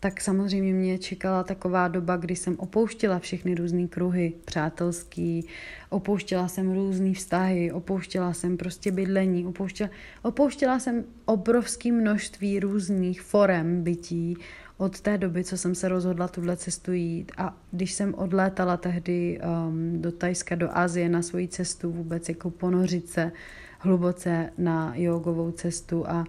tak 0.00 0.20
samozřejmě 0.20 0.74
mě 0.74 0.98
čekala 0.98 1.44
taková 1.44 1.88
doba, 1.88 2.16
kdy 2.16 2.36
jsem 2.36 2.56
opouštěla 2.58 3.18
všechny 3.18 3.54
různé 3.54 3.88
kruhy 3.88 4.32
přátelský, 4.44 5.46
opouštěla 5.90 6.48
jsem 6.48 6.72
různé 6.72 7.14
vztahy, 7.14 7.72
opouštěla 7.72 8.32
jsem 8.32 8.56
prostě 8.56 8.90
bydlení, 8.90 9.46
opouštěla, 9.46 9.90
opouštěla 10.22 10.78
jsem 10.78 11.04
obrovské 11.24 11.92
množství 11.92 12.60
různých 12.60 13.22
forem 13.22 13.82
bytí 13.82 14.36
od 14.76 15.00
té 15.00 15.18
doby, 15.18 15.44
co 15.44 15.56
jsem 15.56 15.74
se 15.74 15.88
rozhodla 15.88 16.28
tuhle 16.28 16.56
cestu 16.56 16.92
jít. 16.92 17.32
A 17.36 17.56
když 17.70 17.92
jsem 17.92 18.14
odlétala 18.14 18.76
tehdy 18.76 19.40
um, 19.40 20.02
do 20.02 20.12
Tajska, 20.12 20.54
do 20.54 20.68
Asie 20.72 21.08
na 21.08 21.22
svoji 21.22 21.48
cestu 21.48 21.92
vůbec 21.92 22.28
jako 22.28 22.50
ponořit 22.50 23.08
se 23.08 23.32
hluboce 23.78 24.50
na 24.58 24.92
jogovou 24.96 25.50
cestu 25.50 26.08
a 26.08 26.24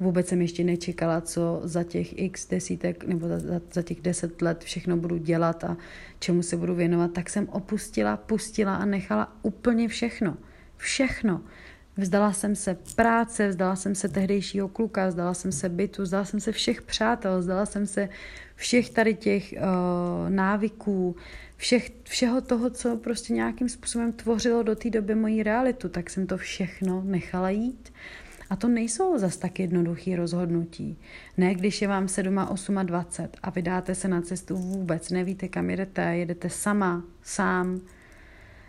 Vůbec 0.00 0.28
jsem 0.28 0.42
ještě 0.42 0.64
nečekala, 0.64 1.20
co 1.20 1.60
za 1.64 1.82
těch 1.82 2.18
x 2.18 2.48
desítek 2.48 3.04
nebo 3.04 3.28
za, 3.28 3.38
za 3.72 3.82
těch 3.82 4.00
deset 4.00 4.42
let 4.42 4.64
všechno 4.64 4.96
budu 4.96 5.16
dělat 5.16 5.64
a 5.64 5.76
čemu 6.18 6.42
se 6.42 6.56
budu 6.56 6.74
věnovat, 6.74 7.12
tak 7.12 7.30
jsem 7.30 7.48
opustila, 7.48 8.16
pustila 8.16 8.76
a 8.76 8.84
nechala 8.84 9.36
úplně 9.42 9.88
všechno. 9.88 10.36
Všechno. 10.76 11.40
Vzdala 11.96 12.32
jsem 12.32 12.56
se 12.56 12.76
práce, 12.96 13.48
vzdala 13.48 13.76
jsem 13.76 13.94
se 13.94 14.08
tehdejšího 14.08 14.68
kluka, 14.68 15.08
vzdala 15.08 15.34
jsem 15.34 15.52
se 15.52 15.68
bytu, 15.68 16.02
vzdala 16.02 16.24
jsem 16.24 16.40
se 16.40 16.52
všech 16.52 16.82
přátel, 16.82 17.38
vzdala 17.38 17.66
jsem 17.66 17.86
se 17.86 18.08
všech 18.56 18.90
tady 18.90 19.14
těch 19.14 19.54
uh, 19.56 20.30
návyků, 20.30 21.16
všech, 21.56 21.90
všeho 22.02 22.40
toho, 22.40 22.70
co 22.70 22.96
prostě 22.96 23.32
nějakým 23.32 23.68
způsobem 23.68 24.12
tvořilo 24.12 24.62
do 24.62 24.76
té 24.76 24.90
doby 24.90 25.14
moji 25.14 25.42
realitu, 25.42 25.88
tak 25.88 26.10
jsem 26.10 26.26
to 26.26 26.36
všechno 26.36 27.02
nechala 27.04 27.50
jít. 27.50 27.92
A 28.50 28.56
to 28.56 28.68
nejsou 28.68 29.18
zas 29.18 29.36
tak 29.36 29.60
jednoduchý 29.60 30.16
rozhodnutí. 30.16 30.98
Ne, 31.36 31.54
když 31.54 31.82
je 31.82 31.88
vám 31.88 32.08
7 32.08 32.38
a 32.38 32.50
8 32.50 32.78
a 32.78 32.82
20 32.82 33.36
a 33.42 33.50
vydáte 33.50 33.94
se 33.94 34.08
na 34.08 34.22
cestu 34.22 34.56
vůbec, 34.56 35.10
nevíte, 35.10 35.48
kam 35.48 35.70
jedete, 35.70 36.16
jedete 36.16 36.50
sama, 36.50 37.04
sám. 37.22 37.80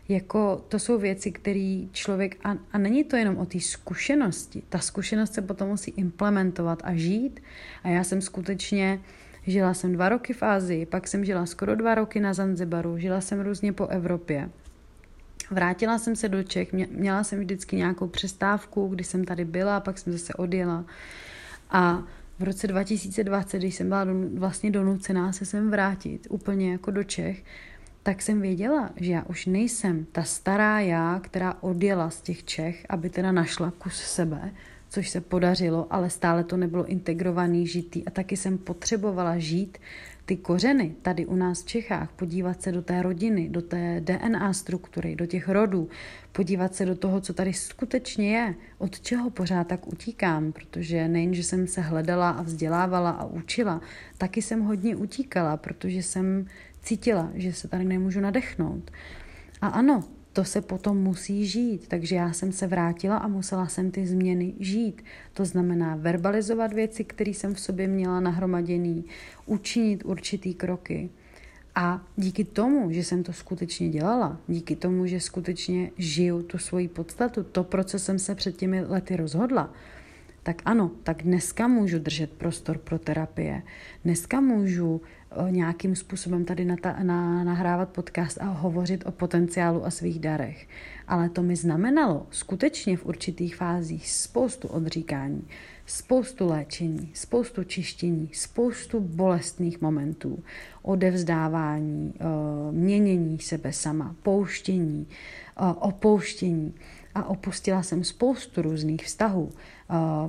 Jako 0.09 0.65
to 0.69 0.79
jsou 0.79 0.97
věci, 0.97 1.31
které 1.31 1.81
člověk, 1.91 2.37
a, 2.43 2.57
a 2.71 2.77
není 2.77 3.03
to 3.03 3.15
jenom 3.15 3.37
o 3.37 3.45
té 3.45 3.59
zkušenosti, 3.59 4.63
ta 4.69 4.79
zkušenost 4.79 5.33
se 5.33 5.41
potom 5.41 5.67
musí 5.67 5.91
implementovat 5.91 6.81
a 6.83 6.95
žít. 6.95 7.39
A 7.83 7.89
já 7.89 8.03
jsem 8.03 8.21
skutečně, 8.21 8.99
žila 9.47 9.73
jsem 9.73 9.93
dva 9.93 10.09
roky 10.09 10.33
v 10.33 10.43
Ázii, 10.43 10.85
pak 10.85 11.07
jsem 11.07 11.25
žila 11.25 11.45
skoro 11.45 11.75
dva 11.75 11.95
roky 11.95 12.19
na 12.19 12.33
Zanzibaru, 12.33 12.97
žila 12.97 13.21
jsem 13.21 13.41
různě 13.41 13.73
po 13.73 13.87
Evropě. 13.87 14.49
Vrátila 15.51 15.99
jsem 15.99 16.15
se 16.15 16.29
do 16.29 16.43
Čech, 16.43 16.73
měla 16.89 17.23
jsem 17.23 17.39
vždycky 17.39 17.75
nějakou 17.75 18.07
přestávku, 18.07 18.87
kdy 18.87 19.03
jsem 19.03 19.25
tady 19.25 19.45
byla, 19.45 19.79
pak 19.79 19.97
jsem 19.97 20.13
zase 20.13 20.33
odjela. 20.33 20.85
A 21.69 22.03
v 22.39 22.43
roce 22.43 22.67
2020, 22.67 23.57
když 23.57 23.75
jsem 23.75 23.89
byla 23.89 24.03
do, 24.03 24.13
vlastně 24.33 24.71
donucená 24.71 25.31
se 25.33 25.45
sem 25.45 25.71
vrátit 25.71 26.27
úplně 26.29 26.71
jako 26.71 26.91
do 26.91 27.03
Čech, 27.03 27.43
tak 28.03 28.21
jsem 28.21 28.41
věděla, 28.41 28.89
že 28.95 29.11
já 29.11 29.23
už 29.23 29.45
nejsem 29.45 30.05
ta 30.11 30.23
stará 30.23 30.79
já, 30.79 31.19
která 31.23 31.57
odjela 31.61 32.09
z 32.09 32.21
těch 32.21 32.43
Čech, 32.43 32.85
aby 32.89 33.09
teda 33.09 33.31
našla 33.31 33.71
kus 33.71 33.95
sebe, 33.95 34.51
což 34.95 35.09
se 35.09 35.21
podařilo, 35.21 35.87
ale 35.89 36.09
stále 36.09 36.43
to 36.43 36.57
nebylo 36.57 36.85
integrovaný, 36.85 37.67
žitý 37.67 38.05
a 38.05 38.11
taky 38.11 38.37
jsem 38.37 38.57
potřebovala 38.57 39.37
žít 39.37 39.77
ty 40.25 40.37
kořeny 40.37 40.95
tady 41.01 41.25
u 41.25 41.35
nás 41.35 41.63
v 41.63 41.65
Čechách, 41.65 42.11
podívat 42.11 42.61
se 42.61 42.71
do 42.71 42.81
té 42.81 43.01
rodiny, 43.01 43.49
do 43.49 43.61
té 43.61 44.01
DNA 44.01 44.53
struktury, 44.53 45.15
do 45.15 45.25
těch 45.25 45.49
rodů, 45.49 45.89
podívat 46.31 46.75
se 46.75 46.85
do 46.85 46.95
toho, 46.95 47.21
co 47.21 47.33
tady 47.33 47.53
skutečně 47.53 48.37
je, 48.37 48.55
od 48.77 48.99
čeho 48.99 49.29
pořád 49.29 49.67
tak 49.67 49.87
utíkám, 49.87 50.51
protože 50.51 51.07
nejen, 51.07 51.33
že 51.33 51.43
jsem 51.43 51.67
se 51.67 51.81
hledala 51.81 52.29
a 52.29 52.41
vzdělávala 52.41 53.09
a 53.09 53.25
učila, 53.25 53.81
taky 54.17 54.41
jsem 54.41 54.61
hodně 54.61 54.95
utíkala, 54.95 55.57
protože 55.57 56.03
jsem 56.03 56.45
cítila, 56.81 57.31
že 57.33 57.53
se 57.53 57.67
tady 57.67 57.83
nemůžu 57.83 58.19
nadechnout. 58.19 58.91
A 59.61 59.67
ano, 59.67 60.03
to 60.35 60.43
se 60.43 60.61
potom 60.61 60.97
musí 60.97 61.47
žít. 61.47 61.87
Takže 61.87 62.15
já 62.15 62.33
jsem 62.33 62.51
se 62.51 62.67
vrátila 62.67 63.17
a 63.17 63.27
musela 63.27 63.67
jsem 63.67 63.91
ty 63.91 64.07
změny 64.07 64.53
žít. 64.59 65.01
To 65.33 65.45
znamená 65.45 65.95
verbalizovat 65.95 66.73
věci, 66.73 67.03
které 67.03 67.31
jsem 67.31 67.53
v 67.53 67.59
sobě 67.59 67.87
měla 67.87 68.19
nahromaděný, 68.19 69.05
učinit 69.45 70.05
určitý 70.05 70.53
kroky. 70.53 71.09
A 71.75 72.07
díky 72.15 72.43
tomu, 72.43 72.91
že 72.91 73.03
jsem 73.03 73.23
to 73.23 73.33
skutečně 73.33 73.89
dělala, 73.89 74.37
díky 74.47 74.75
tomu, 74.75 75.05
že 75.05 75.19
skutečně 75.19 75.91
žiju 75.97 76.43
tu 76.43 76.57
svoji 76.57 76.87
podstatu, 76.87 77.43
to, 77.43 77.63
pro 77.63 77.83
co 77.83 77.99
jsem 77.99 78.19
se 78.19 78.35
před 78.35 78.57
těmi 78.57 78.81
lety 78.81 79.15
rozhodla, 79.15 79.73
tak 80.45 80.61
ano, 80.65 80.91
tak 81.03 81.23
dneska 81.23 81.67
můžu 81.67 81.99
držet 81.99 82.31
prostor 82.31 82.77
pro 82.77 82.99
terapie. 82.99 83.61
Dneska 84.03 84.41
můžu 84.41 85.01
eh, 85.31 85.51
nějakým 85.51 85.95
způsobem 85.95 86.45
tady 86.45 86.65
na, 86.65 86.75
ta, 86.75 86.95
na, 87.03 87.43
nahrávat 87.43 87.89
podcast 87.89 88.37
a 88.41 88.45
hovořit 88.45 89.05
o 89.05 89.11
potenciálu 89.11 89.85
a 89.85 89.91
svých 89.91 90.19
darech. 90.19 90.67
Ale 91.07 91.29
to 91.29 91.43
mi 91.43 91.55
znamenalo 91.55 92.27
skutečně 92.31 92.97
v 92.97 93.05
určitých 93.05 93.55
fázích 93.55 94.11
spoustu 94.11 94.67
odříkání, 94.67 95.47
spoustu 95.85 96.47
léčení, 96.47 97.11
spoustu 97.13 97.63
čištění, 97.63 98.29
spoustu 98.33 98.99
bolestných 98.99 99.81
momentů, 99.81 100.43
odevzdávání, 100.81 102.13
eh, 102.19 102.25
měnění 102.71 103.39
sebe 103.39 103.73
sama, 103.73 104.15
pouštění, 104.23 105.07
eh, 105.09 105.73
opouštění 105.79 106.73
a 107.15 107.23
opustila 107.23 107.83
jsem 107.83 108.03
spoustu 108.03 108.61
různých 108.61 109.05
vztahů, 109.05 109.51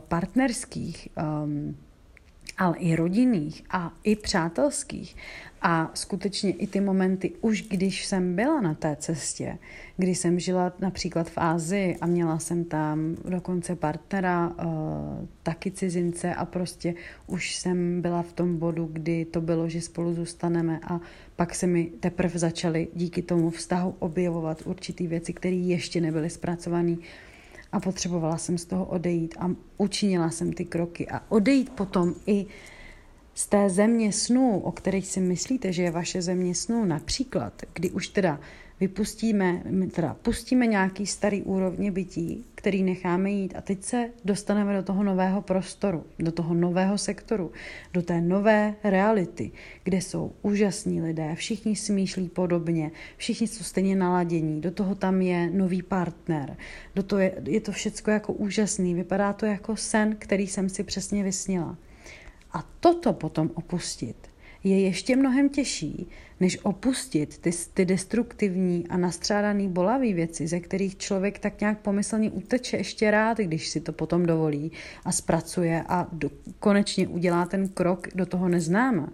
partnerských, 0.08 1.08
ehm, 1.16 1.76
ale 2.58 2.76
i 2.76 2.96
rodinných 2.96 3.64
a 3.70 3.92
i 4.04 4.16
přátelských. 4.16 5.16
A 5.62 5.90
skutečně 5.94 6.50
i 6.50 6.66
ty 6.66 6.80
momenty, 6.80 7.32
už 7.40 7.62
když 7.62 8.06
jsem 8.06 8.36
byla 8.36 8.60
na 8.60 8.74
té 8.74 8.96
cestě, 8.96 9.58
kdy 9.96 10.14
jsem 10.14 10.40
žila 10.40 10.72
například 10.80 11.30
v 11.30 11.38
Ázii 11.38 11.96
a 12.00 12.06
měla 12.06 12.38
jsem 12.38 12.64
tam 12.64 13.16
dokonce 13.28 13.76
partnera, 13.76 14.48
uh, 14.48 14.64
taky 15.42 15.70
cizince 15.70 16.34
a 16.34 16.44
prostě 16.44 16.94
už 17.26 17.56
jsem 17.56 18.02
byla 18.02 18.22
v 18.22 18.32
tom 18.32 18.58
bodu, 18.58 18.88
kdy 18.92 19.24
to 19.24 19.40
bylo, 19.40 19.68
že 19.68 19.80
spolu 19.80 20.14
zůstaneme 20.14 20.80
a 20.88 21.00
pak 21.36 21.54
se 21.54 21.66
mi 21.66 21.84
teprve 22.00 22.38
začaly 22.38 22.88
díky 22.94 23.22
tomu 23.22 23.50
vztahu 23.50 23.94
objevovat 23.98 24.62
určitý 24.64 25.06
věci, 25.06 25.32
které 25.32 25.56
ještě 25.56 26.00
nebyly 26.00 26.30
zpracované 26.30 26.96
a 27.76 27.80
potřebovala 27.80 28.38
jsem 28.38 28.58
z 28.58 28.64
toho 28.64 28.84
odejít 28.84 29.34
a 29.38 29.50
učinila 29.76 30.30
jsem 30.30 30.52
ty 30.52 30.64
kroky. 30.64 31.08
A 31.08 31.22
odejít 31.28 31.70
potom 31.70 32.14
i 32.26 32.46
z 33.34 33.46
té 33.46 33.70
země 33.70 34.12
snů, 34.12 34.60
o 34.60 34.72
kterých 34.72 35.06
si 35.06 35.20
myslíte, 35.20 35.72
že 35.72 35.82
je 35.82 35.90
vaše 35.90 36.22
země 36.22 36.54
snů, 36.54 36.84
například, 36.84 37.62
kdy 37.72 37.90
už 37.90 38.08
teda 38.08 38.40
vypustíme, 38.80 39.62
teda 39.94 40.16
pustíme 40.22 40.66
nějaký 40.66 41.06
starý 41.06 41.42
úrovně 41.42 41.90
bytí, 41.92 42.44
který 42.54 42.82
necháme 42.82 43.30
jít 43.30 43.54
a 43.56 43.60
teď 43.60 43.82
se 43.82 44.10
dostaneme 44.24 44.76
do 44.76 44.82
toho 44.82 45.02
nového 45.02 45.42
prostoru, 45.42 46.04
do 46.18 46.32
toho 46.32 46.54
nového 46.54 46.98
sektoru, 46.98 47.52
do 47.92 48.02
té 48.02 48.20
nové 48.20 48.74
reality, 48.84 49.52
kde 49.84 50.00
jsou 50.00 50.32
úžasní 50.42 51.02
lidé, 51.02 51.34
všichni 51.34 51.76
smýšlí 51.76 52.28
podobně, 52.28 52.90
všichni 53.16 53.46
jsou 53.46 53.64
stejně 53.64 53.96
naladění, 53.96 54.60
do 54.60 54.70
toho 54.70 54.94
tam 54.94 55.22
je 55.22 55.50
nový 55.50 55.82
partner, 55.82 56.56
do 56.94 57.02
toho 57.02 57.20
je, 57.20 57.32
je 57.44 57.60
to 57.60 57.72
všecko 57.72 58.10
jako 58.10 58.32
úžasný, 58.32 58.94
vypadá 58.94 59.32
to 59.32 59.46
jako 59.46 59.76
sen, 59.76 60.16
který 60.18 60.46
jsem 60.46 60.68
si 60.68 60.84
přesně 60.84 61.22
vysnila. 61.24 61.76
A 62.52 62.64
toto 62.80 63.12
potom 63.12 63.50
opustit 63.54 64.16
je 64.66 64.80
ještě 64.80 65.16
mnohem 65.16 65.48
těžší, 65.48 66.08
než 66.40 66.58
opustit 66.62 67.38
ty, 67.38 67.50
ty 67.74 67.84
destruktivní 67.84 68.88
a 68.88 68.96
nastřádaný 68.96 69.68
bolavý 69.68 70.12
věci, 70.12 70.46
ze 70.46 70.60
kterých 70.60 70.96
člověk 70.96 71.38
tak 71.38 71.60
nějak 71.60 71.78
pomyslně 71.78 72.30
uteče 72.30 72.76
ještě 72.76 73.10
rád, 73.10 73.38
když 73.38 73.68
si 73.68 73.80
to 73.80 73.92
potom 73.92 74.26
dovolí 74.26 74.72
a 75.04 75.12
zpracuje 75.12 75.84
a 75.88 76.08
do, 76.12 76.30
konečně 76.58 77.08
udělá 77.08 77.46
ten 77.46 77.68
krok 77.68 78.08
do 78.14 78.26
toho 78.26 78.48
neznáma, 78.48 79.12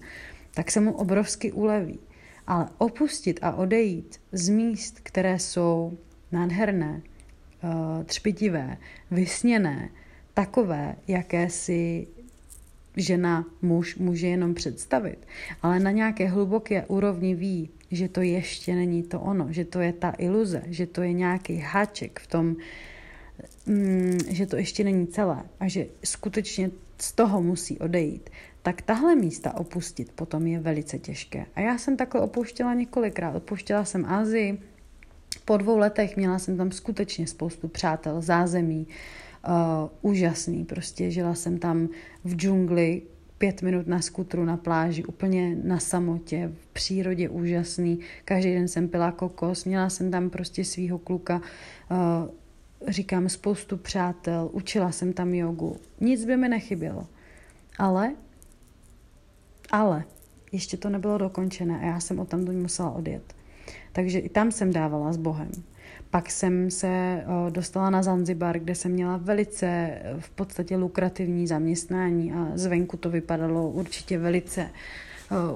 tak 0.54 0.70
se 0.70 0.80
mu 0.80 0.92
obrovsky 0.92 1.52
uleví. 1.52 1.98
Ale 2.46 2.68
opustit 2.78 3.38
a 3.42 3.54
odejít 3.54 4.20
z 4.32 4.48
míst, 4.48 5.00
které 5.02 5.38
jsou 5.38 5.98
nádherné, 6.32 7.02
eh, 7.02 8.04
třpitivé, 8.04 8.76
vysněné, 9.10 9.88
takové, 10.34 10.96
jaké 11.08 11.50
si 11.50 12.06
žena, 12.96 13.46
muž 13.62 13.96
může 13.96 14.26
jenom 14.26 14.54
představit, 14.54 15.18
ale 15.62 15.80
na 15.80 15.90
nějaké 15.90 16.28
hluboké 16.28 16.86
úrovni 16.86 17.34
ví, 17.34 17.70
že 17.90 18.08
to 18.08 18.20
ještě 18.20 18.74
není 18.74 19.02
to 19.02 19.20
ono, 19.20 19.52
že 19.52 19.64
to 19.64 19.80
je 19.80 19.92
ta 19.92 20.14
iluze, 20.18 20.62
že 20.66 20.86
to 20.86 21.02
je 21.02 21.12
nějaký 21.12 21.56
háček 21.56 22.20
v 22.20 22.26
tom, 22.26 22.56
mm, 23.66 24.18
že 24.28 24.46
to 24.46 24.56
ještě 24.56 24.84
není 24.84 25.06
celé 25.06 25.42
a 25.60 25.68
že 25.68 25.86
skutečně 26.04 26.70
z 26.98 27.12
toho 27.12 27.42
musí 27.42 27.78
odejít, 27.78 28.30
tak 28.62 28.82
tahle 28.82 29.14
místa 29.14 29.54
opustit 29.56 30.12
potom 30.12 30.46
je 30.46 30.60
velice 30.60 30.98
těžké. 30.98 31.46
A 31.54 31.60
já 31.60 31.78
jsem 31.78 31.96
takhle 31.96 32.20
opouštěla 32.20 32.74
několikrát. 32.74 33.34
Opouštěla 33.34 33.84
jsem 33.84 34.04
Asii, 34.04 34.58
po 35.44 35.56
dvou 35.56 35.78
letech 35.78 36.16
měla 36.16 36.38
jsem 36.38 36.56
tam 36.56 36.72
skutečně 36.72 37.26
spoustu 37.26 37.68
přátel, 37.68 38.20
zázemí, 38.20 38.86
uh, 39.48 40.10
úžasný. 40.10 40.64
Prostě 40.64 41.10
žila 41.10 41.34
jsem 41.34 41.58
tam 41.58 41.88
v 42.24 42.36
džungli, 42.36 43.02
pět 43.38 43.62
minut 43.62 43.86
na 43.86 44.00
skutru 44.00 44.44
na 44.44 44.56
pláži, 44.56 45.04
úplně 45.04 45.56
na 45.64 45.78
samotě, 45.78 46.52
v 46.60 46.66
přírodě 46.72 47.28
úžasný. 47.28 47.98
Každý 48.24 48.54
den 48.54 48.68
jsem 48.68 48.88
pila 48.88 49.12
kokos, 49.12 49.64
měla 49.64 49.90
jsem 49.90 50.10
tam 50.10 50.30
prostě 50.30 50.64
svýho 50.64 50.98
kluka, 50.98 51.40
uh, 51.90 52.88
říkám 52.88 53.28
spoustu 53.28 53.76
přátel, 53.76 54.50
učila 54.52 54.92
jsem 54.92 55.12
tam 55.12 55.34
jogu. 55.34 55.76
Nic 56.00 56.24
by 56.24 56.36
mi 56.36 56.48
nechybělo. 56.48 57.06
Ale, 57.78 58.14
ale, 59.70 60.04
ještě 60.52 60.76
to 60.76 60.88
nebylo 60.88 61.18
dokončené 61.18 61.80
a 61.80 61.84
já 61.84 62.00
jsem 62.00 62.18
o 62.18 62.24
tam 62.24 62.40
musela 62.44 62.90
odjet. 62.90 63.34
Takže 63.92 64.18
i 64.18 64.28
tam 64.28 64.52
jsem 64.52 64.72
dávala 64.72 65.12
s 65.12 65.16
Bohem. 65.16 65.50
Pak 66.12 66.30
jsem 66.30 66.70
se 66.70 67.24
dostala 67.50 67.90
na 67.90 68.02
Zanzibar, 68.02 68.58
kde 68.58 68.74
jsem 68.74 68.92
měla 68.92 69.16
velice 69.16 69.98
v 70.18 70.30
podstatě 70.30 70.76
lukrativní 70.76 71.46
zaměstnání 71.46 72.32
a 72.32 72.48
zvenku 72.54 72.96
to 72.96 73.10
vypadalo 73.10 73.70
určitě 73.70 74.18
velice 74.18 74.70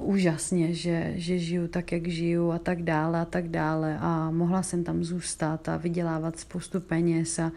úžasně, 0.01 0.73
že, 0.73 1.13
že 1.15 1.39
žiju 1.39 1.67
tak, 1.67 1.91
jak 1.91 2.07
žiju 2.07 2.51
a 2.51 2.59
tak 2.59 2.81
dále 2.81 3.21
a 3.21 3.25
tak 3.25 3.47
dále 3.47 3.97
a 4.01 4.31
mohla 4.31 4.63
jsem 4.63 4.83
tam 4.83 5.03
zůstat 5.03 5.69
a 5.69 5.77
vydělávat 5.77 6.39
spoustu 6.39 6.81
peněz 6.81 7.39
a, 7.39 7.51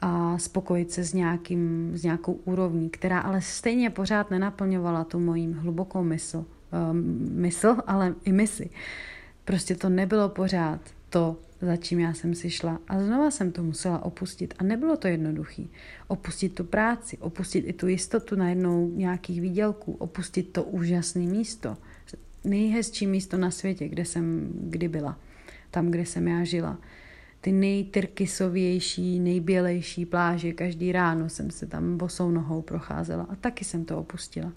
a 0.00 0.38
spokojit 0.38 0.92
se 0.92 1.04
s, 1.04 1.14
nějakým, 1.14 1.90
s 1.94 2.02
nějakou 2.02 2.32
úrovní, 2.32 2.90
která 2.90 3.20
ale 3.20 3.40
stejně 3.40 3.90
pořád 3.90 4.30
nenaplňovala 4.30 5.04
tu 5.04 5.20
mojí 5.20 5.52
hlubokou 5.58 6.02
mysl, 6.02 6.44
mysl, 7.30 7.76
ale 7.86 8.14
i 8.24 8.32
misi. 8.32 8.70
Prostě 9.44 9.76
to 9.76 9.88
nebylo 9.88 10.28
pořád 10.28 10.80
to, 11.08 11.36
za 11.62 11.76
čím 11.76 12.00
já 12.00 12.14
jsem 12.14 12.34
si 12.34 12.50
šla. 12.50 12.80
A 12.88 13.02
znova 13.02 13.30
jsem 13.30 13.52
to 13.52 13.62
musela 13.62 14.04
opustit. 14.04 14.54
A 14.58 14.64
nebylo 14.64 14.96
to 14.96 15.08
jednoduchý. 15.08 15.70
Opustit 16.08 16.54
tu 16.54 16.64
práci, 16.64 17.18
opustit 17.18 17.64
i 17.68 17.72
tu 17.72 17.88
jistotu 17.88 18.36
najednou 18.36 18.90
nějakých 18.94 19.40
výdělků, 19.40 19.92
opustit 19.92 20.52
to 20.52 20.62
úžasné 20.62 21.22
místo. 21.22 21.76
Nejhezčí 22.44 23.06
místo 23.06 23.36
na 23.36 23.50
světě, 23.50 23.88
kde 23.88 24.04
jsem 24.04 24.52
kdy 24.54 24.88
byla. 24.88 25.18
Tam, 25.70 25.90
kde 25.90 26.06
jsem 26.06 26.28
já 26.28 26.44
žila. 26.44 26.78
Ty 27.40 27.52
nejtyrkysovější, 27.52 29.20
nejbělejší 29.20 30.06
pláže. 30.06 30.52
Každý 30.52 30.92
ráno 30.92 31.28
jsem 31.28 31.50
se 31.50 31.66
tam 31.66 31.96
bosou 31.96 32.30
nohou 32.30 32.62
procházela 32.62 33.26
a 33.30 33.36
taky 33.36 33.64
jsem 33.64 33.84
to 33.84 33.98
opustila. 33.98 34.52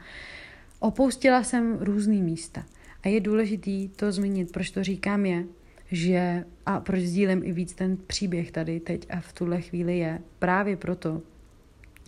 Opustila 0.79 1.43
jsem 1.43 1.77
různý 1.79 2.21
místa. 2.21 2.63
A 3.03 3.07
je 3.07 3.19
důležitý 3.19 3.89
to 3.89 4.11
zmínit, 4.11 4.51
proč 4.51 4.71
to 4.71 4.83
říkám 4.83 5.25
je, 5.25 5.45
že 5.93 6.45
a 6.65 6.79
proč 6.79 7.01
sdílím 7.01 7.41
i 7.43 7.53
víc 7.53 7.73
ten 7.73 7.97
příběh 8.07 8.51
tady 8.51 8.79
teď 8.79 9.05
a 9.09 9.21
v 9.21 9.33
tuhle 9.33 9.61
chvíli 9.61 9.97
je 9.97 10.19
právě 10.39 10.77
proto, 10.77 11.21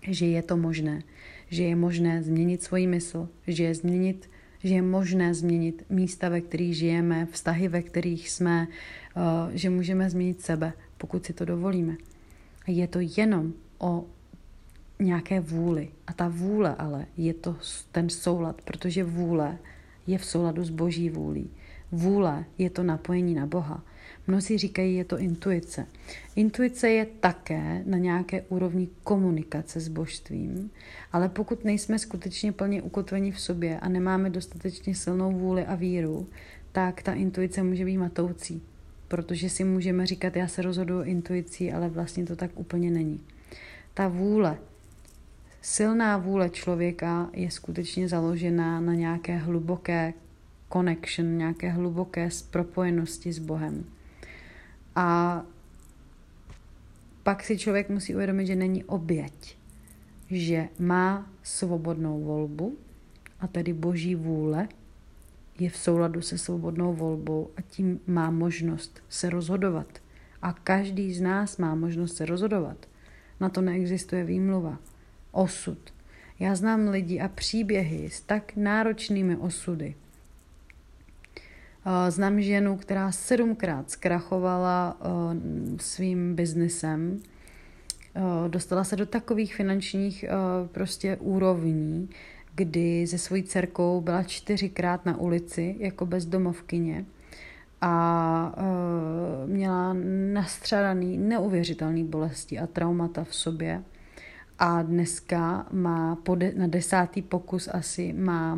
že 0.08 0.26
je 0.26 0.42
to 0.44 0.58
možné, 0.58 1.02
že 1.50 1.64
je 1.64 1.76
možné 1.76 2.24
změnit 2.24 2.64
svoji 2.64 2.88
mysl, 2.88 3.30
že 3.48 3.64
je 3.64 3.76
změnit 3.76 4.30
že 4.64 4.74
je 4.76 4.82
možné 4.82 5.34
změnit 5.34 5.86
místa, 5.90 6.30
ve 6.30 6.42
kterých 6.42 6.78
žijeme, 6.78 7.28
vztahy, 7.32 7.68
ve 7.68 7.82
kterých 7.82 8.30
jsme, 8.30 8.68
eh, 8.68 9.58
že 9.58 9.70
můžeme 9.70 10.10
změnit 10.10 10.42
sebe, 10.42 10.74
pokud 10.98 11.26
si 11.26 11.34
to 11.34 11.46
dovolíme. 11.46 11.96
Je 12.68 12.88
to 12.88 13.00
jenom 13.18 13.54
o 13.78 14.06
nějaké 15.00 15.40
vůli. 15.40 15.90
A 16.08 16.14
ta 16.14 16.28
vůle 16.28 16.76
ale 16.76 17.06
je 17.18 17.34
to 17.34 17.56
ten 17.92 18.10
soulad, 18.10 18.62
protože 18.62 19.04
vůle 19.04 19.58
je 20.08 20.18
v 20.18 20.26
souladu 20.26 20.64
s 20.64 20.70
boží 20.70 21.10
vůlí. 21.10 21.50
Vůle 21.96 22.46
je 22.58 22.70
to 22.70 22.84
napojení 22.84 23.36
na 23.36 23.46
Boha. 23.46 23.84
Mnozí 24.28 24.58
říkají, 24.58 24.96
je 24.96 25.06
to 25.06 25.18
intuice. 25.18 25.86
Intuice 26.36 26.89
je 26.89 27.06
také 27.20 27.84
na 27.86 27.98
nějaké 27.98 28.41
úrovni 28.41 28.89
komunikace 29.04 29.80
s 29.80 29.88
božstvím, 29.88 30.72
ale 31.12 31.30
pokud 31.30 31.66
nejsme 31.66 32.00
skutečně 32.00 32.52
plně 32.52 32.82
ukotveni 32.82 33.32
v 33.32 33.39
sobě 33.39 33.80
a 33.80 33.89
nemáme 33.89 34.30
dostatečně 34.30 34.96
silnou 34.96 35.32
vůli 35.32 35.66
a 35.66 35.76
víru, 35.76 36.28
tak 36.72 37.02
ta 37.04 37.14
intuice 37.14 37.64
může 37.64 37.86
být 37.86 37.98
matoucí, 37.98 38.62
protože 39.08 39.50
si 39.50 39.64
můžeme 39.64 40.06
říkat, 40.06 40.36
já 40.36 40.48
se 40.48 40.62
rozhoduji 40.62 41.10
intuicí, 41.12 41.72
ale 41.72 41.89
vlastně 41.89 42.26
to 42.26 42.36
tak 42.36 42.52
úplně 42.56 42.91
není. 42.91 43.20
Ta 43.93 44.08
vůle, 44.08 44.58
silná 45.62 46.18
vůle 46.18 46.50
člověka 46.50 47.30
je 47.34 47.52
skutečně 47.52 48.08
založená 48.08 48.80
na 48.80 48.93
nějaké 48.93 49.38
hluboké 49.38 50.14
connection, 50.76 51.38
nějaké 51.38 51.70
hluboké 51.72 52.30
propojenosti 52.50 53.34
s 53.34 53.40
Bohem. 53.40 53.86
A 54.96 55.42
pak 57.24 57.44
si 57.44 57.58
člověk 57.58 57.90
musí 57.90 58.16
uvědomit, 58.16 58.46
že 58.46 58.56
není 58.56 58.84
oběť, 58.84 59.58
že 60.32 60.70
má 60.80 61.30
svobodnou 61.44 62.24
volbu 62.24 62.78
a 63.40 63.48
tedy 63.48 63.74
boží 63.74 64.16
vůle 64.16 64.68
je 65.60 65.70
v 65.70 65.78
souladu 65.78 66.22
se 66.22 66.38
svobodnou 66.38 66.94
volbou 66.94 67.50
a 67.58 67.62
tím 67.62 68.00
má 68.08 68.32
možnost 68.32 69.04
se 69.10 69.30
rozhodovat. 69.30 69.88
A 70.42 70.54
každý 70.54 71.14
z 71.14 71.22
nás 71.22 71.58
má 71.58 71.76
možnost 71.76 72.16
se 72.16 72.26
rozhodovat. 72.26 72.78
Na 73.40 73.50
to 73.50 73.62
neexistuje 73.62 74.24
výmluva. 74.24 74.80
Osud. 75.32 75.94
Já 76.40 76.56
znám 76.56 76.88
lidi 76.88 77.20
a 77.20 77.28
příběhy 77.28 78.10
s 78.10 78.22
tak 78.22 78.56
náročnými 78.56 79.38
osudy, 79.38 79.96
Znám 82.10 82.42
ženu, 82.42 82.78
která 82.78 83.12
sedmkrát 83.12 83.92
zkrachovala 83.92 84.98
svým 85.80 86.36
biznesem. 86.36 87.20
Dostala 88.48 88.84
se 88.84 88.96
do 88.96 89.06
takových 89.06 89.56
finančních 89.56 90.26
prostě 90.72 91.18
úrovní, 91.18 92.10
kdy 92.56 93.08
se 93.08 93.18
svojí 93.18 93.44
dcerkou 93.44 94.02
byla 94.02 94.24
čtyřikrát 94.24 95.06
na 95.06 95.18
ulici 95.18 95.76
jako 95.80 96.06
bezdomovkyně 96.06 97.06
a 97.82 98.56
měla 99.46 99.96
nastřadaný 100.34 101.18
neuvěřitelný 101.18 102.04
bolesti 102.04 102.60
a 102.60 102.68
traumata 102.68 103.24
v 103.24 103.36
sobě 103.36 103.84
a 104.60 104.82
dneska 104.82 105.68
má 105.72 106.18
de, 106.36 106.53
na 106.56 106.68
desátý 106.68 107.22
pokus 107.22 107.70
asi 107.72 108.14
má 108.14 108.56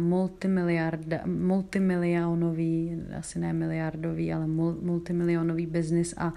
multimilionový, 1.25 3.01
asi 3.17 3.39
ne 3.39 3.53
miliardový, 3.53 4.33
ale 4.33 4.47
multimilionový 4.81 5.65
biznis 5.65 6.13
a 6.17 6.33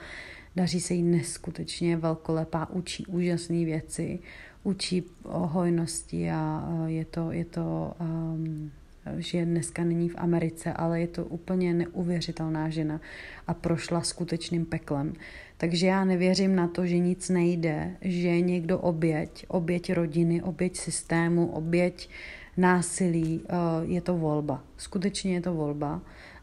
daří 0.56 0.80
se 0.80 0.94
jí 0.94 1.02
neskutečně 1.02 1.96
velkolepá, 1.96 2.70
učí 2.70 3.06
úžasné 3.06 3.64
věci, 3.64 4.18
učí 4.62 5.04
o 5.22 5.46
hojnosti 5.46 6.30
a 6.30 6.68
je 6.86 7.04
to, 7.04 7.32
je 7.32 7.44
to 7.44 7.92
um, 8.00 8.70
že 9.16 9.44
dneska 9.44 9.84
není 9.84 10.08
v 10.08 10.14
Americe, 10.18 10.72
ale 10.72 11.00
je 11.00 11.06
to 11.06 11.24
úplně 11.24 11.74
neuvěřitelná 11.74 12.68
žena 12.68 13.00
a 13.46 13.54
prošla 13.54 14.00
skutečným 14.00 14.66
peklem. 14.66 15.12
Takže 15.56 15.86
já 15.86 16.04
nevěřím 16.04 16.56
na 16.56 16.68
to, 16.68 16.86
že 16.86 16.98
nic 16.98 17.28
nejde, 17.28 17.96
že 18.00 18.28
je 18.28 18.40
někdo 18.40 18.78
oběť, 18.78 19.46
oběť 19.48 19.92
rodiny, 19.92 20.42
oběť 20.42 20.76
systému, 20.76 21.46
oběť 21.46 22.08
násilí, 22.56 23.42
eh, 23.44 23.54
je 23.82 24.00
to 24.00 24.16
volba. 24.16 24.64
Skutečně 24.76 25.34
je 25.34 25.40
to 25.40 25.54
volba 25.54 26.00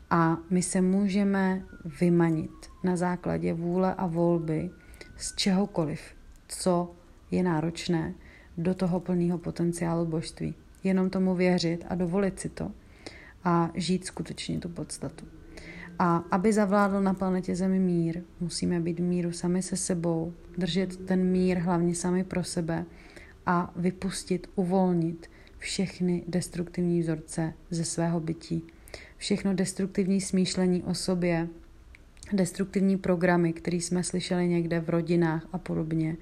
a 0.10 0.38
my 0.50 0.62
se 0.62 0.82
můžeme 0.82 1.62
vymanit 2.02 2.52
na 2.84 2.96
základě 2.96 3.54
vůle 3.54 3.96
a 3.96 4.08
volby 4.08 4.70
z 5.18 5.36
čehokoliv, 5.36 6.02
co 6.48 6.92
je 7.32 7.44
náročné 7.44 8.14
do 8.58 8.74
toho 8.74 9.00
plného 9.00 9.38
potenciálu 9.38 10.06
božství. 10.06 10.56
Jenom 10.88 11.10
tomu 11.10 11.36
věřit 11.36 11.86
a 11.90 11.96
dovolit 11.96 12.40
si 12.40 12.50
to 12.50 12.72
a 13.44 13.72
žít 13.76 14.06
skutečně 14.06 14.60
tu 14.60 14.70
podstatu. 14.70 15.26
A 16.00 16.18
aby 16.18 16.54
zavládl 16.54 17.02
na 17.02 17.14
planetě 17.14 17.56
Zemi 17.56 17.80
mír, 17.80 18.22
musíme 18.40 18.80
být 18.80 19.00
v 19.00 19.04
míru 19.04 19.32
sami 19.32 19.62
se 19.62 19.78
sebou, 19.78 20.34
držet 20.58 20.96
ten 20.96 21.24
mír 21.24 21.58
hlavně 21.58 21.96
sami 21.96 22.24
pro 22.24 22.44
sebe 22.44 22.86
a 23.46 23.74
vypustit, 23.76 24.48
uvolnit 24.56 25.30
všechny 25.58 26.24
destruktivní 26.28 27.02
vzorce 27.02 27.54
ze 27.70 27.86
svého 27.86 28.20
bytí. 28.20 28.64
Všechno 29.18 29.54
destruktivní 29.54 30.22
smýšlení 30.22 30.84
o 30.84 30.94
sobě, 30.94 31.48
destruktivní 32.34 32.98
programy, 32.98 33.54
které 33.54 33.78
jsme 33.78 34.04
slyšeli 34.04 34.48
někde 34.48 34.80
v 34.80 34.90
rodinách 34.90 35.48
a 35.52 35.58
podobně. 35.58 36.18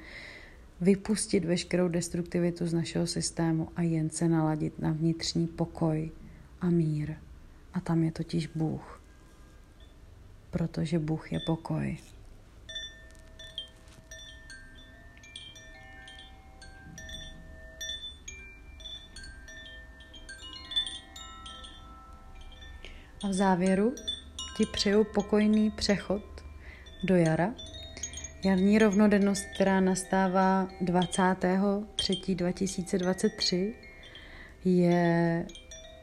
Vypustit 0.82 1.46
veškerou 1.46 1.88
destruktivitu 1.88 2.68
z 2.68 2.74
našeho 2.74 3.08
systému 3.08 3.70
a 3.76 3.82
jen 3.82 4.10
se 4.10 4.28
naladit 4.28 4.80
na 4.80 4.92
vnitřní 4.92 5.48
pokoj 5.48 6.12
a 6.62 6.70
mír. 6.70 7.16
A 7.74 7.80
tam 7.80 8.04
je 8.04 8.12
totiž 8.12 8.48
Bůh 8.48 8.96
protože 10.56 11.00
Bůh 11.00 11.32
je 11.32 11.40
pokoj. 11.46 11.98
A 23.24 23.28
v 23.28 23.34
závěru 23.34 23.96
ti 24.58 24.66
přeju 24.66 25.04
pokojný 25.04 25.72
přechod 25.72 26.24
do 27.04 27.16
jara. 27.16 27.54
Jarní 28.46 28.80
rovnodennost, 28.80 29.46
která 29.56 29.80
nastává 29.80 30.68
23.2023, 30.82 33.74
je 34.66 35.46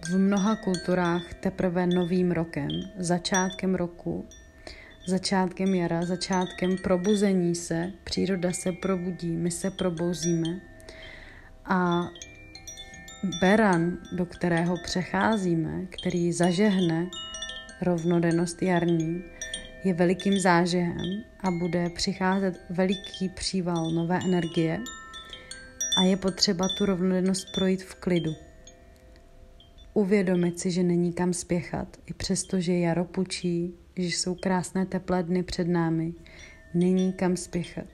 v 0.09 0.19
mnoha 0.19 0.57
kulturách 0.57 1.35
teprve 1.35 1.87
novým 1.87 2.33
rokem, 2.33 2.69
začátkem 2.99 3.75
roku, 3.75 4.27
začátkem 5.07 5.75
jara, 5.75 6.05
začátkem 6.05 6.77
probuzení 6.77 7.55
se, 7.55 7.93
příroda 8.05 8.53
se 8.53 8.73
probudí, 8.73 9.37
my 9.37 9.51
se 9.51 9.71
probouzíme. 9.71 10.61
A 11.65 12.03
beran, 13.41 13.99
do 14.13 14.27
kterého 14.27 14.77
přecházíme, 14.85 15.87
který 15.91 16.33
zažehne 16.33 17.07
rovnodennost 17.83 18.63
jarní, 18.63 19.25
je 19.85 19.95
velikým 19.95 20.39
zážehem 20.41 21.25
a 21.41 21.51
bude 21.51 21.91
přicházet 21.91 22.61
veliký 22.71 23.29
příval 23.29 23.91
nové 23.91 24.19
energie 24.25 24.81
a 25.99 26.03
je 26.03 26.17
potřeba 26.17 26.69
tu 26.79 26.87
rovnodennost 26.87 27.53
projít 27.55 27.83
v 27.83 27.95
klidu. 27.95 28.35
Uvědomit 29.95 30.61
si, 30.61 30.71
že 30.71 30.83
není 30.83 31.13
kam 31.13 31.33
spěchat, 31.33 31.97
i 32.07 32.15
přesto, 32.15 32.61
že 32.61 32.79
jaro 32.79 33.05
pučí, 33.05 33.75
že 33.97 34.07
jsou 34.07 34.35
krásné 34.35 34.87
teplé 34.87 35.23
dny 35.23 35.43
před 35.43 35.69
námi. 35.69 36.15
Není 36.75 37.13
kam 37.13 37.37
spěchat. 37.37 37.87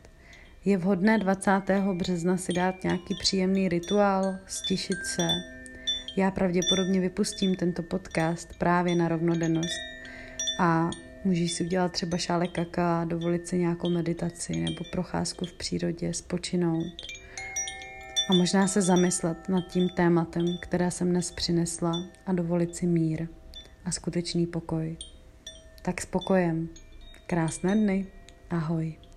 Je 0.65 0.77
vhodné 0.77 1.19
20. 1.19 1.63
března 1.93 2.37
si 2.37 2.53
dát 2.53 2.85
nějaký 2.85 3.15
příjemný 3.21 3.69
rituál, 3.69 4.37
stišit 4.47 4.99
se. 5.05 5.29
Já 6.17 6.31
pravděpodobně 6.31 7.01
vypustím 7.01 7.55
tento 7.55 7.83
podcast 7.83 8.59
právě 8.59 8.95
na 8.97 9.09
rovnodennost 9.09 9.81
a 10.61 10.91
Můžeš 11.29 11.53
si 11.53 11.65
udělat 11.65 11.93
třeba 11.93 12.19
šálek 12.19 12.51
kaká, 12.51 13.05
dovolit 13.05 13.49
si 13.49 13.59
nějakou 13.59 13.91
meditaci 13.91 14.57
nebo 14.57 14.85
procházku 14.93 15.45
v 15.45 15.53
přírodě, 15.53 16.15
spočinout. 16.15 16.87
A 18.31 18.35
možná 18.35 18.69
se 18.69 18.83
zamyslet 18.83 19.49
nad 19.49 19.67
tím 19.67 19.89
tématem, 19.89 20.47
které 20.63 20.91
jsem 20.91 21.11
dnes 21.11 21.31
přinesla 21.31 21.93
a 22.27 22.33
dovolit 22.33 22.77
si 22.77 22.87
mír 22.87 23.29
a 23.85 23.91
skutečný 23.91 24.47
pokoj. 24.47 24.97
Tak 25.83 26.01
s 26.01 26.07
pokojem. 26.07 26.69
Krásné 27.27 27.77
dny. 27.77 28.07
Ahoj. 28.51 29.08